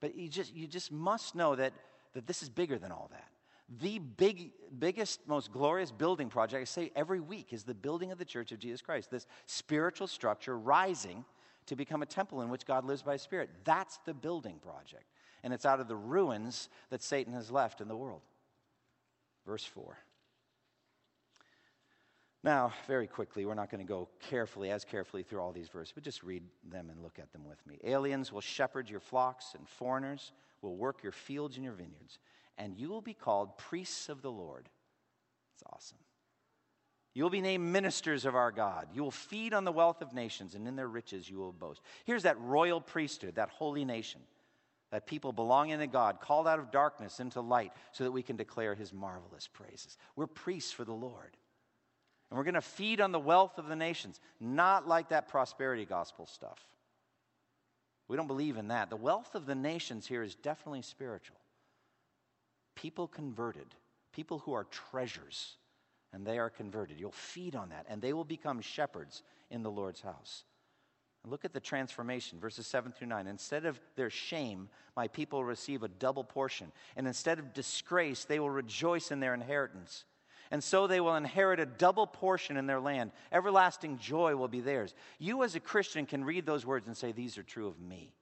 But 0.00 0.14
you 0.14 0.28
just, 0.28 0.54
you 0.54 0.66
just 0.66 0.92
must 0.92 1.34
know 1.34 1.54
that, 1.56 1.72
that 2.14 2.26
this 2.26 2.42
is 2.42 2.48
bigger 2.48 2.78
than 2.78 2.92
all 2.92 3.10
that. 3.12 3.28
The 3.80 3.98
big, 3.98 4.52
biggest, 4.78 5.28
most 5.28 5.52
glorious 5.52 5.90
building 5.90 6.30
project, 6.30 6.62
I 6.62 6.64
say 6.64 6.90
every 6.96 7.20
week, 7.20 7.52
is 7.52 7.64
the 7.64 7.74
building 7.74 8.10
of 8.10 8.18
the 8.18 8.24
church 8.24 8.50
of 8.50 8.58
Jesus 8.58 8.80
Christ. 8.80 9.10
This 9.10 9.26
spiritual 9.44 10.06
structure 10.06 10.58
rising 10.58 11.24
to 11.68 11.76
become 11.76 12.02
a 12.02 12.06
temple 12.06 12.42
in 12.42 12.50
which 12.50 12.66
God 12.66 12.84
lives 12.84 13.02
by 13.02 13.16
Spirit. 13.16 13.50
That's 13.64 13.98
the 14.04 14.14
building 14.14 14.58
project. 14.62 15.04
And 15.42 15.54
it's 15.54 15.64
out 15.64 15.80
of 15.80 15.88
the 15.88 15.96
ruins 15.96 16.68
that 16.90 17.02
Satan 17.02 17.32
has 17.32 17.50
left 17.50 17.80
in 17.80 17.88
the 17.88 17.96
world. 17.96 18.22
Verse 19.46 19.64
4. 19.64 19.96
Now, 22.44 22.72
very 22.86 23.06
quickly, 23.06 23.44
we're 23.44 23.54
not 23.54 23.70
going 23.70 23.84
to 23.84 23.88
go 23.88 24.08
carefully, 24.30 24.70
as 24.70 24.84
carefully 24.84 25.22
through 25.22 25.40
all 25.40 25.52
these 25.52 25.68
verses, 25.68 25.92
but 25.92 26.04
just 26.04 26.22
read 26.22 26.42
them 26.68 26.88
and 26.90 27.02
look 27.02 27.18
at 27.18 27.32
them 27.32 27.44
with 27.44 27.64
me. 27.66 27.78
Aliens 27.84 28.32
will 28.32 28.40
shepherd 28.40 28.88
your 28.88 29.00
flocks, 29.00 29.54
and 29.56 29.68
foreigners 29.68 30.32
will 30.62 30.76
work 30.76 31.02
your 31.02 31.12
fields 31.12 31.56
and 31.56 31.64
your 31.64 31.74
vineyards, 31.74 32.18
and 32.56 32.76
you 32.76 32.88
will 32.88 33.00
be 33.00 33.14
called 33.14 33.58
priests 33.58 34.08
of 34.08 34.22
the 34.22 34.30
Lord. 34.30 34.68
It's 35.54 35.64
awesome. 35.72 35.98
You 37.18 37.24
will 37.24 37.30
be 37.30 37.40
named 37.40 37.64
ministers 37.64 38.24
of 38.24 38.36
our 38.36 38.52
God. 38.52 38.86
You 38.94 39.02
will 39.02 39.10
feed 39.10 39.52
on 39.52 39.64
the 39.64 39.72
wealth 39.72 40.02
of 40.02 40.12
nations, 40.12 40.54
and 40.54 40.68
in 40.68 40.76
their 40.76 40.86
riches 40.86 41.28
you 41.28 41.38
will 41.38 41.50
boast. 41.50 41.80
Here's 42.04 42.22
that 42.22 42.38
royal 42.38 42.80
priesthood, 42.80 43.34
that 43.34 43.48
holy 43.48 43.84
nation 43.84 44.20
that 44.92 45.04
people 45.04 45.32
belonging 45.32 45.80
to 45.80 45.88
God, 45.88 46.20
called 46.20 46.46
out 46.46 46.60
of 46.60 46.70
darkness 46.70 47.18
into 47.18 47.40
light, 47.40 47.72
so 47.90 48.04
that 48.04 48.12
we 48.12 48.22
can 48.22 48.36
declare 48.36 48.76
his 48.76 48.92
marvelous 48.92 49.48
praises. 49.48 49.98
We're 50.14 50.28
priests 50.28 50.70
for 50.70 50.84
the 50.84 50.92
Lord. 50.92 51.36
And 52.30 52.38
we're 52.38 52.44
going 52.44 52.54
to 52.54 52.60
feed 52.60 53.00
on 53.00 53.10
the 53.10 53.18
wealth 53.18 53.58
of 53.58 53.66
the 53.66 53.74
nations, 53.74 54.20
not 54.38 54.86
like 54.86 55.08
that 55.08 55.26
prosperity 55.26 55.86
gospel 55.86 56.24
stuff. 56.24 56.60
We 58.06 58.16
don't 58.16 58.28
believe 58.28 58.58
in 58.58 58.68
that. 58.68 58.90
The 58.90 58.96
wealth 58.96 59.34
of 59.34 59.44
the 59.44 59.56
nations 59.56 60.06
here 60.06 60.22
is 60.22 60.36
definitely 60.36 60.82
spiritual. 60.82 61.40
People 62.76 63.08
converted, 63.08 63.74
people 64.12 64.38
who 64.38 64.52
are 64.52 64.68
treasures, 64.70 65.56
and 66.12 66.26
they 66.26 66.38
are 66.38 66.50
converted. 66.50 66.98
You'll 66.98 67.12
feed 67.12 67.54
on 67.54 67.70
that, 67.70 67.86
and 67.88 68.00
they 68.00 68.12
will 68.12 68.24
become 68.24 68.60
shepherds 68.60 69.22
in 69.50 69.62
the 69.62 69.70
Lord's 69.70 70.00
house. 70.00 70.44
Look 71.26 71.44
at 71.44 71.52
the 71.52 71.60
transformation, 71.60 72.38
verses 72.40 72.66
7 72.66 72.92
through 72.92 73.08
9. 73.08 73.26
Instead 73.26 73.66
of 73.66 73.78
their 73.96 74.10
shame, 74.10 74.68
my 74.96 75.08
people 75.08 75.44
receive 75.44 75.82
a 75.82 75.88
double 75.88 76.24
portion. 76.24 76.72
And 76.96 77.06
instead 77.06 77.38
of 77.38 77.52
disgrace, 77.52 78.24
they 78.24 78.38
will 78.38 78.50
rejoice 78.50 79.10
in 79.10 79.20
their 79.20 79.34
inheritance. 79.34 80.04
And 80.50 80.64
so 80.64 80.86
they 80.86 81.00
will 81.00 81.16
inherit 81.16 81.60
a 81.60 81.66
double 81.66 82.06
portion 82.06 82.56
in 82.56 82.66
their 82.66 82.80
land. 82.80 83.10
Everlasting 83.30 83.98
joy 83.98 84.36
will 84.36 84.48
be 84.48 84.60
theirs. 84.60 84.94
You, 85.18 85.42
as 85.42 85.54
a 85.54 85.60
Christian, 85.60 86.06
can 86.06 86.24
read 86.24 86.46
those 86.46 86.64
words 86.64 86.86
and 86.86 86.96
say, 86.96 87.12
These 87.12 87.36
are 87.36 87.42
true 87.42 87.66
of 87.66 87.78
me. 87.78 88.14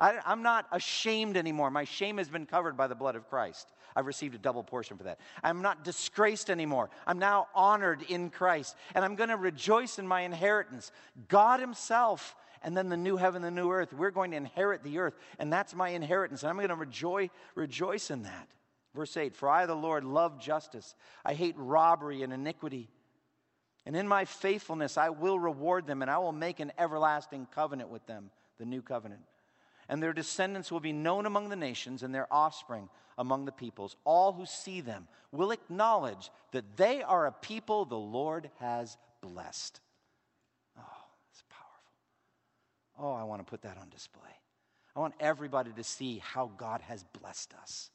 I, 0.00 0.32
am 0.32 0.42
not 0.42 0.66
ashamed 0.72 1.36
anymore. 1.36 1.70
My 1.70 1.84
shame 1.84 2.16
has 2.16 2.30
been 2.30 2.46
covered 2.46 2.76
by 2.76 2.86
the 2.86 2.94
blood 2.94 3.16
of 3.16 3.28
Christ. 3.28 3.70
I've 3.94 4.06
received 4.06 4.34
a 4.34 4.38
double 4.38 4.64
portion 4.64 4.96
for 4.96 5.04
that. 5.04 5.20
I'm 5.42 5.60
not 5.60 5.84
disgraced 5.84 6.48
anymore. 6.48 6.88
I'm 7.06 7.18
now 7.18 7.48
honored 7.54 8.02
in 8.08 8.30
Christ. 8.30 8.76
And 8.94 9.04
I'm 9.04 9.14
going 9.14 9.28
to 9.28 9.36
rejoice 9.36 9.98
in 9.98 10.08
my 10.08 10.22
inheritance. 10.22 10.90
God 11.28 11.60
Himself, 11.60 12.34
and 12.62 12.74
then 12.74 12.88
the 12.88 12.96
new 12.96 13.18
heaven, 13.18 13.42
the 13.42 13.50
new 13.50 13.70
earth. 13.70 13.92
We're 13.92 14.10
going 14.10 14.30
to 14.30 14.38
inherit 14.38 14.82
the 14.82 14.98
earth, 14.98 15.14
and 15.38 15.52
that's 15.52 15.74
my 15.74 15.90
inheritance. 15.90 16.42
And 16.42 16.50
I'm 16.50 16.56
going 16.56 16.68
to 16.70 16.74
rejoice, 16.76 17.28
rejoice 17.54 18.10
in 18.10 18.22
that. 18.22 18.48
Verse 18.94 19.16
8 19.16 19.36
For 19.36 19.50
I, 19.50 19.66
the 19.66 19.74
Lord, 19.74 20.04
love 20.04 20.40
justice. 20.40 20.94
I 21.24 21.34
hate 21.34 21.54
robbery 21.58 22.22
and 22.22 22.32
iniquity. 22.32 22.88
And 23.84 23.96
in 23.96 24.08
my 24.08 24.24
faithfulness, 24.24 24.96
I 24.96 25.10
will 25.10 25.38
reward 25.38 25.86
them, 25.86 26.00
and 26.00 26.10
I 26.10 26.18
will 26.18 26.32
make 26.32 26.60
an 26.60 26.72
everlasting 26.78 27.48
covenant 27.54 27.90
with 27.90 28.06
them, 28.06 28.30
the 28.58 28.64
new 28.64 28.82
covenant 28.82 29.22
and 29.90 30.00
their 30.00 30.12
descendants 30.12 30.70
will 30.70 30.80
be 30.80 30.92
known 30.92 31.26
among 31.26 31.48
the 31.48 31.56
nations, 31.56 32.04
and 32.04 32.14
their 32.14 32.32
offspring 32.32 32.88
among 33.18 33.44
the 33.44 33.52
peoples. 33.52 33.96
All 34.04 34.32
who 34.32 34.46
see 34.46 34.80
them 34.80 35.08
will 35.32 35.50
acknowledge 35.50 36.30
that 36.52 36.76
they 36.76 37.02
are 37.02 37.26
a 37.26 37.32
people 37.32 37.84
the 37.84 37.98
Lord 37.98 38.50
has 38.60 38.96
blessed. 39.20 39.80
Oh, 40.78 40.82
that's 41.28 41.42
powerful. 41.50 43.10
Oh, 43.10 43.20
I 43.20 43.24
want 43.24 43.44
to 43.44 43.50
put 43.50 43.62
that 43.62 43.78
on 43.78 43.88
display. 43.88 44.22
I 44.94 45.00
want 45.00 45.14
everybody 45.18 45.72
to 45.72 45.82
see 45.82 46.18
how 46.18 46.52
God 46.56 46.82
has 46.82 47.04
blessed 47.20 47.52
us. 47.60 47.90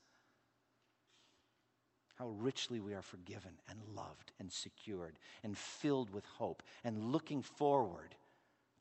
How 2.19 2.27
richly 2.27 2.81
we 2.81 2.93
are 2.93 3.01
forgiven 3.01 3.51
and 3.69 3.79
loved 3.95 4.33
and 4.37 4.51
secured 4.51 5.17
and 5.45 5.57
filled 5.57 6.13
with 6.13 6.25
hope 6.25 6.61
and 6.83 7.13
looking 7.13 7.41
forward 7.41 8.15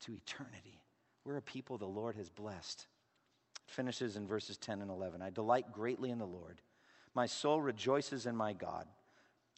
to 0.01 0.13
eternity. 0.13 0.81
We're 1.23 1.37
a 1.37 1.41
people 1.41 1.77
the 1.77 1.85
Lord 1.85 2.17
has 2.17 2.29
blessed 2.29 2.87
finishes 3.65 4.15
in 4.15 4.27
verses 4.27 4.57
10 4.57 4.81
and 4.81 4.91
11. 4.91 5.21
I 5.21 5.29
delight 5.29 5.71
greatly 5.71 6.11
in 6.11 6.19
the 6.19 6.25
Lord. 6.25 6.61
My 7.13 7.25
soul 7.25 7.61
rejoices 7.61 8.25
in 8.25 8.35
my 8.35 8.53
God, 8.53 8.87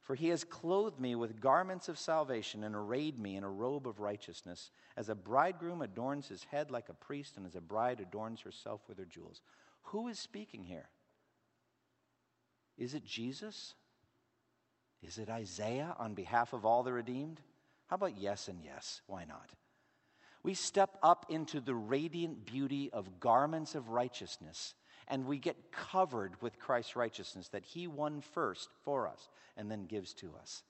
for 0.03 0.16
he 0.16 0.30
has 0.30 0.43
clothed 0.43 0.99
me 0.99 1.16
with 1.16 1.41
garments 1.41 1.89
of 1.89 1.97
salvation 1.97 2.64
and 2.64 2.76
arrayed 2.76 3.20
me 3.20 3.36
in 3.36 3.43
a 3.43 3.49
robe 3.49 3.88
of 3.88 3.99
righteousness, 3.99 4.72
as 4.95 5.10
a 5.10 5.16
bridegroom 5.16 5.82
adorns 5.82 6.28
his 6.28 6.43
head 6.45 6.72
like 6.72 6.89
a 6.89 6.93
priest, 6.93 7.36
and 7.38 7.45
as 7.45 7.55
a 7.55 7.62
bride 7.62 7.99
adorns 7.99 8.41
herself 8.41 8.82
with 8.88 8.97
her 8.97 9.05
jewels. 9.05 9.41
Who 9.84 10.08
is 10.08 10.20
speaking 10.20 10.64
here? 10.64 10.89
Is 12.78 12.93
it 12.93 13.03
Jesus? 13.03 13.74
Is 15.01 15.18
it 15.18 15.30
Isaiah 15.30 15.95
on 15.99 16.14
behalf 16.14 16.53
of 16.53 16.66
all 16.66 16.84
the 16.84 16.93
redeemed? 16.93 17.41
How 17.88 17.95
about 17.95 18.18
yes 18.18 18.47
and 18.47 18.62
yes? 18.64 19.01
Why 19.08 19.26
not? 19.26 19.51
We 20.48 20.54
step 20.54 20.98
up 21.04 21.26
into 21.28 21.60
the 21.60 21.76
radiant 21.76 22.45
beauty 22.45 22.89
of 22.93 23.20
garments 23.20 23.76
of 23.76 23.89
righteousness 23.89 24.76
And 25.10 25.26
we 25.26 25.39
get 25.39 25.74
covered 25.74 26.41
with 26.41 26.58
Christ's 26.58 26.95
righteousness 26.95 27.50
that 27.50 27.66
he 27.66 27.86
won 27.86 28.22
first 28.22 28.70
for 28.86 29.10
us 29.10 29.30
and 29.58 29.70
then 29.70 29.88
gives 29.88 30.14
to 30.16 30.34
us. 30.41 30.64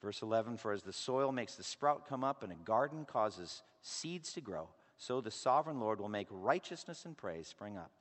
Verse 0.00 0.22
11 0.22 0.56
For 0.56 0.72
as 0.72 0.84
the 0.84 0.92
soil 0.92 1.32
makes 1.32 1.56
the 1.56 1.62
sprout 1.62 2.08
come 2.08 2.24
up 2.24 2.42
and 2.42 2.50
a 2.50 2.56
garden 2.56 3.04
causes 3.04 3.62
seeds 3.82 4.32
to 4.32 4.40
grow, 4.40 4.70
so 4.96 5.20
the 5.20 5.30
sovereign 5.30 5.78
Lord 5.78 6.00
will 6.00 6.08
make 6.08 6.28
righteousness 6.30 7.04
and 7.04 7.14
praise 7.14 7.46
spring 7.46 7.76
up 7.76 7.92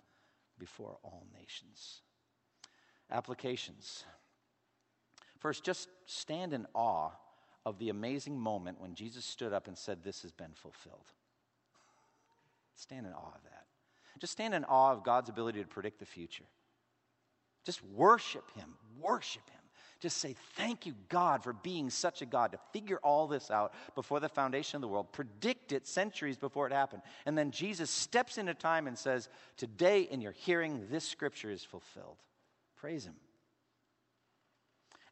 before 0.57 0.99
all 1.03 1.27
nations. 1.37 1.99
Applications. 3.11 4.05
First, 5.37 5.65
just 5.65 5.89
stand 6.05 6.53
in 6.53 6.65
awe 6.73 7.11
of 7.65 7.79
the 7.79 7.89
amazing 7.89 8.39
moment 8.39 8.79
when 8.79 8.93
Jesus 8.93 9.25
stood 9.25 9.53
up 9.53 9.67
and 9.67 9.77
said, 9.77 10.03
This 10.03 10.21
has 10.21 10.31
been 10.31 10.53
fulfilled. 10.53 11.11
Stand 12.75 13.05
in 13.05 13.13
awe 13.13 13.33
of 13.33 13.43
that. 13.43 13.65
Just 14.19 14.33
stand 14.33 14.53
in 14.53 14.63
awe 14.65 14.91
of 14.91 15.03
God's 15.03 15.29
ability 15.29 15.61
to 15.61 15.67
predict 15.67 15.99
the 15.99 16.05
future. 16.05 16.45
Just 17.65 17.83
worship 17.83 18.51
Him. 18.55 18.75
Worship 18.99 19.49
Him. 19.49 19.61
Just 19.99 20.17
say, 20.17 20.35
Thank 20.55 20.85
you, 20.85 20.93
God, 21.09 21.43
for 21.43 21.53
being 21.53 21.89
such 21.89 22.21
a 22.21 22.25
God 22.25 22.51
to 22.51 22.59
figure 22.71 22.99
all 23.03 23.27
this 23.27 23.49
out 23.49 23.73
before 23.95 24.19
the 24.19 24.29
foundation 24.29 24.77
of 24.77 24.81
the 24.81 24.87
world, 24.87 25.11
predict 25.11 25.71
it 25.71 25.87
centuries 25.87 26.37
before 26.37 26.67
it 26.67 26.73
happened. 26.73 27.01
And 27.25 27.37
then 27.37 27.51
Jesus 27.51 27.89
steps 27.89 28.37
into 28.37 28.53
time 28.53 28.87
and 28.87 28.97
says, 28.97 29.29
Today 29.57 30.01
in 30.01 30.21
your 30.21 30.33
hearing, 30.33 30.87
this 30.91 31.07
scripture 31.07 31.49
is 31.49 31.63
fulfilled. 31.63 32.17
Praise 32.75 33.05
Him. 33.05 33.15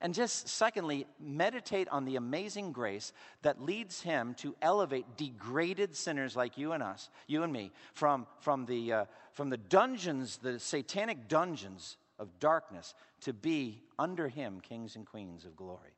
And 0.04 0.14
just 0.14 0.50
secondly, 0.50 1.08
meditate 1.18 1.88
on 1.88 2.04
the 2.04 2.18
amazing 2.18 2.74
grace 2.74 3.14
that 3.42 3.62
leads 3.62 4.02
him 4.02 4.34
to 4.40 4.54
elevate 4.62 5.06
degraded 5.16 5.96
sinners 5.96 6.36
like 6.36 6.58
you 6.58 6.74
and 6.74 6.84
us, 6.84 7.10
you 7.26 7.44
and 7.44 7.54
me, 7.54 7.72
from, 7.94 8.28
from, 8.42 8.66
the, 8.66 8.92
uh, 8.92 9.06
from 9.32 9.50
the 9.50 9.56
dungeons, 9.56 10.38
the 10.44 10.60
satanic 10.60 11.30
dungeons 11.30 11.96
of 12.20 12.38
darkness, 12.42 12.94
to 13.22 13.32
be 13.32 13.82
under 13.98 14.28
him 14.28 14.60
kings 14.60 14.98
and 14.98 15.06
queens 15.06 15.46
of 15.46 15.56
glory, 15.56 15.96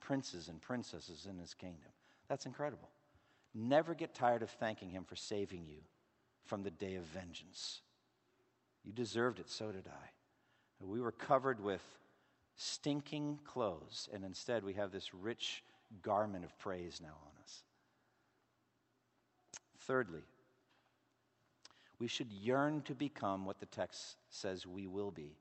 princes 0.00 0.48
and 0.48 0.60
princesses 0.60 1.26
in 1.28 1.38
his 1.38 1.54
kingdom. 1.54 1.90
That's 2.28 2.44
incredible. 2.44 2.90
Never 3.54 3.94
get 3.94 4.14
tired 4.14 4.42
of 4.42 4.50
thanking 4.50 4.90
him 4.90 5.04
for 5.04 5.16
saving 5.16 5.64
you 5.66 5.80
from 6.44 6.62
the 6.62 6.70
day 6.70 6.96
of 6.96 7.04
vengeance. 7.04 7.80
You 8.84 8.92
deserved 8.92 9.38
it, 9.38 9.48
so 9.48 9.72
did 9.72 9.86
I. 9.86 10.84
We 10.84 11.00
were 11.00 11.12
covered 11.12 11.64
with 11.64 11.80
stinking 12.56 13.38
clothes, 13.44 14.08
and 14.12 14.24
instead 14.24 14.64
we 14.64 14.74
have 14.74 14.92
this 14.92 15.14
rich 15.14 15.62
garment 16.02 16.44
of 16.44 16.58
praise 16.58 17.00
now 17.02 17.08
on 17.08 17.42
us. 17.42 17.62
Thirdly, 19.80 20.22
we 21.98 22.08
should 22.08 22.32
yearn 22.32 22.82
to 22.82 22.94
become 22.94 23.44
what 23.44 23.60
the 23.60 23.66
text 23.66 24.16
says 24.30 24.66
we 24.66 24.86
will 24.86 25.10
be 25.10 25.36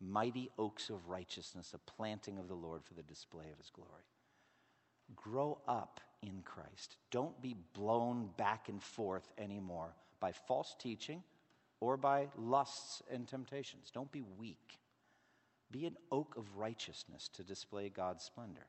mighty 0.00 0.50
oaks 0.58 0.90
of 0.90 1.08
righteousness, 1.08 1.74
a 1.74 1.78
planting 1.90 2.38
of 2.38 2.48
the 2.48 2.54
Lord 2.54 2.84
for 2.84 2.94
the 2.94 3.02
display 3.02 3.46
of 3.52 3.58
his 3.58 3.70
glory. 3.70 3.90
Grow 5.16 5.58
up 5.66 6.00
in 6.22 6.42
Christ. 6.44 6.96
Don't 7.10 7.40
be 7.42 7.56
blown 7.74 8.30
back 8.36 8.68
and 8.68 8.82
forth 8.82 9.32
anymore 9.38 9.94
by 10.20 10.32
false 10.32 10.76
teaching 10.78 11.22
or 11.80 11.96
by 11.96 12.28
lusts 12.36 13.02
and 13.10 13.26
temptations. 13.26 13.90
Don't 13.92 14.12
be 14.12 14.22
weak. 14.38 14.78
Be 15.70 15.86
an 15.86 15.96
oak 16.10 16.34
of 16.36 16.56
righteousness 16.56 17.28
to 17.34 17.42
display 17.42 17.88
God's 17.88 18.24
splendor. 18.24 18.66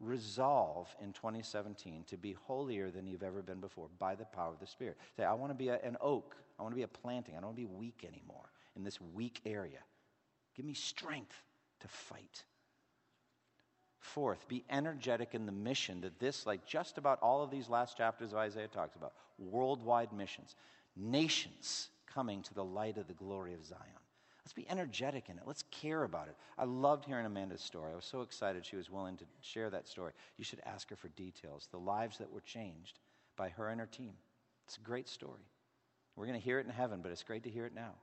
Resolve 0.00 0.94
in 1.00 1.12
2017 1.12 2.04
to 2.08 2.16
be 2.16 2.32
holier 2.46 2.90
than 2.90 3.06
you've 3.06 3.22
ever 3.22 3.40
been 3.40 3.60
before 3.60 3.88
by 3.98 4.16
the 4.16 4.24
power 4.24 4.52
of 4.52 4.58
the 4.58 4.66
Spirit. 4.66 4.96
Say, 5.16 5.24
I 5.24 5.34
want 5.34 5.50
to 5.50 5.54
be 5.54 5.68
a, 5.68 5.78
an 5.84 5.96
oak. 6.00 6.34
I 6.58 6.62
want 6.62 6.72
to 6.72 6.76
be 6.76 6.82
a 6.82 6.88
planting. 6.88 7.34
I 7.34 7.36
don't 7.36 7.46
want 7.46 7.56
to 7.56 7.62
be 7.62 7.66
weak 7.66 8.04
anymore 8.06 8.50
in 8.74 8.82
this 8.82 9.00
weak 9.00 9.40
area. 9.46 9.78
Give 10.56 10.66
me 10.66 10.74
strength 10.74 11.36
to 11.80 11.88
fight. 11.88 12.44
Fourth, 14.00 14.48
be 14.48 14.64
energetic 14.68 15.34
in 15.34 15.46
the 15.46 15.52
mission 15.52 16.00
that 16.00 16.18
this, 16.18 16.44
like 16.44 16.66
just 16.66 16.98
about 16.98 17.22
all 17.22 17.42
of 17.42 17.52
these 17.52 17.68
last 17.68 17.96
chapters 17.96 18.32
of 18.32 18.38
Isaiah 18.38 18.66
talks 18.66 18.96
about, 18.96 19.12
worldwide 19.38 20.12
missions, 20.12 20.56
nations 20.96 21.88
coming 22.12 22.42
to 22.42 22.54
the 22.54 22.64
light 22.64 22.98
of 22.98 23.06
the 23.06 23.14
glory 23.14 23.54
of 23.54 23.64
Zion. 23.64 24.01
Let's 24.44 24.54
be 24.54 24.68
energetic 24.68 25.28
in 25.28 25.38
it. 25.38 25.44
Let's 25.46 25.64
care 25.70 26.02
about 26.02 26.28
it. 26.28 26.36
I 26.58 26.64
loved 26.64 27.04
hearing 27.04 27.26
Amanda's 27.26 27.62
story. 27.62 27.92
I 27.92 27.96
was 27.96 28.04
so 28.04 28.22
excited 28.22 28.66
she 28.66 28.76
was 28.76 28.90
willing 28.90 29.16
to 29.18 29.24
share 29.40 29.70
that 29.70 29.86
story. 29.86 30.12
You 30.36 30.44
should 30.44 30.60
ask 30.66 30.90
her 30.90 30.96
for 30.96 31.08
details, 31.08 31.68
the 31.70 31.78
lives 31.78 32.18
that 32.18 32.32
were 32.32 32.40
changed 32.40 32.98
by 33.36 33.50
her 33.50 33.68
and 33.68 33.80
her 33.80 33.86
team. 33.86 34.14
It's 34.66 34.78
a 34.78 34.80
great 34.80 35.08
story. 35.08 35.46
We're 36.16 36.26
going 36.26 36.38
to 36.38 36.44
hear 36.44 36.58
it 36.58 36.66
in 36.66 36.72
heaven, 36.72 37.00
but 37.02 37.12
it's 37.12 37.22
great 37.22 37.44
to 37.44 37.50
hear 37.50 37.66
it 37.66 37.74
now. 37.74 37.94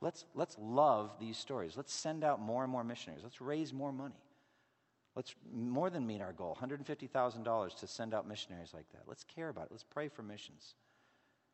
Let's, 0.00 0.24
let's 0.34 0.56
love 0.60 1.10
these 1.18 1.36
stories. 1.36 1.76
Let's 1.76 1.92
send 1.92 2.22
out 2.22 2.40
more 2.40 2.62
and 2.62 2.70
more 2.70 2.84
missionaries. 2.84 3.24
Let's 3.24 3.40
raise 3.40 3.72
more 3.72 3.92
money. 3.92 4.14
Let's 5.16 5.34
more 5.52 5.90
than 5.90 6.06
meet 6.06 6.20
our 6.20 6.32
goal 6.32 6.56
$150,000 6.62 7.80
to 7.80 7.86
send 7.88 8.14
out 8.14 8.28
missionaries 8.28 8.72
like 8.72 8.88
that. 8.92 9.02
Let's 9.08 9.24
care 9.24 9.48
about 9.48 9.64
it. 9.64 9.72
Let's 9.72 9.82
pray 9.82 10.06
for 10.06 10.22
missions 10.22 10.74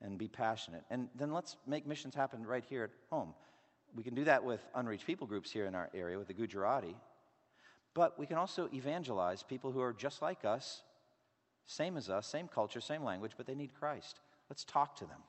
and 0.03 0.19
be 0.19 0.29
passionate. 0.29 0.85
And 0.91 1.09
then 1.15 1.33
let's 1.33 1.57
make 1.67 1.87
missions 1.87 2.15
happen 2.15 2.47
right 2.47 2.65
here 2.69 2.85
at 2.85 2.91
home 3.09 3.33
we 3.95 4.03
can 4.03 4.15
do 4.15 4.25
that 4.25 4.45
with 4.45 4.61
unreached 4.75 5.07
people 5.07 5.27
groups 5.27 5.51
here 5.51 5.67
in 5.67 5.75
our 5.75 5.89
area 5.95 6.19
with 6.19 6.29
the 6.29 6.35
Gujarati. 6.35 6.97
But 7.95 8.19
we 8.19 8.27
can 8.27 8.37
also 8.37 8.69
evangelize 8.73 9.43
people 9.43 9.71
who 9.71 9.81
are 9.81 9.93
just 9.93 10.21
like 10.21 10.45
us, 10.45 10.83
same 11.67 11.97
as 11.97 12.11
us, 12.11 12.27
same 12.27 12.49
culture, 12.49 12.81
same 12.81 13.05
language, 13.05 13.33
but 13.37 13.47
they 13.47 13.55
need 13.55 13.73
Christ. 13.79 14.19
Let's 14.51 14.65
talk 14.65 14.97
to 14.97 15.05
them. 15.05 15.21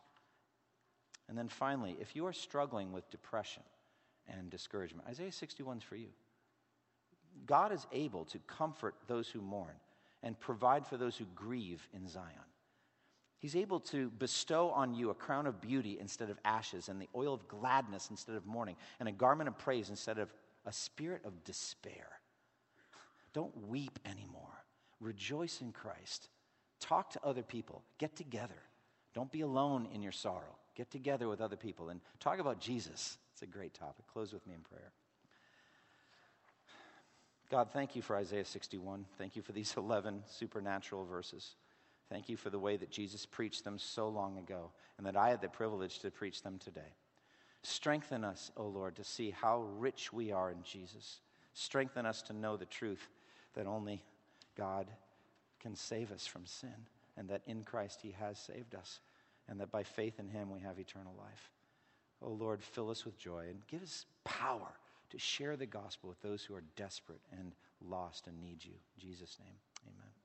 And 1.29 1.37
then 1.37 1.47
finally, 1.47 1.95
if 1.99 2.15
you 2.15 2.25
are 2.25 2.33
struggling 2.33 2.91
with 2.91 3.09
depression 3.09 3.63
and 4.27 4.49
discouragement, 4.49 5.07
Isaiah 5.07 5.31
61 5.31 5.77
is 5.77 5.83
for 5.83 5.95
you. 5.95 6.09
God 7.45 7.71
is 7.71 7.85
able 7.91 8.25
to 8.25 8.39
comfort 8.47 8.95
those 9.07 9.27
who 9.27 9.41
mourn 9.41 9.75
and 10.23 10.39
provide 10.39 10.87
for 10.87 10.97
those 10.97 11.15
who 11.15 11.25
grieve 11.35 11.87
in 11.93 12.07
Zion. 12.07 12.25
He's 13.39 13.55
able 13.55 13.79
to 13.81 14.09
bestow 14.09 14.69
on 14.69 14.93
you 14.93 15.09
a 15.09 15.13
crown 15.13 15.45
of 15.45 15.61
beauty 15.61 15.97
instead 15.99 16.29
of 16.29 16.39
ashes, 16.45 16.89
and 16.89 16.99
the 16.99 17.09
oil 17.15 17.33
of 17.33 17.47
gladness 17.47 18.09
instead 18.09 18.35
of 18.35 18.45
mourning, 18.45 18.75
and 18.99 19.09
a 19.09 19.11
garment 19.11 19.47
of 19.47 19.57
praise 19.57 19.89
instead 19.89 20.17
of 20.17 20.33
a 20.65 20.71
spirit 20.71 21.21
of 21.25 21.43
despair. 21.43 22.07
Don't 23.33 23.67
weep 23.67 23.99
anymore. 24.05 24.63
Rejoice 24.99 25.61
in 25.61 25.71
Christ. 25.71 26.29
Talk 26.79 27.11
to 27.11 27.19
other 27.23 27.43
people. 27.43 27.83
Get 27.97 28.15
together. 28.15 28.61
Don't 29.13 29.31
be 29.31 29.41
alone 29.41 29.87
in 29.93 30.01
your 30.01 30.11
sorrow. 30.11 30.55
Get 30.75 30.89
together 30.89 31.27
with 31.27 31.41
other 31.41 31.55
people 31.55 31.89
and 31.89 32.01
talk 32.19 32.39
about 32.39 32.59
Jesus. 32.59 33.17
It's 33.33 33.41
a 33.41 33.47
great 33.47 33.73
topic. 33.73 34.05
Close 34.11 34.33
with 34.33 34.45
me 34.47 34.53
in 34.53 34.61
prayer. 34.61 34.91
God, 37.51 37.69
thank 37.71 37.95
you 37.95 38.01
for 38.01 38.15
Isaiah 38.15 38.45
61. 38.45 39.05
Thank 39.17 39.35
you 39.35 39.41
for 39.41 39.51
these 39.51 39.73
11 39.77 40.23
supernatural 40.27 41.05
verses. 41.05 41.55
Thank 42.09 42.29
you 42.29 42.37
for 42.37 42.49
the 42.49 42.59
way 42.59 42.77
that 42.77 42.91
Jesus 42.91 43.25
preached 43.25 43.63
them 43.63 43.79
so 43.79 44.07
long 44.09 44.37
ago 44.37 44.71
and 44.97 45.07
that 45.07 45.17
I 45.17 45.29
had 45.29 45.41
the 45.41 45.47
privilege 45.47 45.99
to 45.99 46.11
preach 46.11 46.43
them 46.43 46.59
today. 46.59 46.93
Strengthen 47.63 48.23
us, 48.23 48.51
O 48.57 48.67
Lord, 48.67 48.95
to 48.97 49.03
see 49.03 49.31
how 49.31 49.63
rich 49.77 50.13
we 50.13 50.31
are 50.31 50.51
in 50.51 50.61
Jesus. 50.63 51.21
Strengthen 51.53 52.05
us 52.05 52.21
to 52.23 52.33
know 52.33 52.57
the 52.57 52.65
truth 52.65 53.09
that 53.55 53.65
only 53.65 54.03
God 54.55 54.87
can 55.59 55.75
save 55.75 56.11
us 56.11 56.27
from 56.27 56.45
sin 56.45 56.75
and 57.17 57.27
that 57.29 57.41
in 57.47 57.63
Christ 57.63 58.01
He 58.03 58.13
has 58.19 58.37
saved 58.37 58.75
us 58.75 58.99
and 59.47 59.59
that 59.59 59.71
by 59.71 59.83
faith 59.83 60.19
in 60.19 60.29
Him 60.29 60.51
we 60.51 60.59
have 60.59 60.77
eternal 60.77 61.15
life. 61.17 61.51
O 62.21 62.29
Lord, 62.29 62.61
fill 62.61 62.91
us 62.91 63.03
with 63.03 63.17
joy 63.17 63.45
and 63.49 63.65
give 63.67 63.81
us 63.81 64.05
power 64.23 64.73
to 65.09 65.17
share 65.17 65.55
the 65.55 65.65
gospel 65.65 66.09
with 66.09 66.21
those 66.21 66.43
who 66.43 66.55
are 66.55 66.63
desperate 66.75 67.21
and 67.31 67.53
lost 67.81 68.27
and 68.27 68.39
need 68.39 68.63
you. 68.63 68.73
In 68.73 69.09
Jesus' 69.09 69.37
name, 69.39 69.55
amen. 69.87 70.24